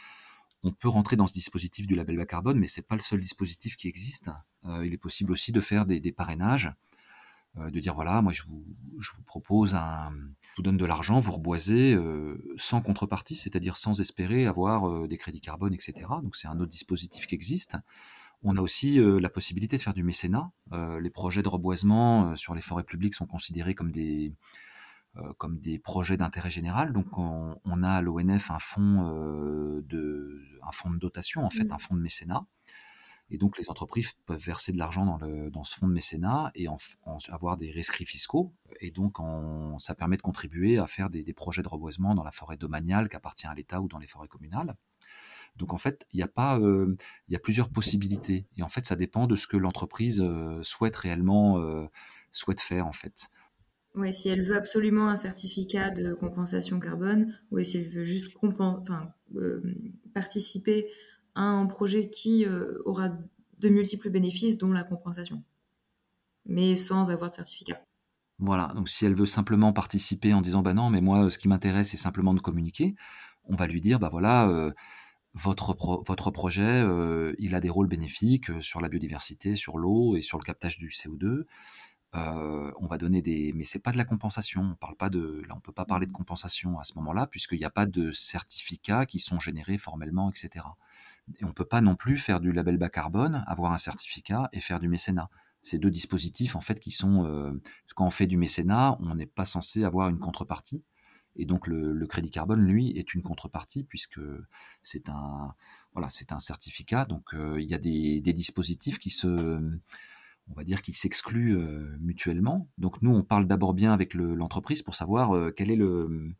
peut 0.70 0.88
rentrer 0.88 1.16
dans 1.16 1.26
ce 1.26 1.32
dispositif 1.32 1.86
du 1.86 1.94
label 1.94 2.16
bas 2.16 2.26
carbone, 2.26 2.58
mais 2.58 2.66
c'est 2.66 2.86
pas 2.86 2.94
le 2.94 3.00
seul 3.00 3.20
dispositif 3.20 3.76
qui 3.76 3.88
existe. 3.88 4.30
il 4.82 4.92
est 4.92 4.98
possible 4.98 5.32
aussi 5.32 5.52
de 5.52 5.60
faire 5.60 5.86
des 5.86 6.12
parrainages 6.12 6.72
euh, 7.58 7.70
de 7.70 7.78
dire 7.78 7.94
voilà, 7.94 8.20
moi 8.20 8.32
je 8.32 8.42
vous, 8.42 8.64
je 8.98 9.12
vous 9.16 9.22
propose 9.22 9.76
un, 9.76 10.12
je 10.42 10.56
vous 10.56 10.62
donne 10.62 10.76
de 10.76 10.84
l'argent, 10.84 11.20
vous 11.20 11.32
reboisez 11.32 11.94
euh, 11.94 12.36
sans 12.56 12.80
contrepartie, 12.80 13.36
c'est-à-dire 13.36 13.76
sans 13.76 14.00
espérer 14.00 14.46
avoir 14.46 14.88
euh, 14.88 15.06
des 15.06 15.16
crédits 15.16 15.40
carbone, 15.40 15.72
etc. 15.72 16.08
Donc 16.22 16.34
c'est 16.34 16.48
un 16.48 16.58
autre 16.58 16.72
dispositif 16.72 17.28
qui 17.28 17.36
existe. 17.36 17.76
On 18.42 18.56
a 18.56 18.60
aussi 18.60 19.00
la 19.00 19.30
possibilité 19.30 19.78
de 19.78 19.82
faire 19.82 19.94
du 19.94 20.02
mécénat. 20.02 20.50
les 21.00 21.08
projets 21.08 21.42
de 21.42 21.48
reboisement 21.48 22.36
sur 22.36 22.54
les 22.54 22.60
forêts 22.60 22.84
publiques 22.84 23.14
sont 23.14 23.24
considérés 23.24 23.74
comme 23.74 23.90
des, 23.90 24.34
comme 25.38 25.58
des 25.60 25.78
projets 25.78 26.16
d'intérêt 26.16 26.50
général. 26.50 26.92
Donc 26.92 27.18
on, 27.18 27.58
on 27.64 27.82
a 27.82 27.90
à 27.90 28.02
l'ONF 28.02 28.50
un 28.50 28.58
fonds 28.58 29.02
de 29.82 30.42
un 30.62 30.72
fonds 30.72 30.90
de 30.90 30.98
dotation 30.98 31.44
en 31.44 31.50
fait, 31.50 31.64
mmh. 31.64 31.72
un 31.72 31.78
fonds 31.78 31.94
de 31.94 32.00
mécénat 32.00 32.46
et 33.30 33.38
donc, 33.38 33.56
les 33.58 33.70
entreprises 33.70 34.12
peuvent 34.26 34.40
verser 34.40 34.72
de 34.72 34.78
l'argent 34.78 35.06
dans, 35.06 35.18
dans, 35.50 35.64
ce 35.64 35.74
fonds 35.74 35.88
de 35.88 35.92
mécénat 35.92 36.50
et 36.54 36.68
en, 36.68 36.76
avoir 37.28 37.56
des 37.56 37.70
rescrits 37.70 38.04
fiscaux. 38.04 38.54
Et 38.80 38.90
donc, 38.90 39.16
ça 39.78 39.94
permet 39.94 40.16
de 40.16 40.22
contribuer 40.22 40.78
à 40.78 40.86
faire 40.86 41.08
des, 41.08 41.24
projets 41.32 41.62
de 41.62 41.68
reboisement 41.68 42.14
dans 42.14 42.22
la 42.22 42.30
forêt 42.30 42.56
domaniale 42.56 43.08
qui 43.08 43.16
appartient 43.16 43.46
à 43.46 43.54
l'État 43.54 43.80
ou 43.80 43.88
dans 43.88 43.98
les 43.98 44.06
forêts 44.06 44.28
communales. 44.28 44.76
Donc, 45.56 45.72
en 45.72 45.78
fait, 45.78 46.06
il 46.12 46.20
y 46.20 46.22
a 46.22 46.28
pas, 46.28 46.58
euh, 46.58 46.96
il 47.28 47.32
y 47.32 47.36
a 47.36 47.38
plusieurs 47.38 47.70
possibilités. 47.70 48.46
Et 48.56 48.62
en 48.62 48.68
fait, 48.68 48.84
ça 48.86 48.96
dépend 48.96 49.26
de 49.26 49.36
ce 49.36 49.46
que 49.46 49.56
l'entreprise 49.56 50.20
euh, 50.22 50.62
souhaite 50.62 50.96
réellement, 50.96 51.58
euh, 51.58 51.86
souhaite 52.30 52.60
faire, 52.60 52.86
en 52.86 52.92
fait. 52.92 53.30
Ouais, 53.94 54.12
si 54.12 54.28
elle 54.28 54.42
veut 54.42 54.56
absolument 54.56 55.08
un 55.08 55.16
certificat 55.16 55.90
de 55.90 56.14
compensation 56.14 56.80
carbone, 56.80 57.32
ou 57.52 57.62
si 57.62 57.78
elle 57.78 57.88
veut 57.88 58.04
juste 58.04 58.34
enfin, 58.42 59.14
participer 60.12 60.88
un 61.36 61.66
projet 61.66 62.10
qui 62.10 62.44
euh, 62.44 62.78
aura 62.84 63.10
de 63.58 63.68
multiples 63.68 64.10
bénéfices, 64.10 64.58
dont 64.58 64.72
la 64.72 64.82
compensation, 64.82 65.44
mais 66.44 66.74
sans 66.74 67.10
avoir 67.10 67.30
de 67.30 67.36
certificat. 67.36 67.84
Voilà, 68.38 68.72
donc 68.74 68.88
si 68.88 69.06
elle 69.06 69.14
veut 69.14 69.26
simplement 69.26 69.72
participer 69.72 70.34
en 70.34 70.40
disant 70.40 70.62
bah 70.62 70.74
non, 70.74 70.90
mais 70.90 71.00
moi 71.00 71.30
ce 71.30 71.38
qui 71.38 71.46
m'intéresse 71.46 71.90
c'est 71.90 71.96
simplement 71.96 72.34
de 72.34 72.40
communiquer, 72.40 72.96
on 73.46 73.54
va 73.54 73.68
lui 73.68 73.80
dire 73.80 74.00
bah 74.00 74.08
voilà, 74.10 74.48
euh, 74.48 74.72
votre, 75.34 75.76
votre 76.04 76.30
projet 76.32 76.82
euh, 76.82 77.32
il 77.38 77.54
a 77.54 77.60
des 77.60 77.70
rôles 77.70 77.86
bénéfiques 77.86 78.50
sur 78.60 78.80
la 78.80 78.88
biodiversité, 78.88 79.54
sur 79.54 79.78
l'eau 79.78 80.16
et 80.16 80.20
sur 80.20 80.36
le 80.38 80.42
captage 80.42 80.78
du 80.78 80.88
CO2. 80.88 81.44
On 82.14 82.86
va 82.86 82.98
donner 82.98 83.22
des, 83.22 83.52
mais 83.54 83.64
c'est 83.64 83.78
pas 83.78 83.92
de 83.92 83.96
la 83.96 84.04
compensation. 84.04 84.62
On 84.62 84.74
parle 84.74 84.96
pas 84.96 85.10
de, 85.10 85.42
là 85.48 85.54
on 85.56 85.60
peut 85.60 85.72
pas 85.72 85.84
parler 85.84 86.06
de 86.06 86.12
compensation 86.12 86.78
à 86.78 86.84
ce 86.84 86.94
moment-là 86.96 87.26
puisqu'il 87.26 87.58
n'y 87.58 87.64
a 87.64 87.70
pas 87.70 87.86
de 87.86 88.12
certificats 88.12 89.06
qui 89.06 89.18
sont 89.18 89.40
générés 89.40 89.78
formellement, 89.78 90.30
etc. 90.30 90.64
Et 91.38 91.44
on 91.44 91.48
ne 91.48 91.52
peut 91.52 91.64
pas 91.64 91.80
non 91.80 91.96
plus 91.96 92.18
faire 92.18 92.40
du 92.40 92.52
label 92.52 92.76
bas 92.76 92.88
carbone, 92.88 93.44
avoir 93.46 93.72
un 93.72 93.78
certificat 93.78 94.48
et 94.52 94.60
faire 94.60 94.80
du 94.80 94.88
mécénat. 94.88 95.30
Ces 95.62 95.78
deux 95.78 95.90
dispositifs, 95.90 96.56
en 96.56 96.60
fait, 96.60 96.78
qui 96.78 96.90
sont... 96.90 97.24
Euh, 97.24 97.52
quand 97.94 98.04
on 98.04 98.10
fait 98.10 98.26
du 98.26 98.36
mécénat, 98.36 98.98
on 99.00 99.14
n'est 99.14 99.26
pas 99.26 99.44
censé 99.44 99.84
avoir 99.84 100.08
une 100.08 100.18
contrepartie. 100.18 100.84
Et 101.36 101.46
donc 101.46 101.66
le, 101.66 102.06
crédit 102.06 102.30
carbone, 102.30 102.64
lui, 102.64 102.90
est 102.90 103.14
une 103.14 103.22
contrepartie 103.22 103.82
puisque 103.82 104.20
c'est 104.82 105.08
un, 105.08 105.54
voilà, 105.92 106.10
c'est 106.10 106.32
un 106.32 106.38
certificat. 106.38 107.06
Donc 107.06 107.34
euh, 107.34 107.60
il 107.60 107.68
y 107.68 107.74
a 107.74 107.78
des, 107.78 108.20
dispositifs 108.20 108.98
qui 108.98 109.10
se, 109.10 109.60
on 110.50 110.54
va 110.54 110.64
dire, 110.64 110.82
qui 110.82 110.92
s'excluent 110.92 111.56
euh, 111.56 111.96
mutuellement. 112.00 112.68
Donc 112.78 113.00
nous, 113.02 113.14
on 113.14 113.22
parle 113.22 113.46
d'abord 113.46 113.74
bien 113.74 113.92
avec 113.92 114.14
l'entreprise 114.14 114.82
pour 114.82 114.94
savoir 114.94 115.52
quel 115.54 115.70
est 115.70 115.76
le, 115.76 116.34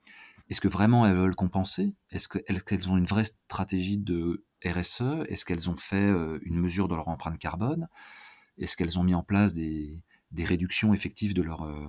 est-ce 0.51 0.61
que 0.61 0.69
vraiment 0.69 1.07
elles 1.07 1.17
veulent 1.17 1.35
compenser? 1.35 1.95
Est-ce 2.11 2.29
qu'elles 2.29 2.90
ont 2.90 2.97
une 2.97 3.07
vraie 3.07 3.25
stratégie 3.25 3.99
de 3.99 4.45
RSE 4.64 5.25
Est-ce 5.29 5.45
qu'elles 5.45 5.71
ont 5.71 5.77
fait 5.77 5.97
euh, 5.97 6.38
une 6.43 6.61
mesure 6.61 6.88
de 6.88 6.95
leur 6.95 7.09
empreinte 7.09 7.38
carbone? 7.38 7.88
Est-ce 8.59 8.77
qu'elles 8.77 8.99
ont 8.99 9.03
mis 9.03 9.14
en 9.14 9.23
place 9.23 9.55
des, 9.55 10.03
réductions 10.37 10.93
effectives 10.93 11.35
de 11.35 11.43
leur, 11.43 11.62
euh, 11.62 11.88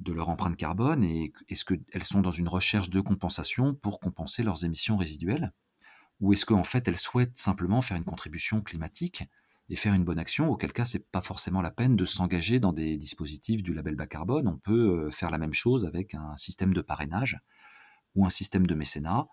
de 0.00 0.12
leur 0.12 0.28
empreinte 0.28 0.56
carbone? 0.56 1.04
Et 1.04 1.32
est-ce 1.48 1.64
qu'elles 1.64 2.02
sont 2.02 2.22
dans 2.22 2.32
une 2.32 2.48
recherche 2.48 2.90
de 2.90 3.00
compensation 3.00 3.74
pour 3.74 4.00
compenser 4.00 4.42
leurs 4.42 4.64
émissions 4.64 4.96
résiduelles? 4.96 5.52
Ou 6.20 6.32
est-ce 6.32 6.46
qu'en 6.46 6.64
fait 6.64 6.88
elles 6.88 6.98
souhaitent 6.98 7.36
simplement 7.36 7.82
faire 7.82 7.96
une 7.96 8.04
contribution 8.04 8.62
climatique 8.62 9.24
et 9.68 9.76
faire 9.76 9.94
une 9.94 10.04
bonne 10.04 10.18
action, 10.18 10.48
auquel 10.48 10.72
cas 10.72 10.84
c'est 10.84 11.10
pas 11.10 11.22
forcément 11.22 11.60
la 11.60 11.70
peine 11.70 11.96
de 11.96 12.04
s'engager 12.04 12.60
dans 12.60 12.72
des 12.72 12.96
dispositifs 12.96 13.62
du 13.62 13.74
label 13.74 13.96
bas 13.96 14.06
carbone. 14.06 14.48
On 14.48 14.58
peut 14.58 15.06
euh, 15.06 15.10
faire 15.10 15.30
la 15.30 15.38
même 15.38 15.54
chose 15.54 15.84
avec 15.84 16.14
un 16.14 16.36
système 16.36 16.72
de 16.72 16.80
parrainage 16.80 17.38
ou 18.14 18.24
un 18.24 18.30
système 18.30 18.66
de 18.66 18.74
mécénat 18.74 19.26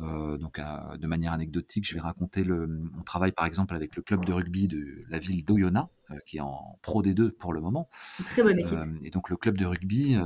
euh, 0.00 0.38
donc, 0.38 0.60
de 0.60 1.06
manière 1.06 1.32
anecdotique, 1.32 1.86
je 1.86 1.94
vais 1.94 2.00
raconter 2.00 2.44
le. 2.44 2.68
On 2.98 3.02
travaille 3.02 3.32
par 3.32 3.46
exemple 3.46 3.74
avec 3.74 3.94
le 3.96 4.02
club 4.02 4.24
de 4.24 4.32
rugby 4.32 4.68
de 4.68 5.04
la 5.08 5.18
ville 5.18 5.44
d'Oyonnax, 5.44 5.88
euh, 6.10 6.16
qui 6.26 6.38
est 6.38 6.40
en 6.40 6.78
Pro 6.82 7.02
D2 7.02 7.30
pour 7.30 7.52
le 7.52 7.60
moment. 7.60 7.88
très 8.24 8.42
bonne 8.42 8.58
équipe. 8.58 8.78
Euh, 8.78 8.86
et 9.02 9.10
donc, 9.10 9.28
le 9.28 9.36
club 9.36 9.58
de 9.58 9.66
rugby, 9.66 10.16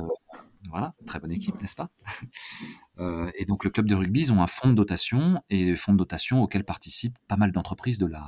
voilà, 0.69 0.95
très 1.05 1.19
bonne 1.19 1.31
équipe, 1.31 1.59
n'est-ce 1.61 1.75
pas? 1.75 1.89
Et 3.35 3.45
donc, 3.45 3.63
le 3.63 3.69
club 3.69 3.87
de 3.87 3.95
rugby, 3.95 4.21
ils 4.21 4.33
ont 4.33 4.41
un 4.41 4.47
fonds 4.47 4.69
de 4.69 4.73
dotation, 4.73 5.41
et 5.49 5.75
fonds 5.75 5.93
de 5.93 5.97
dotation 5.97 6.41
auquel 6.41 6.63
participent 6.63 7.17
pas 7.27 7.37
mal 7.37 7.51
d'entreprises 7.51 7.99
de 7.99 8.07
la. 8.07 8.25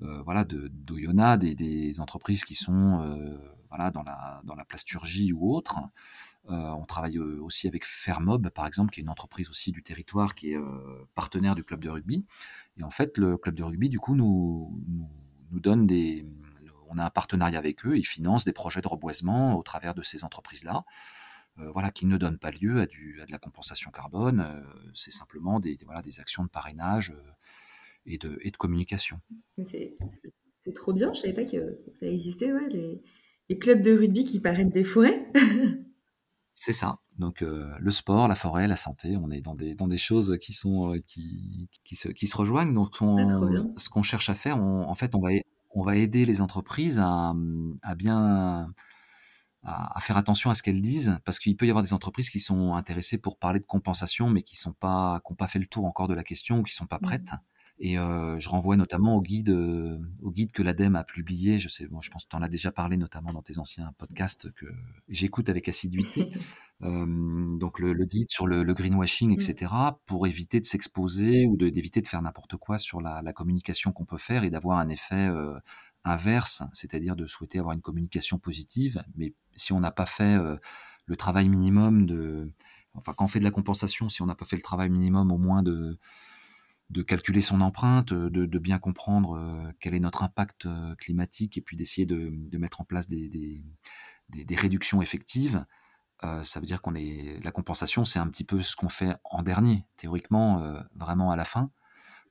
Voilà, 0.00 0.44
d'Oyonnax, 0.44 1.44
des, 1.44 1.54
des, 1.54 2.00
entreprises 2.00 2.44
qui 2.44 2.54
sont 2.54 3.38
voilà, 3.70 3.90
dans, 3.90 4.02
la, 4.02 4.40
dans 4.44 4.54
la 4.54 4.64
plasturgie 4.64 5.32
ou 5.32 5.54
autre. 5.54 5.78
Euh, 6.50 6.70
on 6.72 6.84
travaille 6.84 7.16
euh, 7.16 7.40
aussi 7.42 7.66
avec 7.66 7.84
Fermob, 7.84 8.50
par 8.50 8.66
exemple, 8.66 8.90
qui 8.90 9.00
est 9.00 9.02
une 9.02 9.08
entreprise 9.08 9.48
aussi 9.48 9.72
du 9.72 9.82
territoire 9.82 10.34
qui 10.34 10.52
est 10.52 10.58
euh, 10.58 11.06
partenaire 11.14 11.54
du 11.54 11.64
club 11.64 11.82
de 11.82 11.88
rugby. 11.88 12.26
Et 12.76 12.82
en 12.82 12.90
fait, 12.90 13.16
le 13.16 13.38
club 13.38 13.54
de 13.54 13.62
rugby, 13.62 13.88
du 13.88 13.98
coup, 13.98 14.14
nous, 14.14 14.78
nous, 15.50 15.60
donne 15.60 15.86
des. 15.86 16.26
On 16.90 16.98
a 16.98 17.04
un 17.04 17.10
partenariat 17.10 17.58
avec 17.58 17.86
eux, 17.86 17.96
ils 17.96 18.06
financent 18.06 18.44
des 18.44 18.52
projets 18.52 18.82
de 18.82 18.88
reboisement 18.88 19.56
au 19.56 19.62
travers 19.62 19.94
de 19.94 20.02
ces 20.02 20.22
entreprises-là. 20.22 20.84
voilà, 21.56 21.90
qui 21.90 22.06
ne 22.06 22.16
donnent 22.16 22.38
pas 22.38 22.50
lieu 22.50 22.80
à, 22.80 22.86
du, 22.86 23.20
à 23.20 23.26
de 23.26 23.32
la 23.32 23.38
compensation 23.38 23.90
carbone. 23.90 24.64
c'est 24.94 25.10
simplement 25.10 25.60
des, 25.60 25.76
voilà, 25.86 26.02
des 26.02 26.20
actions 26.20 26.44
de 26.44 26.48
parrainage 26.48 27.12
et, 28.06 28.18
de, 28.18 28.38
et 28.42 28.50
de 28.50 28.56
communication. 28.56 29.20
C'est 29.62 29.96
trop 30.74 30.92
bien, 30.92 31.12
je 31.12 31.18
ne 31.18 31.22
savais 31.22 31.34
pas 31.34 31.44
que 31.44 31.78
ça 31.94 32.06
existait, 32.06 32.52
ouais, 32.52 32.68
les, 32.70 33.02
les, 33.48 33.58
clubs 33.58 33.82
de 33.82 33.92
rugby 33.96 34.24
qui 34.24 34.40
parrainent 34.40 34.70
des 34.70 34.84
forêts. 34.84 35.30
C'est 36.48 36.72
ça. 36.72 37.00
Donc 37.18 37.42
euh, 37.42 37.70
le 37.78 37.90
sport, 37.90 38.28
la 38.28 38.34
forêt, 38.34 38.66
la 38.66 38.76
santé, 38.76 39.16
on 39.16 39.30
est 39.30 39.40
dans 39.40 39.54
des, 39.54 39.74
dans 39.74 39.88
des 39.88 39.96
choses 39.96 40.38
qui 40.40 40.52
sont 40.52 40.94
euh, 40.94 41.00
qui, 41.06 41.68
qui, 41.84 41.96
se, 41.96 42.08
qui 42.08 42.26
se 42.26 42.36
rejoignent. 42.36 42.72
Donc 42.72 42.96
ce 42.96 43.88
qu'on 43.88 44.02
cherche 44.02 44.30
à 44.30 44.34
faire, 44.34 44.56
en 44.58 44.94
fait, 44.94 45.14
on 45.14 45.20
va, 45.20 45.30
on 45.70 45.82
va 45.82 45.96
aider 45.96 46.24
les 46.24 46.40
entreprises 46.40 46.98
à, 47.00 47.34
à 47.82 47.94
bien 47.94 48.72
à, 49.64 50.00
faire 50.00 50.16
attention 50.16 50.50
à 50.50 50.54
ce 50.54 50.62
qu'elles 50.62 50.82
disent, 50.82 51.18
parce 51.24 51.38
qu'il 51.38 51.56
peut 51.56 51.66
y 51.66 51.70
avoir 51.70 51.82
des 51.82 51.94
entreprises 51.94 52.30
qui 52.30 52.40
sont 52.40 52.74
intéressées 52.74 53.18
pour 53.18 53.38
parler 53.38 53.60
de 53.60 53.64
compensation, 53.64 54.28
mais 54.28 54.42
qui 54.42 54.56
sont 54.56 54.72
pas, 54.72 55.20
qui 55.24 55.32
n'ont 55.32 55.36
pas 55.36 55.46
fait 55.46 55.58
le 55.58 55.66
tour 55.66 55.86
encore 55.86 56.08
de 56.08 56.14
la 56.14 56.22
question 56.22 56.58
ou 56.58 56.62
qui 56.62 56.74
sont 56.74 56.86
pas 56.86 56.98
mmh. 57.00 57.06
Et 57.78 57.98
euh, 57.98 58.38
je 58.38 58.48
renvoie 58.48 58.76
notamment 58.76 59.16
au 59.16 59.22
guide, 59.22 59.50
euh, 59.50 59.98
au 60.22 60.30
guide 60.30 60.52
que 60.52 60.62
l'ADEME 60.62 60.94
a 60.94 61.02
publié. 61.02 61.58
Je 61.58 61.68
sais, 61.68 61.86
bon, 61.86 62.00
je 62.00 62.10
pense 62.10 62.24
que 62.24 62.28
tu 62.28 62.36
en 62.36 62.42
as 62.42 62.48
déjà 62.48 62.70
parlé 62.70 62.96
notamment 62.96 63.32
dans 63.32 63.42
tes 63.42 63.58
anciens 63.58 63.92
podcasts 63.98 64.52
que 64.52 64.66
j'écoute 65.08 65.48
avec 65.48 65.68
assiduité. 65.68 66.30
euh, 66.82 67.58
donc 67.58 67.80
le, 67.80 67.92
le, 67.92 68.04
guide 68.04 68.30
sur 68.30 68.46
le, 68.46 68.62
le 68.62 68.74
greenwashing, 68.74 69.32
etc., 69.32 69.72
mmh. 69.72 69.90
pour 70.06 70.28
éviter 70.28 70.60
de 70.60 70.66
s'exposer 70.66 71.46
ou 71.46 71.56
d'éviter 71.56 72.00
de, 72.00 72.06
faire 72.06 72.22
n'importe 72.22 72.56
quoi 72.56 72.78
sur 72.78 73.00
la, 73.00 73.22
la 73.22 73.32
communication 73.32 73.90
qu'on 73.92 74.04
peut 74.04 74.18
faire 74.18 74.44
et 74.44 74.50
d'avoir 74.50 74.78
un 74.78 74.88
effet 74.88 75.28
inverse, 76.04 76.62
c'est-à-dire 76.72 77.16
de 77.16 77.26
souhaiter 77.26 77.58
avoir 77.58 77.74
une 77.74 77.80
communication 77.80 78.38
positive. 78.38 79.02
Mais 79.16 79.34
si 79.56 79.72
on 79.72 79.80
n'a 79.80 79.90
pas 79.90 80.06
fait 80.06 80.36
le 81.06 81.16
travail 81.16 81.48
minimum 81.48 82.06
de, 82.06 82.52
enfin 82.94 83.14
quand 83.14 83.24
on 83.24 83.28
fait 83.28 83.40
de 83.40 83.44
la 83.44 83.50
compensation, 83.50 84.08
si 84.08 84.22
on 84.22 84.26
n'a 84.26 84.34
pas 84.34 84.44
fait 84.44 84.56
le 84.56 84.62
travail 84.62 84.90
minimum 84.90 85.32
au 85.32 85.38
moins 85.38 85.62
de 85.62 85.98
de 86.90 87.02
calculer 87.02 87.40
son 87.40 87.60
empreinte, 87.60 88.12
de, 88.12 88.58
bien 88.58 88.78
comprendre 88.78 89.36
euh, 89.36 89.70
quel 89.80 89.94
est 89.94 90.00
notre 90.00 90.22
impact 90.22 90.66
euh, 90.66 90.94
climatique 90.96 91.56
et 91.58 91.60
puis 91.60 91.76
d'essayer 91.76 92.06
de, 92.06 92.58
mettre 92.58 92.80
en 92.80 92.84
place 92.84 93.08
des, 93.08 93.64
réductions 94.50 95.02
effectives. 95.02 95.64
Euh, 96.22 96.42
ça 96.42 96.60
veut 96.60 96.66
dire 96.66 96.82
qu'on 96.82 96.94
est 96.94 97.40
la 97.42 97.50
compensation, 97.50 98.04
c'est 98.04 98.18
un 98.18 98.28
petit 98.28 98.44
peu 98.44 98.62
ce 98.62 98.76
qu'on 98.76 98.88
fait 98.88 99.16
en 99.24 99.42
dernier, 99.42 99.86
théoriquement, 99.96 100.74
vraiment 100.94 101.30
à 101.30 101.36
la 101.36 101.44
fin, 101.44 101.70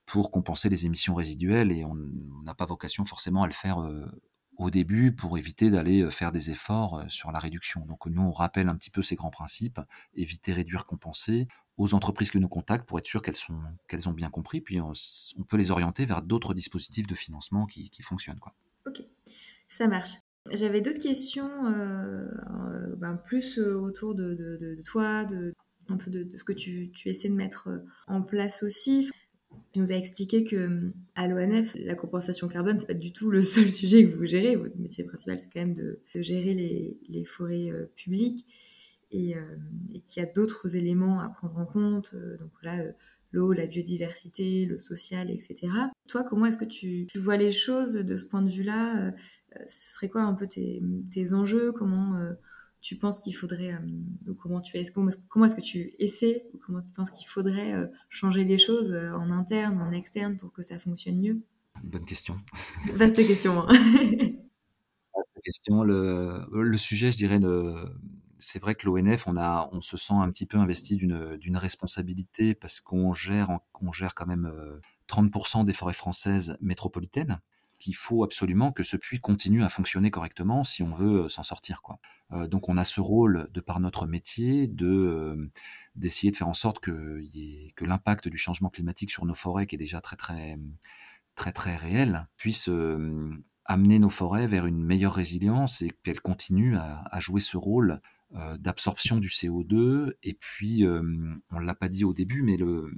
pour 0.06 0.32
compenser 0.32 0.70
les 0.70 0.86
émissions 0.86 1.16
résiduelles 1.16 1.72
et 1.72 1.84
on 1.86 1.96
n'a 2.44 2.54
pas 2.54 2.66
vocation 2.66 3.06
forcément 3.06 3.44
à 3.44 3.48
le 3.48 3.54
faire 3.54 3.78
au 4.58 4.70
début 4.70 5.14
pour 5.14 5.38
éviter 5.38 5.70
d'aller 5.70 6.10
faire 6.12 6.32
des 6.32 6.52
efforts 6.52 7.04
sur 7.10 7.32
la 7.32 7.40
réduction. 7.40 7.86
Donc 7.86 8.06
nous, 8.06 8.22
on 8.22 8.32
rappelle 8.32 8.70
un 8.70 8.76
petit 8.76 8.90
peu 8.90 9.02
ces 9.02 9.16
grands 9.16 9.30
principes, 9.30 9.80
éviter, 10.16 10.54
réduire, 10.54 10.86
compenser 10.86 11.48
aux 11.78 11.94
entreprises 11.94 12.30
que 12.30 12.38
nous 12.38 12.48
contactent 12.48 12.88
pour 12.88 13.00
être 13.00 13.08
sûr 13.08 13.22
qu'elles 13.22 14.10
ont 14.10 14.14
bien 14.14 14.30
compris, 14.30 14.62
puis 14.62 14.80
on, 14.80 14.94
peut 15.48 15.58
les 15.58 15.72
orienter 15.72 16.06
vers 16.06 16.22
d'autres 16.22 16.54
dispositifs 16.54 17.08
de 17.08 17.16
financement 17.16 17.66
qui, 17.66 17.90
qui 17.90 18.04
fonctionnent. 18.04 18.40
Quoi. 18.40 18.54
Ok, 18.86 19.02
ça 19.68 19.88
marche. 19.88 20.18
J'avais 20.52 20.82
d'autres 20.82 21.02
questions, 21.02 21.50
ben 22.98 23.16
plus 23.16 23.60
autour 23.60 24.14
de, 24.14 24.34
de, 24.34 24.58
de, 24.58 24.78
toi, 24.86 25.24
de, 25.24 25.54
un 25.90 25.98
peu 25.98 26.12
de, 26.12 26.28
ce 26.36 26.44
que 26.44 26.52
tu, 26.52 26.92
tu, 26.94 27.10
essaies 27.10 27.30
de 27.30 27.34
mettre 27.34 27.70
en 28.08 28.22
place 28.22 28.62
aussi. 28.62 29.10
Tu 29.72 29.80
nous 29.80 29.92
as 29.92 29.96
expliqué 29.96 30.44
que 30.44 30.92
à 31.16 31.28
l'ONF, 31.28 31.76
la 31.76 31.96
compensation 31.96 32.48
carbone, 32.48 32.80
c'est 32.80 32.88
pas 32.88 32.94
du 32.94 33.12
tout 33.12 33.32
le 33.32 33.42
seul 33.42 33.72
sujet 33.72 34.06
que 34.06 34.16
vous 34.16 34.26
gérez. 34.26 34.56
Votre 34.56 34.78
métier 34.78 35.04
principal, 35.04 35.38
c'est 35.40 35.50
quand 35.52 35.62
même 35.62 35.74
de, 35.74 36.00
gérer 36.16 36.54
les, 36.54 37.26
forêts 37.26 37.72
euh, 37.72 37.86
publiques 37.96 38.46
et, 39.12 39.36
euh, 39.36 39.42
et 39.94 40.02
qu'il 40.02 40.22
y 40.22 40.26
a 40.26 40.30
d'autres 40.32 40.76
éléments 40.76 41.20
à 41.20 41.30
prendre 41.30 41.58
en 41.58 41.66
compte. 41.66 42.16
donc 42.40 42.52
voilà, 42.62 42.84
l'eau, 43.34 43.52
la 43.52 43.66
biodiversité, 43.66 44.66
le 44.66 44.80
social, 44.80 45.30
etc. 45.30 45.68
Toi, 46.08 46.24
comment 46.24 46.46
est-ce 46.46 46.58
que 46.58 46.66
tu, 46.66 47.08
vois 47.16 47.36
les 47.36 47.52
choses 47.52 47.96
de 47.96 48.16
ce 48.16 48.26
point 48.26 48.42
de 48.42 48.50
vue-là? 48.50 49.08
Euh, 49.08 49.12
Ce 49.68 49.96
serait 49.96 50.08
quoi 50.08 50.22
un 50.22 50.34
peu 50.34 50.48
tes, 50.48 50.82
enjeux? 51.34 51.72
Comment 51.72 52.16
euh, 52.16 52.34
tu 52.84 52.98
penses 52.98 53.20
qu'il 53.20 53.36
faudrait, 53.36 53.74
euh, 53.74 54.30
ou 54.30 54.36
comment 54.36 54.62
tu 54.62 54.78
comment, 54.94 55.10
comment 55.30 55.46
est-ce 55.46 55.56
que 55.56 55.62
tu 55.62 55.96
essaies, 55.98 56.46
ou 56.54 56.60
comment 56.60 56.80
tu 56.80 56.90
penses 56.90 57.10
qu'il 57.10 57.28
faudrait 57.28 57.90
changer 58.10 58.44
les 58.44 58.60
choses 58.60 58.94
en 58.94 59.32
interne, 59.32 59.82
en 59.82 59.92
externe, 59.92 60.38
pour 60.38 60.52
que 60.52 60.62
ça 60.62 60.78
fonctionne 60.78 61.20
mieux? 61.20 61.42
Bonne 61.84 62.06
question. 62.06 62.36
Vaste 62.94 63.16
question. 63.16 63.62
Hein. 63.62 63.72
Vaste 65.16 65.44
question. 65.44 65.84
Le, 65.84 66.46
le, 66.52 66.78
sujet, 66.78 67.12
je 67.12 67.18
dirais, 67.18 67.40
de 67.40 67.74
c'est 68.44 68.60
vrai 68.60 68.76
que 68.76 68.86
l'ONF, 68.86 69.28
on, 69.28 69.38
a, 69.38 69.70
on 69.72 69.80
se 69.80 69.96
sent 69.96 70.14
un 70.14 70.30
petit 70.30 70.46
peu 70.46 70.58
investi 70.58 70.98
d'une 70.98 71.58
responsabilité 71.58 72.54
parce 72.54 72.82
qu'on 72.82 73.14
gère, 73.14 73.60
on 73.82 73.92
gère 73.92 74.14
quand 74.14 74.26
même 74.26 74.52
30% 75.08 75.62
euh, 75.62 75.64
des 75.64 75.74
forêts 75.74 75.94
françaises 75.94 76.58
métropolitaines 76.60 77.40
qu'il 77.84 77.96
faut 77.96 78.24
absolument 78.24 78.72
que 78.72 78.84
ce 78.84 78.98
puits 78.98 79.20
continue 79.20 79.64
à 79.64 79.70
fonctionner 79.70 80.12
correctement 80.12 80.64
si 80.64 80.84
on 80.84 80.94
veut 80.94 81.24
euh, 81.24 81.30
s'en 81.30 81.44
sortir. 81.44 81.82
Euh, 82.32 82.48
donc 82.48 82.70
on 82.70 82.78
a 82.78 82.84
ce 82.84 83.02
rôle, 83.02 83.50
de 83.54 83.62
par 83.62 83.80
notre 83.80 84.08
métier, 84.08 84.68
de 84.68 85.52
d'essayer 85.96 86.32
de 86.32 86.38
faire 86.38 86.48
en 86.48 86.54
sorte 86.54 86.80
que, 86.80 87.22
l'impact 87.82 88.28
du 88.28 88.38
changement 88.38 88.70
climatique 88.70 89.12
sur 89.12 89.26
nos 89.26 89.36
forêts, 89.36 89.68
qui 89.68 89.76
est 89.76 89.78
déjà 89.78 90.02
très 90.02 90.16
très 90.16 90.58
très 91.36 91.52
très 91.52 91.76
réel, 91.76 92.28
puisse 92.38 92.70
amener 93.66 94.00
nos 94.00 94.10
forêts 94.10 94.48
vers 94.48 94.66
une 94.66 94.84
meilleure 94.84 95.14
résilience 95.14 95.82
et 95.82 95.90
qu'elles 96.04 96.22
continuent 96.22 96.78
à, 96.78 97.04
à, 97.12 97.20
jouer 97.20 97.40
ce 97.40 97.58
rôle 97.58 98.02
euh, 98.36 98.58
d'absorption 98.58 99.18
du 99.20 99.28
CO2. 99.28 100.14
Et 100.24 100.34
puis, 100.34 100.86
euh, 100.86 101.04
on 101.52 101.60
ne 101.60 101.66
l'a 101.66 101.76
pas 101.76 101.88
dit 101.88 102.04
au 102.04 102.14
début, 102.14 102.42
mais 102.42 102.58
le, 102.58 102.92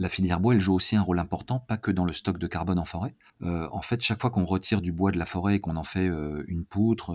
la 0.00 0.08
filière 0.08 0.40
bois, 0.40 0.54
elle 0.54 0.60
joue 0.60 0.74
aussi 0.74 0.96
un 0.96 1.02
rôle 1.02 1.18
important, 1.18 1.60
pas 1.60 1.76
que 1.76 1.90
dans 1.90 2.04
le 2.04 2.12
stock 2.12 2.38
de 2.38 2.46
carbone 2.46 2.78
en 2.78 2.84
forêt. 2.84 3.14
Euh, 3.42 3.68
en 3.70 3.82
fait, 3.82 4.00
chaque 4.00 4.20
fois 4.20 4.30
qu'on 4.30 4.44
retire 4.44 4.80
du 4.80 4.92
bois 4.92 5.12
de 5.12 5.18
la 5.18 5.26
forêt 5.26 5.56
et 5.56 5.60
qu'on 5.60 5.76
en 5.76 5.84
fait 5.84 6.10
une 6.48 6.64
poutre, 6.64 7.14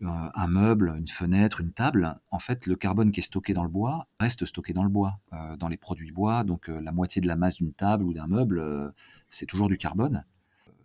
un 0.00 0.46
meuble, 0.48 0.94
une 0.98 1.08
fenêtre, 1.08 1.60
une 1.60 1.72
table, 1.72 2.14
en 2.30 2.38
fait, 2.38 2.66
le 2.66 2.76
carbone 2.76 3.10
qui 3.10 3.20
est 3.20 3.22
stocké 3.22 3.54
dans 3.54 3.62
le 3.62 3.70
bois 3.70 4.06
reste 4.20 4.44
stocké 4.44 4.72
dans 4.72 4.82
le 4.82 4.90
bois, 4.90 5.18
dans 5.58 5.68
les 5.68 5.76
produits 5.76 6.12
bois. 6.12 6.44
Donc, 6.44 6.68
la 6.68 6.92
moitié 6.92 7.22
de 7.22 7.26
la 7.26 7.36
masse 7.36 7.56
d'une 7.56 7.72
table 7.72 8.04
ou 8.04 8.12
d'un 8.12 8.26
meuble, 8.26 8.92
c'est 9.30 9.46
toujours 9.46 9.68
du 9.68 9.78
carbone. 9.78 10.24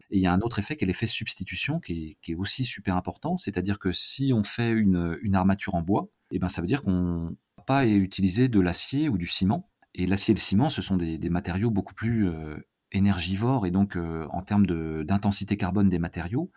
Et 0.09 0.17
il 0.17 0.21
y 0.21 0.27
a 0.27 0.33
un 0.33 0.39
autre 0.39 0.59
effet 0.59 0.75
qui 0.75 0.85
est 0.85 0.87
l'effet 0.87 1.07
substitution 1.07 1.79
qui 1.79 2.17
est, 2.27 2.35
aussi 2.35 2.63
super 2.63 2.95
important, 2.95 3.37
c'est-à-dire 3.37 3.77
que 3.79 3.91
si 3.91 4.31
on 4.33 4.43
fait 4.43 4.71
une, 4.71 5.35
armature 5.35 5.75
en 5.75 5.81
bois, 5.81 6.07
eh 6.31 6.39
ben 6.39 6.49
ça 6.49 6.61
veut 6.61 6.67
dire 6.67 6.81
qu'on 6.81 7.35
pas 7.65 7.85
utiliser 7.85 8.47
de 8.47 8.61
l'acier 8.61 9.09
ou 9.09 9.17
du 9.17 9.27
ciment. 9.27 9.69
Et 9.97 10.05
l'acier 10.05 10.31
et 10.31 10.35
le 10.35 10.39
ciment, 10.39 10.69
ce 10.69 10.81
sont 10.83 10.95
des, 10.95 11.29
matériaux 11.29 11.71
beaucoup 11.71 11.95
plus 11.95 12.29
euh, 12.29 12.55
énergivores 12.91 13.65
et 13.65 13.71
donc 13.71 13.97
euh, 13.97 14.27
en 14.29 14.43
termes 14.43 14.67
d'intensité 15.03 15.57
carbone 15.57 15.89
des 15.89 15.97
matériaux. 15.97 16.51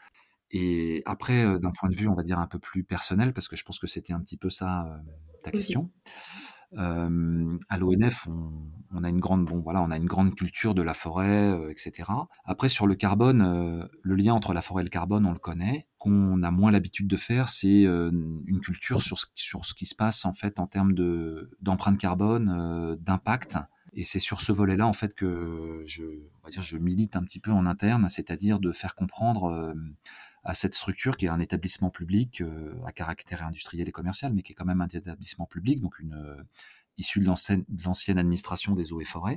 Et 0.51 1.03
après, 1.07 1.45
euh, 1.45 1.59
d'un 1.59 1.70
point 1.70 1.88
de 1.88 1.97
vue, 1.97 2.07
on 2.07 2.14
va 2.14 2.22
dire 2.22 2.38
un 2.38 2.47
peu 2.47 2.59
plus 2.59 2.84
personnel, 2.84 3.32
parce 3.32 3.49
que 3.49 3.57
je 3.57 3.64
pense 3.64 3.78
que 3.78 3.86
c'était 3.86 4.12
un 4.12 4.20
petit 4.20 4.36
peu 4.36 4.51
ça 4.51 5.03
ta 5.43 5.51
question 5.51 5.91
à 6.76 7.78
l'ONF, 7.78 8.28
on, 8.92 9.04
a 9.04 9.08
une 9.08 9.20
grande, 9.20 9.44
bon 9.46 9.60
voilà, 9.60 9.82
on 9.82 9.90
a 9.90 9.96
une 9.96 10.06
grande 10.06 10.34
culture 10.34 10.74
de 10.74 10.82
la 10.82 10.94
forêt, 10.94 11.52
etc. 11.70 12.10
Après, 12.44 12.68
sur 12.68 12.86
le 12.86 12.94
carbone, 12.94 13.88
le 14.02 14.14
lien 14.14 14.34
entre 14.34 14.52
la 14.52 14.62
forêt 14.62 14.82
et 14.82 14.84
le 14.84 14.90
carbone, 14.90 15.26
on 15.26 15.32
le 15.32 15.38
connaît. 15.38 15.86
Qu'on 15.98 16.42
a 16.42 16.50
moins 16.50 16.70
l'habitude 16.70 17.08
de 17.08 17.16
faire, 17.16 17.48
c'est 17.48 17.82
une 17.82 18.60
culture 18.62 19.02
sur 19.02 19.18
ce, 19.18 19.26
sur 19.34 19.64
ce 19.64 19.74
qui 19.74 19.86
se 19.86 19.94
passe 19.94 20.24
en 20.24 20.32
fait 20.32 20.58
en 20.58 20.66
termes 20.66 20.92
de 20.92 21.50
d'empreinte 21.60 21.98
carbone, 21.98 22.96
d'impact. 23.00 23.58
Et 23.92 24.04
c'est 24.04 24.20
sur 24.20 24.40
ce 24.40 24.52
volet-là 24.52 24.86
en 24.86 24.92
fait 24.92 25.14
que 25.14 25.82
je, 25.84 26.04
on 26.04 26.44
va 26.44 26.50
dire, 26.50 26.62
je 26.62 26.78
milite 26.78 27.16
un 27.16 27.22
petit 27.22 27.40
peu 27.40 27.50
en 27.50 27.66
interne, 27.66 28.08
c'est-à-dire 28.08 28.60
de 28.60 28.70
faire 28.70 28.94
comprendre 28.94 29.74
à 30.43 30.55
cette 30.55 30.74
structure 30.74 31.16
qui 31.16 31.26
est 31.26 31.28
un 31.28 31.41
établissement 31.41 31.91
public 31.91 32.41
euh, 32.41 32.74
à 32.86 32.93
caractère 32.93 33.45
industriel 33.45 33.88
et 33.88 33.93
commercial, 33.93 34.32
mais 34.32 34.43
qui 34.43 34.53
est 34.53 34.55
quand 34.55 34.64
même 34.64 34.80
un 34.80 34.88
établissement 34.88 35.47
public, 35.47 35.80
donc 35.80 36.01
euh, 36.01 36.43
issue 36.97 37.20
de 37.20 37.26
l'ancienne 37.26 38.18
administration 38.18 38.74
des 38.74 38.93
eaux 38.93 39.01
et 39.01 39.05
forêts. 39.05 39.36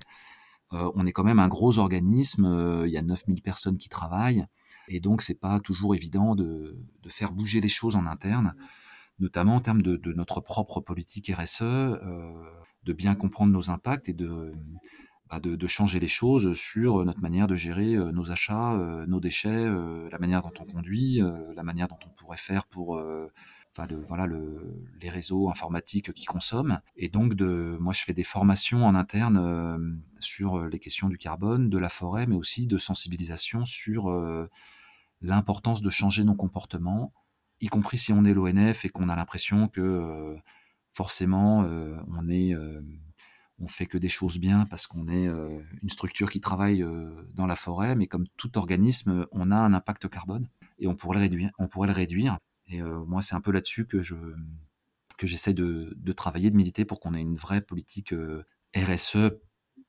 Euh, 0.72 0.92
on 0.96 1.06
est 1.06 1.12
quand 1.12 1.24
même 1.24 1.40
un 1.40 1.50
gros 1.50 1.78
organisme, 1.78 2.84
il 2.86 2.92
y 2.92 2.98
a 2.98 3.02
9000 3.02 3.42
personnes 3.42 3.78
qui 3.78 3.90
travaillent, 3.90 4.46
et 4.88 5.00
donc 5.00 5.22
c'est 5.22 5.40
pas 5.40 5.60
toujours 5.60 5.94
évident 5.94 6.36
de, 6.36 6.78
faire 7.10 7.32
bouger 7.32 7.62
les 7.62 7.68
choses 7.70 7.96
en 7.96 8.06
interne, 8.06 8.56
notamment 9.20 9.56
en 9.56 9.60
termes 9.60 9.82
de 9.82 10.14
notre 10.14 10.40
propre 10.40 10.80
politique 10.80 11.32
RSE, 11.34 11.62
de 11.62 12.94
bien 12.94 13.14
comprendre 13.14 13.52
nos 13.52 13.70
impacts 13.70 14.10
et 14.10 14.14
de 14.14 14.54
bah, 15.30 15.40
de, 15.40 15.68
changer 15.68 16.00
les 16.00 16.08
choses 16.08 16.54
sur 16.54 17.06
notre 17.06 17.22
manière 17.22 17.48
de 17.48 17.56
gérer 17.56 17.96
euh, 17.96 18.12
nos 18.12 18.32
achats, 18.32 18.74
euh, 18.74 19.06
nos 19.08 19.20
déchets, 19.20 19.50
euh, 19.50 20.10
la 20.12 20.20
manière 20.20 20.42
dont 20.42 20.54
on 20.60 20.66
conduit, 20.66 21.22
la 21.56 21.64
manière 21.64 21.88
dont 21.88 22.00
on 22.06 22.10
pourrait 22.10 22.38
faire 22.38 22.66
pour 22.66 23.02
Enfin, 23.76 23.88
voilà 24.04 24.28
les 25.02 25.10
réseaux 25.10 25.50
informatiques 25.50 26.14
qui 26.14 26.26
consomment. 26.26 26.80
Et 26.96 27.10
donc 27.10 27.34
de 27.34 27.76
moi 27.80 27.92
je 27.92 28.04
fais 28.04 28.14
des 28.14 28.24
formations 28.24 28.86
en 28.86 28.94
interne 28.94 30.04
sur 30.20 30.68
les 30.68 30.78
questions 30.78 31.10
du 31.10 31.18
carbone 31.18 31.72
de 31.72 31.80
la 31.80 31.90
forêt 31.90 32.28
mais 32.28 32.36
aussi 32.36 32.68
de 32.68 32.78
sensibilisation 32.78 33.66
sur 33.66 34.12
l'importance 35.22 35.82
de 35.82 35.90
changer 35.90 36.24
nos 36.24 36.36
comportements 36.36 37.14
y 37.62 37.68
compris 37.68 37.98
si 37.98 38.14
on 38.14 38.24
est 38.26 38.36
l'ONF 38.36 38.86
et 38.86 38.90
qu'on 38.90 39.10
a 39.10 39.16
l'impression 39.16 39.68
que 39.68 40.38
forcément 40.92 41.62
on 41.62 42.30
est 42.30 42.54
on 43.60 43.68
fait 43.68 43.86
que 43.86 43.98
des 43.98 44.10
choses 44.10 44.40
bien 44.40 44.66
parce 44.66 44.88
qu'on 44.88 45.08
est 45.08 45.28
euh, 45.28 45.62
une 45.82 45.90
structure 45.90 46.30
qui 46.30 46.42
travaille 46.42 46.82
euh, 46.82 47.12
dans 47.34 47.46
la 47.46 47.56
forêt, 47.56 47.96
mais 47.96 48.08
comme 48.08 48.28
tout 48.38 48.58
organisme, 48.58 49.28
on 49.32 49.52
a 49.52 49.56
un 49.56 49.74
impact 49.74 50.10
carbone 50.10 50.48
et 50.80 50.88
on 50.88 50.96
pourrait 50.96 51.18
le 51.18 51.24
réduire. 51.24 51.52
On 51.60 51.68
pourrait 51.68 51.88
le 51.88 51.94
réduire. 51.94 52.40
Et 52.68 52.82
euh, 52.82 53.04
moi, 53.06 53.22
c'est 53.22 53.36
un 53.36 53.42
peu 53.42 53.52
là-dessus 53.52 53.86
que 53.86 54.02
je 54.02 54.16
que 55.18 55.28
j'essaie 55.28 55.54
de, 55.54 55.96
travailler, 56.14 56.50
de 56.50 56.56
militer 56.56 56.86
pour 56.86 57.00
qu'on 57.00 57.14
ait 57.14 57.22
une 57.22 57.36
vraie 57.36 57.62
politique 57.62 58.16
RSE 58.76 59.32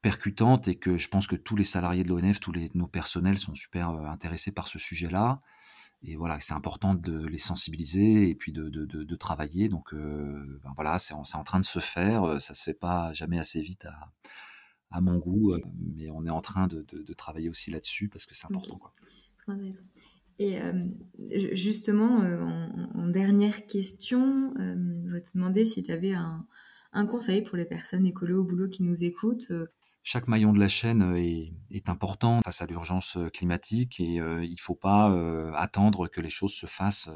percutante 0.02 0.68
et 0.68 0.74
que 0.76 0.98
je 0.98 1.08
pense 1.08 1.26
que 1.26 1.34
tous 1.34 1.56
les 1.56 1.64
salariés 1.64 2.02
de 2.02 2.10
l'ONF, 2.10 2.40
tous 2.40 2.52
les, 2.52 2.70
nos 2.74 2.86
personnels 2.86 3.38
sont 3.38 3.54
super 3.54 3.88
intéressés 3.88 4.52
par 4.52 4.68
ce 4.68 4.78
sujet-là 4.78 5.40
et 6.06 6.16
voilà, 6.16 6.38
c'est 6.40 6.52
important 6.52 6.94
de 6.94 7.26
les 7.26 7.38
sensibiliser 7.38 8.28
et 8.28 8.34
puis 8.34 8.52
de, 8.52 8.68
de, 8.68 8.84
de, 8.84 9.16
travailler. 9.16 9.68
Donc 9.68 9.94
euh, 9.94 10.60
ben 10.62 10.72
voilà, 10.74 10.98
c'est 10.98 11.14
en, 11.14 11.22
en, 11.22 11.44
train 11.44 11.58
de 11.58 11.64
se 11.64 11.78
faire. 11.78 12.24
Euh, 12.24 12.38
ça 12.38 12.52
se 12.52 12.62
fait 12.62 12.74
pas 12.74 13.12
jamais 13.14 13.38
assez 13.38 13.62
vite 13.62 13.86
à, 13.86 14.12
à 14.90 15.00
mon 15.00 15.16
goût, 15.16 15.52
euh, 15.52 15.60
mais 15.96 16.10
on 16.10 16.26
est 16.26 16.30
en 16.30 16.42
train 16.42 16.66
de, 16.66 16.84
travailler 17.14 17.48
aussi 17.48 17.70
là-dessus 17.70 18.08
parce 18.08 18.26
que 18.26 18.34
c'est 18.34 18.46
important. 18.46 18.76
Quoi. 18.76 18.92
Et 20.38 20.58
justement, 21.52 22.18
en, 22.94 23.06
dernière 23.08 23.66
question, 23.66 24.52
je 24.58 25.12
vais 25.12 25.22
te 25.22 25.30
demander 25.32 25.64
si 25.64 25.82
tu 25.82 25.92
avais 25.92 26.12
un, 26.12 26.46
un, 26.92 27.06
conseil 27.06 27.42
pour 27.42 27.56
les 27.56 27.64
personnes 27.64 28.04
écolo 28.04 28.40
au 28.40 28.44
boulot 28.44 28.68
qui 28.68 28.82
nous 28.82 29.04
écoutent 29.04 29.52
chaque 30.04 30.28
maillon 30.28 30.52
de 30.52 30.60
la 30.60 30.68
chaîne 30.68 31.02
euh, 31.02 31.50
est, 31.70 31.88
important 31.88 32.42
face 32.42 32.60
à 32.60 32.66
l'urgence 32.66 33.16
euh, 33.16 33.30
climatique 33.30 34.00
et 34.00 34.20
euh, 34.20 34.44
il 34.44 34.52
ne 34.52 34.60
faut 34.60 34.74
pas 34.74 35.10
attendre 35.56 36.08
que 36.08 36.20
les 36.20 36.28
choses 36.28 36.52
se 36.52 36.66
fassent, 36.66 37.10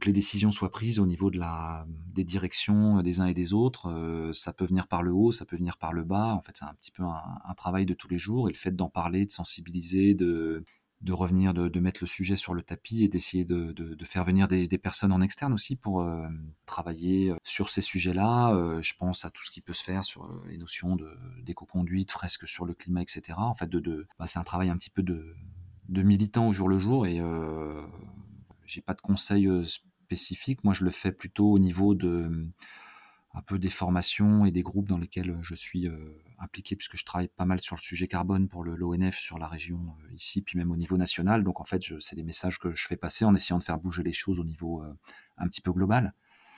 que 0.00 0.06
les 0.06 0.12
décisions 0.12 0.50
soient 0.50 0.70
prises 0.70 0.98
au 0.98 1.06
niveau 1.06 1.30
de 1.30 1.38
la, 1.38 1.86
des 1.88 2.24
directions 2.24 3.02
des 3.02 3.20
uns 3.20 3.26
et 3.26 3.34
des 3.34 3.52
autres. 3.54 4.30
ça 4.32 4.52
peut 4.52 4.64
venir 4.64 4.88
par 4.88 5.02
le 5.02 5.12
haut, 5.12 5.30
ça 5.30 5.44
peut 5.44 5.56
venir 5.56 5.78
par 5.78 5.92
le 5.92 6.02
bas. 6.02 6.34
En 6.34 6.42
fait, 6.42 6.56
c'est 6.56 6.64
un 6.64 6.74
petit 6.74 6.90
peu 6.90 7.04
un, 7.04 7.54
travail 7.56 7.86
de 7.86 7.94
tous 7.94 8.08
les 8.08 8.18
jours 8.18 8.48
et 8.48 8.52
le 8.52 8.58
fait 8.58 8.74
d'en 8.74 8.88
parler, 8.88 9.24
de 9.26 9.30
sensibiliser, 9.30 10.14
de, 10.14 10.64
de 11.00 11.12
revenir, 11.12 11.54
de, 11.54 11.80
mettre 11.80 12.00
le 12.02 12.06
sujet 12.06 12.36
sur 12.36 12.52
le 12.52 12.62
tapis 12.62 13.04
et 13.04 13.08
d'essayer 13.08 13.44
de, 13.44 14.04
faire 14.04 14.24
venir 14.24 14.48
des, 14.48 14.66
personnes 14.78 15.12
en 15.12 15.20
externe 15.20 15.52
aussi 15.52 15.76
pour 15.76 16.02
euh, 16.02 16.28
travailler 16.66 17.30
euh, 17.30 17.36
sur 17.42 17.70
ces 17.70 17.80
sujets-là. 17.80 18.54
Euh, 18.54 18.82
je 18.82 18.94
pense 18.98 19.24
à 19.24 19.30
tout 19.30 19.42
ce 19.44 19.50
qui 19.50 19.62
peut 19.62 19.72
se 19.72 19.82
faire 19.82 20.04
sur 20.04 20.28
les 20.46 20.58
notions 20.58 20.96
d'éco-conduite, 21.42 22.10
fresques 22.10 22.46
sur 22.46 22.66
le 22.66 22.74
climat, 22.74 23.02
etc. 23.02 23.38
En 23.38 23.54
fait, 23.54 23.68
de, 23.68 24.06
bah, 24.18 24.26
c'est 24.26 24.38
un 24.38 24.44
travail 24.44 24.68
un 24.68 24.76
petit 24.76 24.90
peu 24.90 25.02
de, 25.02 25.34
militant 25.88 26.48
au 26.48 26.52
jour 26.52 26.68
le 26.68 26.78
jour 26.78 27.06
et 27.06 27.20
j'ai 28.66 28.82
pas 28.82 28.94
de 28.94 29.00
conseils 29.00 29.48
spécifiques. 29.66 30.64
Moi, 30.64 30.74
je 30.74 30.84
le 30.84 30.90
fais 30.90 31.12
plutôt 31.12 31.50
au 31.50 31.58
niveau 31.58 31.94
de 31.94 32.50
un 33.32 33.42
peu 33.42 33.58
des 33.58 33.68
formations 33.68 34.44
et 34.44 34.50
des 34.50 34.62
groupes 34.62 34.88
dans 34.88 34.98
lesquels 34.98 35.38
je 35.40 35.54
suis 35.54 35.88
impliqué 36.38 36.74
puisque 36.74 36.96
je 36.96 37.04
travaille 37.04 37.28
pas 37.28 37.44
mal 37.44 37.60
sur 37.60 37.76
le 37.76 37.80
sujet 37.80 38.08
carbone 38.08 38.48
pour 38.48 38.64
l'ONF 38.64 39.16
sur 39.16 39.38
la 39.38 39.46
région 39.46 39.94
ici 40.12 40.42
puis 40.42 40.58
même 40.58 40.70
au 40.72 40.76
niveau 40.76 40.96
national. 40.96 41.44
Donc 41.44 41.60
en 41.60 41.64
fait, 41.64 41.82
c'est 42.00 42.16
des 42.16 42.24
messages 42.24 42.58
que 42.58 42.72
je 42.72 42.86
fais 42.86 42.96
passer 42.96 43.24
en 43.24 43.34
essayant 43.34 43.58
de 43.58 43.62
faire 43.62 43.78
bouger 43.78 44.02
les 44.02 44.12
choses 44.12 44.40
au 44.40 44.44
niveau 44.44 44.82
un 45.38 45.48
petit 45.48 45.60
peu 45.60 45.72
global. 45.72 46.12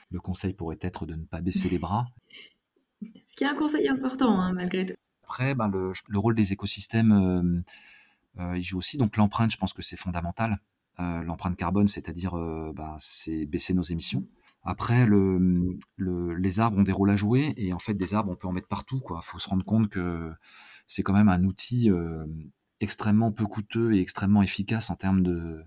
Le 0.09 0.19
conseil 0.19 0.53
pourrait 0.53 0.79
être 0.81 1.05
de 1.05 1.15
ne 1.15 1.25
pas 1.25 1.41
baisser 1.41 1.69
les 1.69 1.79
bras. 1.79 2.07
Ce 3.27 3.35
qui 3.35 3.43
est 3.43 3.47
un 3.47 3.55
conseil 3.55 3.87
important 3.87 4.39
hein, 4.39 4.53
malgré 4.53 4.85
tout. 4.85 4.93
Après, 5.23 5.55
ben, 5.55 5.67
le, 5.67 5.91
le, 6.07 6.19
rôle 6.19 6.35
des 6.35 6.53
écosystèmes, 6.53 7.63
il 8.37 8.61
joue 8.61 8.77
aussi. 8.77 8.97
Donc 8.97 9.15
l'empreinte, 9.17 9.51
je 9.51 9.57
pense 9.57 9.73
que 9.73 9.81
c'est 9.81 9.97
fondamental. 9.97 10.57
l'empreinte 10.97 11.55
carbone, 11.55 11.87
c'est-à-dire 11.87 12.33
ben, 12.73 12.95
c'est 12.97 13.45
baisser 13.45 13.73
nos 13.75 13.83
émissions. 13.83 14.25
Après, 14.63 15.05
le, 15.05 15.77
le, 15.97 16.35
les 16.35 16.59
arbres 16.59 16.77
ont 16.77 16.83
des 16.83 16.91
rôles 16.91 17.09
à 17.09 17.15
jouer 17.15 17.53
et 17.57 17.73
en 17.73 17.79
fait, 17.79 17.93
des 17.93 18.13
arbres, 18.13 18.31
on 18.31 18.35
peut 18.35 18.47
en 18.47 18.53
mettre 18.53 18.67
partout. 18.67 19.01
Il 19.09 19.21
faut 19.21 19.39
se 19.39 19.49
rendre 19.49 19.65
compte 19.65 19.89
que 19.89 20.31
c'est 20.87 21.03
quand 21.03 21.13
même 21.13 21.29
un 21.29 21.43
outil 21.43 21.89
euh, 21.89 22.25
extrêmement 22.79 23.31
peu 23.31 23.45
coûteux 23.45 23.93
et 23.93 23.99
extrêmement 23.99 24.41
efficace 24.41 24.89
en 24.89 24.95
termes 24.95 25.21
de, 25.21 25.65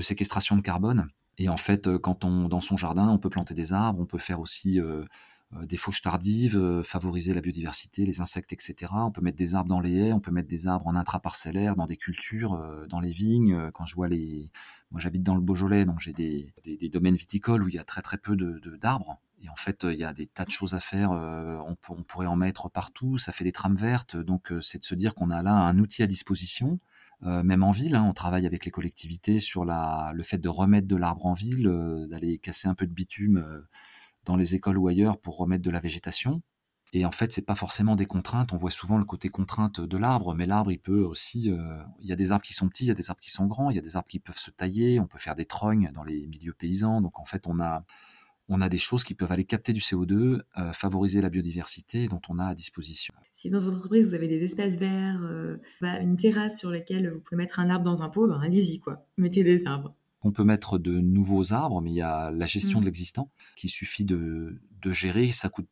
séquestration 0.00 0.56
de 0.56 0.62
carbone. 0.62 1.08
Et 1.38 1.48
en 1.48 1.56
fait, 1.56 1.96
quand 1.98 2.24
on 2.24 2.48
dans 2.48 2.60
son 2.60 2.76
jardin, 2.76 3.08
on 3.08 3.18
peut 3.18 3.30
planter 3.30 3.54
des 3.54 3.72
arbres, 3.72 4.00
on 4.00 4.06
peut 4.06 4.18
faire 4.18 4.40
aussi 4.40 4.80
euh, 4.80 4.84
euh, 4.84 5.04
des 5.52 5.76
fauches 5.76 6.02
tardives, 6.02 6.56
euh, 6.56 6.82
favoriser 6.82 7.32
la 7.32 7.40
biodiversité, 7.40 8.04
les 8.04 8.20
insectes, 8.20 8.52
etc. 8.52 8.92
On 8.92 9.12
peut 9.12 9.20
mettre 9.20 9.36
des 9.36 9.54
arbres 9.54 9.68
dans 9.68 9.80
les 9.80 9.94
haies, 9.94 10.12
on 10.12 10.20
peut 10.20 10.32
mettre 10.32 10.48
des 10.48 10.66
arbres 10.66 10.86
en 10.86 10.96
intraparcellaire, 10.96 11.76
dans 11.76 11.86
des 11.86 11.96
cultures, 11.96 12.54
euh, 12.54 12.86
dans 12.86 13.00
les 13.00 13.10
vignes. 13.10 13.70
Quand 13.72 13.86
je 13.86 13.94
vois 13.94 14.08
les, 14.08 14.50
moi 14.90 15.00
j'habite 15.00 15.22
dans 15.22 15.34
le 15.34 15.40
Beaujolais, 15.40 15.84
donc 15.84 16.00
j'ai 16.00 16.12
des, 16.12 16.52
des, 16.64 16.88
domaines 16.88 17.16
viticoles 17.16 17.62
où 17.62 17.68
il 17.68 17.74
y 17.74 17.78
a 17.78 17.84
très 17.84 18.02
très 18.02 18.18
peu 18.18 18.36
de 18.36 18.58
d'arbres. 18.76 19.20
Et 19.42 19.48
en 19.48 19.56
fait, 19.56 19.84
il 19.84 19.98
y 19.98 20.04
a 20.04 20.12
des 20.12 20.26
tas 20.26 20.44
de 20.44 20.50
choses 20.50 20.74
à 20.74 20.80
faire. 20.80 21.10
On, 21.10 21.76
on, 21.90 22.02
pourrait 22.02 22.26
en 22.26 22.36
mettre 22.36 22.70
partout. 22.70 23.18
Ça 23.18 23.32
fait 23.32 23.44
des 23.44 23.52
trames 23.52 23.76
vertes. 23.76 24.16
Donc, 24.16 24.52
c'est 24.62 24.78
de 24.78 24.84
se 24.84 24.94
dire 24.94 25.14
qu'on 25.14 25.30
a 25.30 25.42
là 25.42 25.52
un 25.52 25.78
outil 25.78 26.02
à 26.02 26.06
disposition. 26.06 26.80
même 27.22 27.62
en 27.62 27.70
ville, 27.70 27.96
hein, 27.96 28.04
on 28.08 28.14
travaille 28.14 28.46
avec 28.46 28.64
les 28.64 28.70
collectivités 28.70 29.38
sur 29.38 29.66
la, 29.66 30.12
le 30.14 30.22
fait 30.22 30.38
de 30.38 30.48
remettre 30.48 30.88
de 30.88 30.96
l'arbre 30.96 31.26
en 31.26 31.34
ville, 31.34 31.70
d'aller 32.08 32.38
casser 32.38 32.66
un 32.66 32.74
peu 32.74 32.86
de 32.86 32.92
bitume 32.92 33.66
dans 34.26 34.36
les 34.36 34.54
écoles 34.54 34.76
ou 34.76 34.88
ailleurs 34.88 35.18
pour 35.18 35.38
remettre 35.38 35.62
de 35.62 35.70
la 35.70 35.80
végétation. 35.80 36.42
Et 36.92 37.04
en 37.04 37.10
fait, 37.10 37.32
c'est 37.32 37.42
pas 37.42 37.54
forcément 37.54 37.96
des 37.96 38.06
contraintes. 38.06 38.52
On 38.52 38.56
voit 38.56 38.70
souvent 38.70 38.96
le 38.96 39.04
côté 39.04 39.28
contrainte 39.28 39.80
de 39.80 39.96
l'arbre, 39.96 40.34
mais 40.34 40.46
l'arbre, 40.46 40.70
il 40.70 40.78
peut 40.78 41.02
aussi. 41.02 41.50
Euh, 41.50 41.82
il 42.00 42.08
y 42.08 42.12
a 42.12 42.16
des 42.16 42.30
arbres 42.32 42.44
qui 42.44 42.54
sont 42.54 42.68
petits, 42.68 42.84
il 42.84 42.88
y 42.88 42.92
a 42.92 42.94
des 42.94 43.10
arbres 43.10 43.20
qui 43.20 43.30
sont 43.30 43.46
grands, 43.46 43.70
il 43.70 43.76
y 43.76 43.78
a 43.78 43.82
des 43.82 43.96
arbres 43.96 44.08
qui 44.08 44.20
peuvent 44.20 44.38
se 44.38 44.50
tailler. 44.50 45.00
On 45.00 45.06
peut 45.06 45.18
faire 45.18 45.34
des 45.34 45.46
trognes 45.46 45.90
dans 45.92 46.04
les 46.04 46.26
milieux 46.26 46.52
paysans. 46.52 47.00
Donc 47.00 47.18
en 47.18 47.24
fait, 47.24 47.46
on 47.46 47.60
a 47.60 47.84
on 48.48 48.60
a 48.60 48.68
des 48.68 48.78
choses 48.78 49.02
qui 49.02 49.14
peuvent 49.14 49.32
aller 49.32 49.44
capter 49.44 49.72
du 49.72 49.80
CO2, 49.80 50.40
euh, 50.58 50.72
favoriser 50.72 51.20
la 51.20 51.30
biodiversité 51.30 52.06
dont 52.06 52.20
on 52.28 52.38
a 52.38 52.46
à 52.46 52.54
disposition. 52.54 53.12
Si 53.34 53.50
dans 53.50 53.58
votre 53.58 53.76
entreprise 53.76 54.08
vous 54.08 54.14
avez 54.14 54.28
des 54.28 54.44
espaces 54.44 54.76
verts, 54.76 55.20
euh, 55.22 55.56
bah, 55.80 55.98
une 55.98 56.16
terrasse 56.16 56.58
sur 56.58 56.70
laquelle 56.70 57.10
vous 57.12 57.20
pouvez 57.20 57.36
mettre 57.36 57.58
un 57.58 57.70
arbre 57.70 57.84
dans 57.84 58.02
un 58.02 58.08
pot, 58.08 58.28
ben 58.28 58.40
allez-y 58.40 58.78
quoi, 58.78 59.04
mettez 59.16 59.42
des 59.42 59.66
arbres. 59.66 59.96
On 60.22 60.32
peut 60.32 60.44
mettre 60.44 60.78
de 60.78 61.00
nouveaux 61.00 61.52
arbres, 61.52 61.80
mais 61.80 61.90
il 61.90 61.96
y 61.96 62.02
a 62.02 62.30
la 62.30 62.46
gestion 62.46 62.78
Mm. 62.78 62.82
de 62.82 62.86
l'existant 62.86 63.30
qui 63.56 63.68
suffit 63.68 64.04
de, 64.04 64.60
de 64.82 64.92
gérer. 64.92 65.26
Ça 65.28 65.48
coûte 65.48 65.68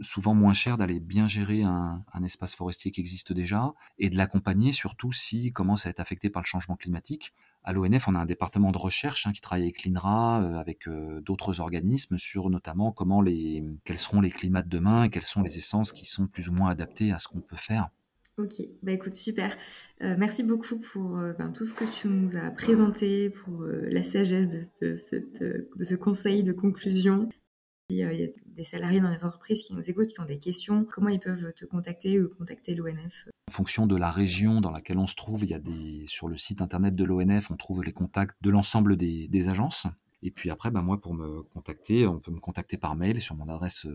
souvent 0.00 0.34
moins 0.34 0.52
cher 0.52 0.76
d'aller 0.76 0.98
bien 1.00 1.28
gérer 1.28 1.62
un, 1.62 2.04
un 2.12 2.22
espace 2.24 2.54
forestier 2.54 2.90
qui 2.90 3.00
existe 3.00 3.32
déjà 3.32 3.72
et 3.98 4.10
de 4.10 4.16
l'accompagner 4.16 4.72
surtout 4.72 5.12
s'il 5.12 5.52
commence 5.52 5.86
à 5.86 5.90
être 5.90 6.00
affecté 6.00 6.30
par 6.30 6.42
le 6.42 6.46
changement 6.46 6.76
climatique. 6.76 7.32
À 7.62 7.72
l'ONF, 7.72 8.08
on 8.08 8.14
a 8.14 8.18
un 8.18 8.26
département 8.26 8.72
de 8.72 8.78
recherche 8.78 9.26
hein, 9.26 9.32
qui 9.32 9.40
travaille 9.40 9.62
avec 9.62 9.84
l'INRA, 9.84 10.42
euh, 10.42 10.56
avec 10.56 10.88
euh, 10.88 11.20
d'autres 11.20 11.60
organismes 11.60 12.18
sur 12.18 12.50
notamment 12.50 12.92
comment 12.92 13.22
les, 13.22 13.64
quels 13.84 13.98
seront 13.98 14.20
les 14.20 14.30
climats 14.30 14.62
de 14.62 14.68
demain 14.68 15.04
et 15.04 15.10
quelles 15.10 15.22
sont 15.22 15.42
les 15.42 15.56
essences 15.56 15.92
qui 15.92 16.04
sont 16.06 16.26
plus 16.26 16.48
ou 16.48 16.52
moins 16.52 16.70
adaptées 16.70 17.12
à 17.12 17.18
ce 17.18 17.28
qu'on 17.28 17.40
peut 17.40 17.56
faire. 17.56 17.88
Ok, 18.36 18.54
bah 18.82 18.90
écoute, 18.90 19.14
super. 19.14 19.56
Euh, 20.02 20.16
merci 20.18 20.42
beaucoup 20.42 20.76
pour 20.76 21.18
euh, 21.18 21.32
ben, 21.34 21.52
tout 21.52 21.64
ce 21.64 21.72
que 21.72 21.84
tu 21.84 22.08
nous 22.08 22.36
as 22.36 22.50
présenté, 22.50 23.30
pour 23.30 23.62
euh, 23.62 23.88
la 23.90 24.02
sagesse 24.02 24.48
de, 24.48 24.62
de, 24.82 24.96
cette, 24.96 25.40
de, 25.40 25.84
ce 25.84 25.94
conseil 25.94 26.42
de 26.42 26.52
conclusion. 26.52 27.28
Il 27.90 27.98
y 27.98 28.02
a 28.02 28.10
des 28.46 28.64
salariés 28.64 29.00
dans 29.00 29.10
les 29.10 29.24
entreprises 29.24 29.62
qui 29.62 29.74
nous 29.74 29.88
écoutent, 29.88 30.08
qui 30.08 30.18
ont 30.18 30.24
des 30.24 30.40
questions. 30.40 30.84
Comment 30.84 31.10
ils 31.10 31.20
peuvent 31.20 31.52
te 31.54 31.64
contacter 31.64 32.18
ou 32.18 32.28
contacter 32.28 32.74
l'ONF 32.74 33.28
En 33.48 33.52
fonction 33.52 33.86
de 33.86 33.94
la 33.94 34.10
région 34.10 34.60
dans 34.60 34.72
laquelle 34.72 34.98
on 34.98 35.06
se 35.06 35.14
trouve, 35.14 35.44
il 35.44 35.50
y 35.50 35.54
a 35.54 35.60
des, 35.60 36.04
sur 36.06 36.26
le 36.26 36.36
site 36.36 36.60
internet 36.60 36.96
de 36.96 37.04
l'ONF, 37.04 37.52
on 37.52 37.56
trouve 37.56 37.84
les 37.84 37.92
contacts 37.92 38.36
de 38.42 38.50
l'ensemble 38.50 38.96
des, 38.96 39.28
des, 39.28 39.48
agences. 39.48 39.86
Et 40.22 40.32
puis 40.32 40.50
après, 40.50 40.72
ben 40.72 40.82
moi, 40.82 41.00
pour 41.00 41.14
me 41.14 41.42
contacter, 41.42 42.06
on 42.06 42.18
peut 42.18 42.32
me 42.32 42.40
contacter 42.40 42.78
par 42.78 42.96
mail 42.96 43.20
sur 43.20 43.36
mon 43.36 43.48
adresse 43.48 43.86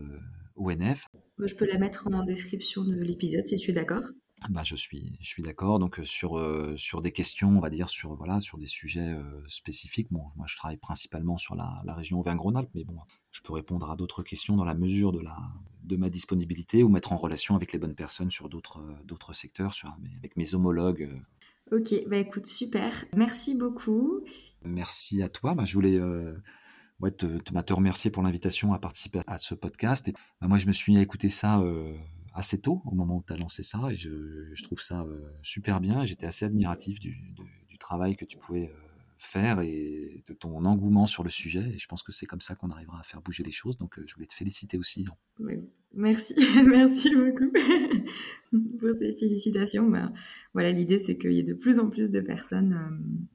ONF. 0.56 1.08
Je 1.38 1.54
peux 1.54 1.66
la 1.66 1.76
mettre 1.76 2.08
en 2.10 2.24
description 2.24 2.84
de 2.84 2.94
l'épisode 2.94 3.46
si 3.46 3.56
tu 3.56 3.72
es 3.72 3.74
d'accord. 3.74 4.04
Bah, 4.48 4.62
je 4.64 4.74
suis, 4.74 5.12
je 5.20 5.28
suis 5.28 5.42
d'accord. 5.42 5.78
Donc 5.78 6.00
sur 6.04 6.38
euh, 6.38 6.74
sur 6.76 7.02
des 7.02 7.12
questions, 7.12 7.50
on 7.50 7.60
va 7.60 7.70
dire 7.70 7.88
sur 7.88 8.14
voilà 8.14 8.40
sur 8.40 8.56
des 8.58 8.66
sujets 8.66 9.08
euh, 9.08 9.42
spécifiques. 9.48 10.08
Bon, 10.10 10.24
moi 10.36 10.46
je 10.48 10.56
travaille 10.56 10.78
principalement 10.78 11.36
sur 11.36 11.54
la, 11.54 11.76
la 11.84 11.94
région 11.94 12.18
Auvergne-Rhône-Alpes, 12.20 12.70
mais 12.74 12.84
bon, 12.84 12.96
je 13.30 13.42
peux 13.42 13.52
répondre 13.52 13.90
à 13.90 13.96
d'autres 13.96 14.22
questions 14.22 14.56
dans 14.56 14.64
la 14.64 14.74
mesure 14.74 15.12
de 15.12 15.20
la 15.20 15.36
de 15.82 15.96
ma 15.96 16.08
disponibilité 16.08 16.82
ou 16.82 16.88
mettre 16.88 17.12
en 17.12 17.16
relation 17.16 17.54
avec 17.54 17.72
les 17.72 17.78
bonnes 17.78 17.94
personnes 17.94 18.30
sur 18.30 18.48
d'autres 18.48 18.82
d'autres 19.04 19.34
secteurs, 19.34 19.74
sur 19.74 19.94
avec 20.18 20.36
mes 20.36 20.54
homologues. 20.54 21.10
Ok, 21.72 21.94
bah 22.08 22.16
écoute 22.16 22.46
super. 22.46 23.04
Merci 23.14 23.54
beaucoup. 23.54 24.24
Merci 24.64 25.22
à 25.22 25.28
toi. 25.28 25.54
Bah, 25.54 25.64
je 25.64 25.74
voulais 25.74 25.94
euh, 25.94 26.34
ouais, 26.98 27.12
te, 27.12 27.38
te, 27.38 27.60
te, 27.60 27.72
remercier 27.72 28.10
pour 28.10 28.24
l'invitation 28.24 28.72
à 28.72 28.78
participer 28.80 29.20
à 29.28 29.38
ce 29.38 29.54
podcast. 29.54 30.08
Et, 30.08 30.12
bah, 30.40 30.48
moi, 30.48 30.58
je 30.58 30.66
me 30.66 30.72
suis 30.72 30.92
mis 30.92 30.98
à 30.98 31.02
écouter 31.02 31.28
ça 31.28 31.60
euh, 31.60 31.94
assez 32.34 32.60
tôt, 32.60 32.82
au 32.84 32.94
moment 32.94 33.16
où 33.16 33.24
tu 33.26 33.32
as 33.32 33.36
lancé 33.36 33.62
ça, 33.62 33.80
et 33.90 33.94
je, 33.94 34.50
je 34.54 34.62
trouve 34.62 34.80
ça 34.80 35.02
euh, 35.02 35.20
super 35.42 35.80
bien. 35.80 36.04
J'étais 36.04 36.26
assez 36.26 36.44
admiratif 36.44 37.00
du, 37.00 37.16
du, 37.68 37.78
travail 37.78 38.14
que 38.14 38.26
tu 38.26 38.36
pouvais 38.36 38.68
euh, 38.68 38.74
faire 39.16 39.60
et 39.62 40.22
de 40.26 40.34
ton 40.34 40.66
engouement 40.66 41.06
sur 41.06 41.24
le 41.24 41.30
sujet. 41.30 41.72
Et 41.74 41.78
je 41.78 41.88
pense 41.88 42.02
que 42.02 42.12
c'est 42.12 42.26
comme 42.26 42.42
ça 42.42 42.54
qu'on 42.54 42.68
arrivera 42.68 43.00
à 43.00 43.02
faire 43.02 43.22
bouger 43.22 43.42
les 43.42 43.50
choses. 43.50 43.78
Donc, 43.78 43.98
euh, 43.98 44.04
je 44.06 44.14
voulais 44.14 44.26
te 44.26 44.34
féliciter 44.34 44.76
aussi. 44.76 45.06
Merci, 45.94 46.34
merci 46.66 47.14
beaucoup 47.16 47.50
pour 48.78 48.90
ces 48.98 49.16
félicitations. 49.18 49.88
Ben, 49.88 50.12
voilà, 50.52 50.72
l'idée, 50.72 50.98
c'est 50.98 51.16
qu'il 51.16 51.32
y 51.32 51.38
ait 51.38 51.42
de 51.42 51.54
plus 51.54 51.78
en 51.78 51.88
plus 51.88 52.10
de 52.10 52.20
personnes 52.20 53.26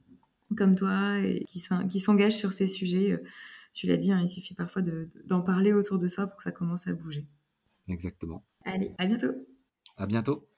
comme 0.56 0.76
toi 0.76 1.18
et 1.18 1.44
qui 1.44 1.58
s'engagent 1.98 2.36
sur 2.36 2.52
ces 2.52 2.68
sujets. 2.68 3.20
Tu 3.72 3.86
l'as 3.86 3.96
dit, 3.96 4.12
hein, 4.12 4.20
il 4.22 4.28
suffit 4.28 4.54
parfois 4.54 4.80
d'en 4.80 5.40
de, 5.40 5.44
parler 5.44 5.72
autour 5.72 5.98
de 5.98 6.06
soi 6.06 6.28
pour 6.28 6.38
que 6.38 6.44
ça 6.44 6.52
commence 6.52 6.86
à 6.86 6.94
bouger. 6.94 7.26
Exactement. 7.88 8.44
Allez, 8.64 8.94
à 8.98 9.06
bientôt. 9.06 9.32
À 9.96 10.06
bientôt. 10.06 10.48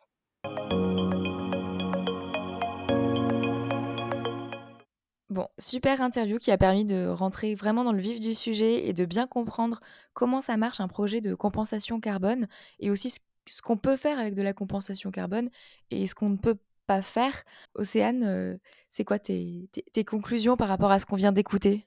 Bon, 5.31 5.47
super 5.59 6.01
interview 6.01 6.39
qui 6.39 6.51
a 6.51 6.57
permis 6.57 6.87
de 6.87 7.07
rentrer 7.07 7.55
vraiment 7.55 7.85
dans 7.85 7.93
le 7.93 8.01
vif 8.01 8.19
du 8.19 8.33
sujet 8.33 8.89
et 8.89 8.95
de 8.95 9.05
bien 9.05 9.27
comprendre 9.27 9.81
comment 10.15 10.41
ça 10.41 10.57
marche 10.57 10.81
un 10.81 10.89
projet 10.89 11.21
de 11.21 11.35
compensation 11.35 12.01
carbone 12.01 12.49
et 12.79 12.91
aussi 12.91 13.11
ce, 13.11 13.21
ce 13.47 13.61
qu'on 13.61 13.77
peut 13.77 13.97
faire 13.97 14.19
avec 14.19 14.35
de 14.35 14.43
la 14.43 14.55
compensation 14.55 15.11
carbone 15.11 15.51
et 15.91 16.07
ce 16.07 16.15
qu'on 16.15 16.31
ne 16.31 16.39
peut 16.39 16.57
pas 16.87 17.03
faire. 17.03 17.45
Océane, 17.75 18.25
euh, 18.25 18.57
c'est 18.89 19.05
quoi 19.05 19.19
tes, 19.19 19.69
tes, 19.73 19.83
tes, 19.83 20.05
conclusions 20.05 20.57
par 20.57 20.69
rapport 20.69 20.91
à 20.91 20.99
ce 20.99 21.07
qu'on 21.07 21.17
vient 21.17 21.33
d'écouter? 21.33 21.87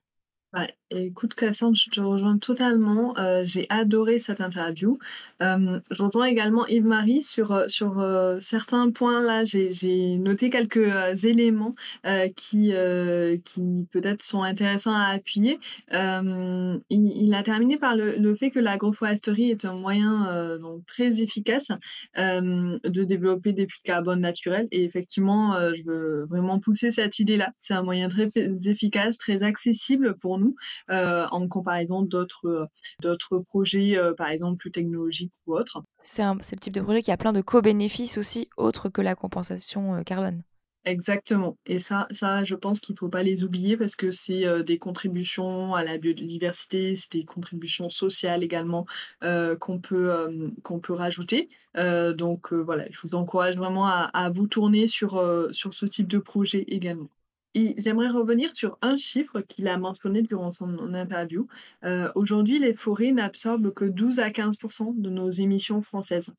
Ouais, 0.54 0.74
écoute 0.92 1.34
Cassandre, 1.34 1.76
je 1.76 1.90
te 1.90 2.02
rejoins 2.02 2.38
totalement. 2.38 3.18
Euh, 3.18 3.44
j'ai 3.46 3.66
adoré 3.70 4.20
cette 4.20 4.42
interview. 4.42 5.00
Euh, 5.42 5.80
je 5.90 6.04
rejoins 6.04 6.26
également 6.26 6.68
Yves-Marie 6.68 7.22
sur, 7.22 7.64
sur 7.68 8.00
euh, 8.00 8.38
certains 8.40 8.90
points. 8.92 9.22
Là, 9.22 9.44
j'ai 9.44 10.18
noté 10.18 10.50
quelques 10.50 10.78
euh, 10.78 11.16
éléments 11.16 11.76
euh, 12.06 12.28
qui, 12.36 12.74
euh, 12.74 13.38
qui 13.44 13.88
peut-être 13.92 14.22
sont 14.22 14.44
intéressants 14.44 14.94
à 14.94 15.06
appuyer. 15.06 15.60
Il, 15.92 16.82
il, 16.90 17.34
a 17.34 17.44
terminé 17.44 17.78
par 17.78 17.96
le, 17.96 18.18
le 18.18 18.36
fait 18.36 18.50
que 18.50 18.60
l'agroforesterie 18.60 19.52
est 19.52 19.66
un 19.66 19.74
moyen 19.74 20.58
donc, 20.60 20.86
très 20.86 21.22
efficace 21.22 21.70
de 22.18 23.04
développer 23.04 23.54
des 23.54 23.66
puits 23.66 23.82
de 23.84 23.88
carbone 23.88 24.20
naturels. 24.20 24.68
Et 24.72 24.84
effectivement, 24.84 25.54
je 25.74 25.84
veux 25.84 26.26
vraiment 26.30 26.60
pousser 26.60 26.92
cette 26.92 27.20
idée-là. 27.20 27.52
C'est 27.60 27.74
un 27.74 27.84
moyen 27.84 28.10
très 28.10 28.30
efficace, 28.66 29.18
très 29.18 29.44
accessible 29.44 30.16
pour 30.16 30.38
nous 30.38 30.56
euh, 30.56 30.81
en 30.90 31.48
comparaison 31.48 32.02
d'autres 32.02 32.68
d'autres 33.02 33.40
projets, 33.40 33.98
euh, 33.98 34.14
par 34.14 34.30
exemple 34.30 34.58
plus 34.58 34.72
technologiques 34.72 35.34
ou 35.48 35.56
autres. 35.56 35.82
C'est 36.02 36.24
le 36.24 36.60
type 36.60 36.74
de 36.74 36.82
projet 36.82 37.02
qui 37.02 37.12
a 37.12 37.18
plein 37.18 37.34
de 37.34 37.42
co-bénéfices 37.42 38.18
aussi, 38.18 38.50
autres 38.58 38.90
que 38.90 39.02
la 39.02 39.16
compensation 39.16 39.96
euh, 39.96 40.04
carbone. 40.04 40.44
Exactement 40.84 41.60
et 41.68 41.78
ça 41.78 42.08
ça 42.10 42.44
je 42.44 42.56
pense 42.56 42.80
qu'il 42.80 42.98
faut 42.98 43.08
pas 43.08 43.22
les 43.22 43.44
oublier 43.44 43.78
parce 43.78 43.96
que 43.96 44.10
c'est, 44.10 44.64
des 44.64 44.80
contributions 44.80 45.76
à 45.76 45.84
la 45.84 46.00
biodiversité, 46.00 46.96
c'est 46.96 47.12
des 47.12 47.24
contributions 47.24 47.92
sociales 47.92 48.44
également, 48.44 48.88
qu'on 49.22 49.80
peut, 49.80 50.52
qu'on 50.64 50.80
peut 50.80 50.94
rajouter. 50.94 51.50
Donc, 51.76 52.52
voilà, 52.52 52.86
je 52.90 53.00
vous 53.04 53.14
encourage 53.14 53.58
vraiment 53.58 53.86
à 53.86 54.10
à 54.12 54.32
vous 54.32 54.48
tourner 54.48 54.88
sur, 54.88 55.24
sur 55.52 55.76
ce 55.76 55.86
type 55.86 56.08
de 56.08 56.18
projet 56.18 56.66
également. 56.68 57.10
J'aimerais 57.56 58.08
revenir 58.10 58.56
sur 58.56 58.78
un 58.82 58.96
chiffre 58.96 59.42
qu'il 59.42 59.68
a 59.68 59.78
mentionné 59.78 60.22
durant 60.22 60.52
son 60.54 60.94
interview. 60.94 61.48
Heu, 61.84 62.10
aujourd'hui, 62.16 62.60
les 62.60 62.74
forêts 62.74 63.12
n'absorbent 63.12 63.74
que 63.74 63.84
12 63.86 64.20
à 64.20 64.30
15% 64.32 64.94
de 64.98 65.10
nos 65.10 65.30
émissions 65.30 65.82
françaises. 65.82 66.30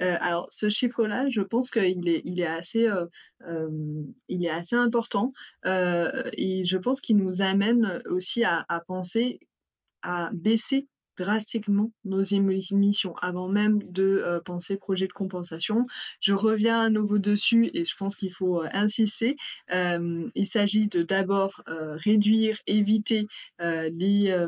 Heu, 0.00 0.16
alors 0.20 0.46
ce 0.50 0.70
chiffre-là, 0.70 1.28
je 1.28 1.42
pense 1.42 1.70
qu'il 1.70 2.08
est 2.08 2.46
assez, 2.46 2.86
heu, 2.88 3.10
hem, 3.46 4.06
il 4.28 4.44
est 4.46 4.50
assez 4.50 4.76
important, 4.76 5.32
et 5.66 6.64
je 6.64 6.76
pense 6.78 7.00
qu'il 7.02 7.16
nous 7.18 7.42
amène 7.42 8.02
aussi 8.06 8.42
à 8.44 8.64
penser 8.86 9.40
à 10.02 10.30
baisser 10.32 10.88
drastiquement 11.18 11.92
nos 12.04 12.22
émissions 12.22 13.14
avant 13.22 13.48
même 13.48 13.82
de, 13.82 14.22
heu, 14.26 14.40
penser 14.44 14.76
projet 14.76 15.06
de 15.06 15.12
compensation. 15.12 15.86
Je 16.20 16.32
reviens 16.32 16.80
à 16.80 16.90
nouveau 16.90 17.18
dessus 17.18 17.70
et 17.74 17.84
je 17.84 17.96
pense 17.96 18.16
qu'il 18.16 18.32
faut, 18.32 18.62
heu, 18.64 18.68
insister. 18.72 19.36
Hem, 19.68 20.30
il 20.34 20.46
s'agit 20.46 20.88
de 20.88 21.02
d'abord, 21.02 21.62
réduire, 21.66 22.58
éviter, 22.66 23.26
les, 23.60 24.46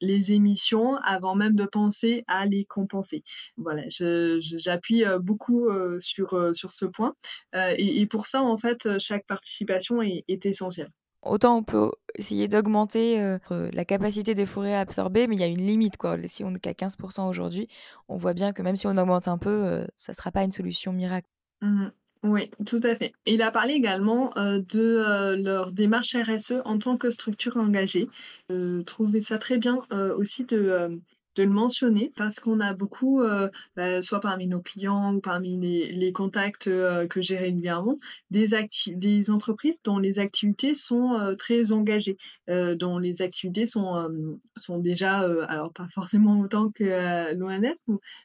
les 0.00 0.32
émissions 0.32 0.96
avant 1.04 1.34
même 1.34 1.54
de 1.56 1.64
penser 1.66 2.24
à 2.26 2.46
les 2.46 2.64
compenser. 2.64 3.22
Voilà, 3.56 3.82
j'appuie, 3.88 5.04
beaucoup, 5.20 5.68
sur, 6.00 6.52
ce 6.72 6.84
point, 6.86 7.14
et 7.54 8.06
pour 8.06 8.26
ça, 8.26 8.42
en 8.42 8.56
fait, 8.58 8.98
chaque 8.98 9.26
participation 9.26 10.02
est 10.02 10.46
essentielle. 10.46 10.90
Autant 11.22 11.56
on 11.58 11.62
peut 11.62 11.90
essayer 12.14 12.46
d'augmenter, 12.48 13.20
heu, 13.20 13.40
la 13.72 13.84
capacité 13.86 14.34
des 14.34 14.44
forêts 14.46 14.74
à 14.74 14.80
absorber, 14.80 15.26
mais 15.26 15.36
il 15.36 15.40
y 15.40 15.44
a 15.44 15.46
une 15.46 15.66
limite, 15.66 15.96
quoi. 15.96 16.16
Si 16.26 16.44
on 16.44 16.50
n'est 16.50 16.58
qu'à 16.60 16.74
15% 16.74 17.28
aujourd'hui, 17.28 17.68
on 18.08 18.16
voit 18.16 18.34
bien 18.34 18.52
que 18.52 18.62
même 18.62 18.76
si 18.76 18.86
on 18.86 18.96
augmente 18.96 19.28
un 19.28 19.38
peu, 19.38 19.50
heu, 19.50 19.86
ça 19.96 20.12
sera 20.14 20.30
pas 20.32 20.42
une 20.44 20.52
solution 20.52 20.92
miracle. 20.92 21.28
Mmh 21.62 21.88
Oui, 22.22 22.50
tout 22.66 22.80
à 22.82 22.94
fait. 22.94 23.12
Il 23.26 23.40
a 23.42 23.50
parlé 23.50 23.74
également, 23.74 24.32
heu, 24.36 24.60
de, 24.60 25.34
leur 25.42 25.72
démarche 25.72 26.14
RSE 26.16 26.60
en 26.64 26.78
tant 26.78 26.96
que 26.98 27.10
structure 27.10 27.56
engagée. 27.56 28.08
Je 28.50 28.82
trouvais 28.82 29.22
ça 29.22 29.38
très 29.38 29.58
bien, 29.58 29.78
aussi 30.16 30.44
de, 30.44 31.00
de 31.40 31.44
le 31.44 31.50
mentionner 31.54 32.12
parce 32.16 32.40
qu'on 32.40 32.60
a 32.60 32.74
beaucoup, 32.74 33.22
heu, 33.22 33.50
bah, 33.76 34.02
soit 34.02 34.20
parmi 34.20 34.46
nos 34.46 34.60
clients 34.60 35.14
ou 35.14 35.20
parmi 35.20 35.56
les 35.92 36.12
contacts, 36.12 36.66
heu, 36.68 37.06
que 37.08 37.20
j'ai 37.22 37.36
régulièrement, 37.38 37.98
des 38.30 38.48
des 38.96 39.30
entreprises 39.30 39.80
dont 39.84 39.98
les 39.98 40.18
activités 40.18 40.74
sont, 40.74 41.18
heu, 41.20 41.36
très 41.36 41.72
engagées, 41.72 42.18
dont 42.48 42.98
les 42.98 43.22
activités 43.22 43.66
sont, 43.66 44.08
sont 44.56 44.78
déjà, 44.78 45.20
alors 45.48 45.72
pas 45.72 45.88
forcément 45.94 46.40
autant 46.40 46.70
que, 46.70 47.34
l'ONF 47.34 47.76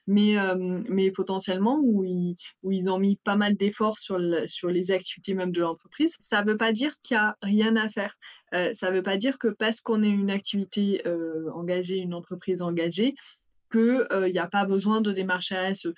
mais, 0.08 0.36
mais 0.90 1.12
potentiellement 1.12 1.80
où 1.84 2.04
ils 2.04 2.36
où 2.64 2.72
ils 2.72 2.90
ont 2.90 3.00
mis 3.00 3.18
pas 3.24 3.36
mal 3.36 3.56
d'efforts 3.56 4.00
sur 4.00 4.18
sur 4.48 4.70
les 4.70 4.92
activités 4.92 5.34
même 5.34 5.52
de 5.52 5.62
l'entreprise. 5.62 6.16
Ça 6.22 6.42
ne 6.44 6.48
veut 6.52 6.58
pas 6.58 6.72
dire 6.72 6.94
qu'il 7.04 7.16
y 7.16 7.20
a 7.20 7.38
rien 7.42 7.76
à 7.76 7.88
faire. 7.90 8.16
Heu, 8.56 8.74
ça 8.74 8.90
ne 8.92 8.96
veut 8.98 9.04
pas 9.04 9.18
dire 9.18 9.38
que 9.40 9.50
parce 9.50 9.82
qu'on 9.82 10.04
est 10.04 10.10
une 10.10 10.32
activité, 10.32 11.02
heu, 11.08 11.48
engagée, 11.54 11.98
une 11.98 12.14
entreprise 12.16 12.62
engagée, 12.62 13.16
que, 13.70 14.08
heu, 14.14 14.30
il 14.30 14.36
y 14.36 14.40
a 14.40 14.48
pas 14.48 14.66
besoin 14.66 15.02
de 15.02 15.12
démarche 15.14 15.54
RSE. 15.54 15.94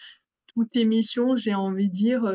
Toute 0.48 0.76
émission, 0.78 1.36
j'ai 1.38 1.54
envie 1.56 1.90
de 1.90 1.94
dire, 1.94 2.26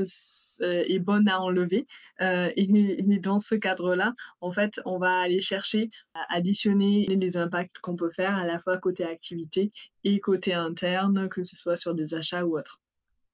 est 0.60 0.98
bonne 1.00 1.28
à 1.28 1.40
enlever, 1.40 1.86
et 2.20 2.52
et 2.56 3.18
dans 3.20 3.40
ce 3.40 3.54
cadre-là, 3.56 4.14
en 4.40 4.52
fait, 4.52 4.80
on 4.86 4.98
va 4.98 5.20
aller 5.20 5.40
chercher 5.40 5.90
à 6.14 6.34
additionner 6.36 7.06
les 7.08 7.36
impacts 7.38 7.78
qu'on 7.80 7.96
peut 7.96 8.10
faire 8.12 8.36
à 8.36 8.44
la 8.46 8.58
fois 8.60 8.78
côté 8.78 9.04
activité 9.04 9.72
et 10.04 10.20
côté 10.20 10.54
interne, 10.54 11.28
que 11.30 11.44
ce 11.44 11.56
soit 11.56 11.76
sur 11.76 11.94
des 11.94 12.14
achats 12.14 12.44
ou 12.46 12.58
autre. 12.58 12.81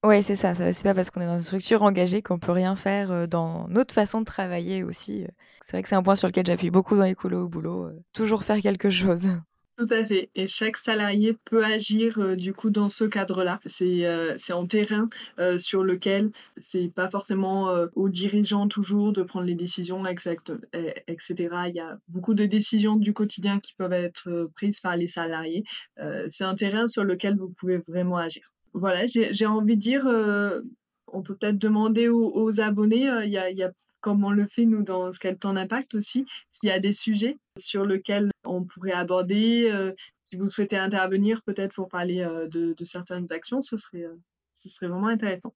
Ouais, 0.04 0.22
c'est 0.22 0.36
ça, 0.36 0.54
c'est 0.54 0.84
pas 0.84 0.94
parce 0.94 1.10
qu'on 1.10 1.20
est 1.20 1.26
dans 1.26 1.38
une 1.38 1.40
structure 1.40 1.82
engagée 1.82 2.22
qu'on 2.22 2.38
peut 2.38 2.52
rien 2.52 2.76
faire, 2.76 3.26
dans 3.26 3.66
notre 3.66 3.92
façon 3.92 4.20
de 4.20 4.24
travailler 4.24 4.84
aussi. 4.84 5.26
C'est 5.60 5.72
vrai 5.72 5.82
que 5.82 5.88
c'est 5.88 5.96
un 5.96 6.04
point 6.04 6.14
sur 6.14 6.28
lequel 6.28 6.46
j'appuie 6.46 6.70
beaucoup 6.70 6.96
dans 6.96 7.02
Écolo 7.02 7.46
au 7.46 7.48
boulot, 7.48 7.90
toujours 8.12 8.44
faire 8.44 8.60
quelque 8.60 8.90
chose. 8.90 9.26
Tout 9.76 9.86
à 9.90 10.04
fait 10.04 10.28
et 10.34 10.48
chaque 10.48 10.76
salarié 10.76 11.36
peut 11.44 11.64
agir, 11.64 12.36
du 12.36 12.52
coup 12.52 12.70
dans 12.70 12.88
ce 12.88 13.04
cadre-là. 13.04 13.60
C'est, 13.66 14.04
c'est 14.36 14.52
en 14.52 14.66
terrain, 14.66 15.08
sur 15.58 15.82
lequel 15.84 16.30
c'est 16.58 16.92
pas 16.92 17.08
forcément, 17.08 17.68
aux 17.94 18.08
dirigeants 18.08 18.66
toujours 18.68 19.12
de 19.12 19.22
prendre 19.22 19.46
les 19.46 19.54
décisions 19.54 20.04
exact 20.06 20.52
et 20.72 20.94
et 21.08 21.16
Il 21.28 21.74
y 21.74 21.80
a 21.80 21.98
beaucoup 22.08 22.34
de 22.34 22.46
décisions 22.46 22.96
du 22.96 23.12
quotidien 23.12 23.58
qui 23.60 23.74
peuvent 23.74 23.92
être, 23.92 24.48
prises 24.54 24.80
par 24.80 24.96
les 24.96 25.08
salariés. 25.08 25.64
C'est 26.28 26.44
un 26.44 26.54
terrain 26.54 26.88
sur 26.88 27.04
lequel 27.04 27.36
vous 27.36 27.48
pouvez 27.48 27.78
vraiment 27.86 28.16
agir. 28.16 28.50
Voilà, 28.74 29.06
j'ai 29.06 29.46
envie 29.46 29.76
de 29.76 29.80
dire, 29.80 30.06
heu, 30.06 30.64
on 31.06 31.22
peut 31.22 31.34
peut-être 31.36 31.58
demander 31.58 32.08
aux 32.08 32.60
abonnés, 32.60 33.08
heu, 33.08 33.24
il 33.24 33.30
y 33.30 33.38
a 33.38 33.50
y 33.50 33.66
on 34.24 34.30
le 34.30 34.46
fait 34.46 34.64
nous 34.64 34.82
dans 34.82 35.12
Scale 35.12 35.38
ton 35.38 35.56
impact 35.56 35.94
aussi, 35.94 36.24
s'il 36.50 36.68
y 36.68 36.72
a 36.72 36.78
des 36.78 36.92
sujets 36.92 37.36
sur 37.58 37.84
lesquels 37.84 38.30
on 38.44 38.64
pourrait 38.64 38.92
aborder, 38.92 39.70
heu, 39.72 39.94
si 40.30 40.36
vous 40.36 40.50
souhaitez 40.50 40.76
intervenir 40.76 41.42
peut-être 41.42 41.74
pour 41.74 41.88
parler, 41.88 42.26
de 42.50 42.84
certaines 42.84 43.32
actions, 43.32 43.60
ce 43.60 43.76
serait, 43.76 44.04
ce 44.52 44.68
serait 44.68 44.88
vraiment 44.88 45.08
intéressant. 45.08 45.54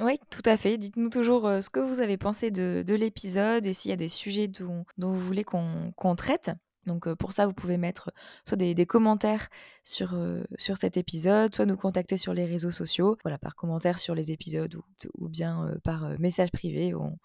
Oui, 0.00 0.18
tout 0.30 0.42
à 0.46 0.56
fait. 0.56 0.78
Dites-nous 0.78 1.10
toujours, 1.10 1.42
ce 1.60 1.68
que 1.70 1.80
vous 1.80 2.00
avez 2.00 2.16
pensé 2.16 2.50
de 2.50 2.82
de 2.86 2.94
l'épisode 2.94 3.66
et 3.66 3.72
s'il 3.72 3.90
y 3.90 3.94
a 3.94 3.96
des 3.96 4.08
sujets 4.08 4.48
dont 4.48 4.84
vous 4.98 5.20
voulez 5.20 5.44
qu'on 5.44 5.92
traite. 6.16 6.50
Donc, 6.86 7.12
pour 7.14 7.32
ça, 7.32 7.46
vous 7.46 7.52
pouvez 7.52 7.76
mettre 7.76 8.12
soit 8.44 8.56
des 8.56 8.74
des 8.74 8.86
commentaires 8.86 9.48
sur, 9.84 10.16
sur 10.58 10.76
cet 10.76 10.96
épisode, 10.96 11.54
soit 11.54 11.66
nous 11.66 11.76
contacter 11.76 12.16
sur 12.16 12.34
les 12.34 12.44
réseaux 12.44 12.70
sociaux, 12.70 13.16
voilà, 13.22 13.38
par 13.38 13.54
commentaire 13.54 13.98
sur 13.98 14.14
les 14.14 14.32
épisodes 14.32 14.74
ou 14.74 14.82
ou 15.18 15.28
bien, 15.28 15.74
par, 15.84 16.18
message 16.18 16.50
privé. 16.50 16.94
On 16.94 17.18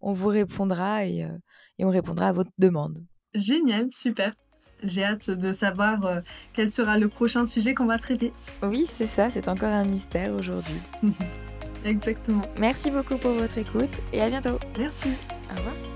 on 0.00 0.12
vous 0.12 0.28
répondra 0.28 1.06
et 1.06 1.26
et 1.78 1.84
on 1.84 1.90
répondra 1.90 2.28
à 2.28 2.32
votre 2.32 2.50
demande. 2.58 3.04
Génial, 3.34 3.90
super. 3.90 4.34
J'ai 4.82 5.04
hâte 5.04 5.30
de 5.30 5.52
savoir, 5.52 6.22
quel 6.52 6.68
sera 6.68 6.98
le 6.98 7.08
prochain 7.08 7.46
sujet 7.46 7.74
qu'on 7.74 7.86
va 7.86 7.98
traiter. 7.98 8.32
Oui, 8.62 8.86
c'est 8.86 9.06
ça, 9.06 9.30
c'est 9.30 9.48
encore 9.48 9.72
un 9.72 9.84
mystère 9.84 10.34
aujourd'hui. 10.34 10.80
Exactement. 11.84 12.46
Merci 12.58 12.90
beaucoup 12.90 13.16
pour 13.18 13.32
votre 13.32 13.58
écoute 13.58 14.00
et 14.12 14.22
à 14.22 14.28
bientôt. 14.28 14.58
Merci. 14.78 15.10
Au 15.50 15.56
revoir. 15.56 15.93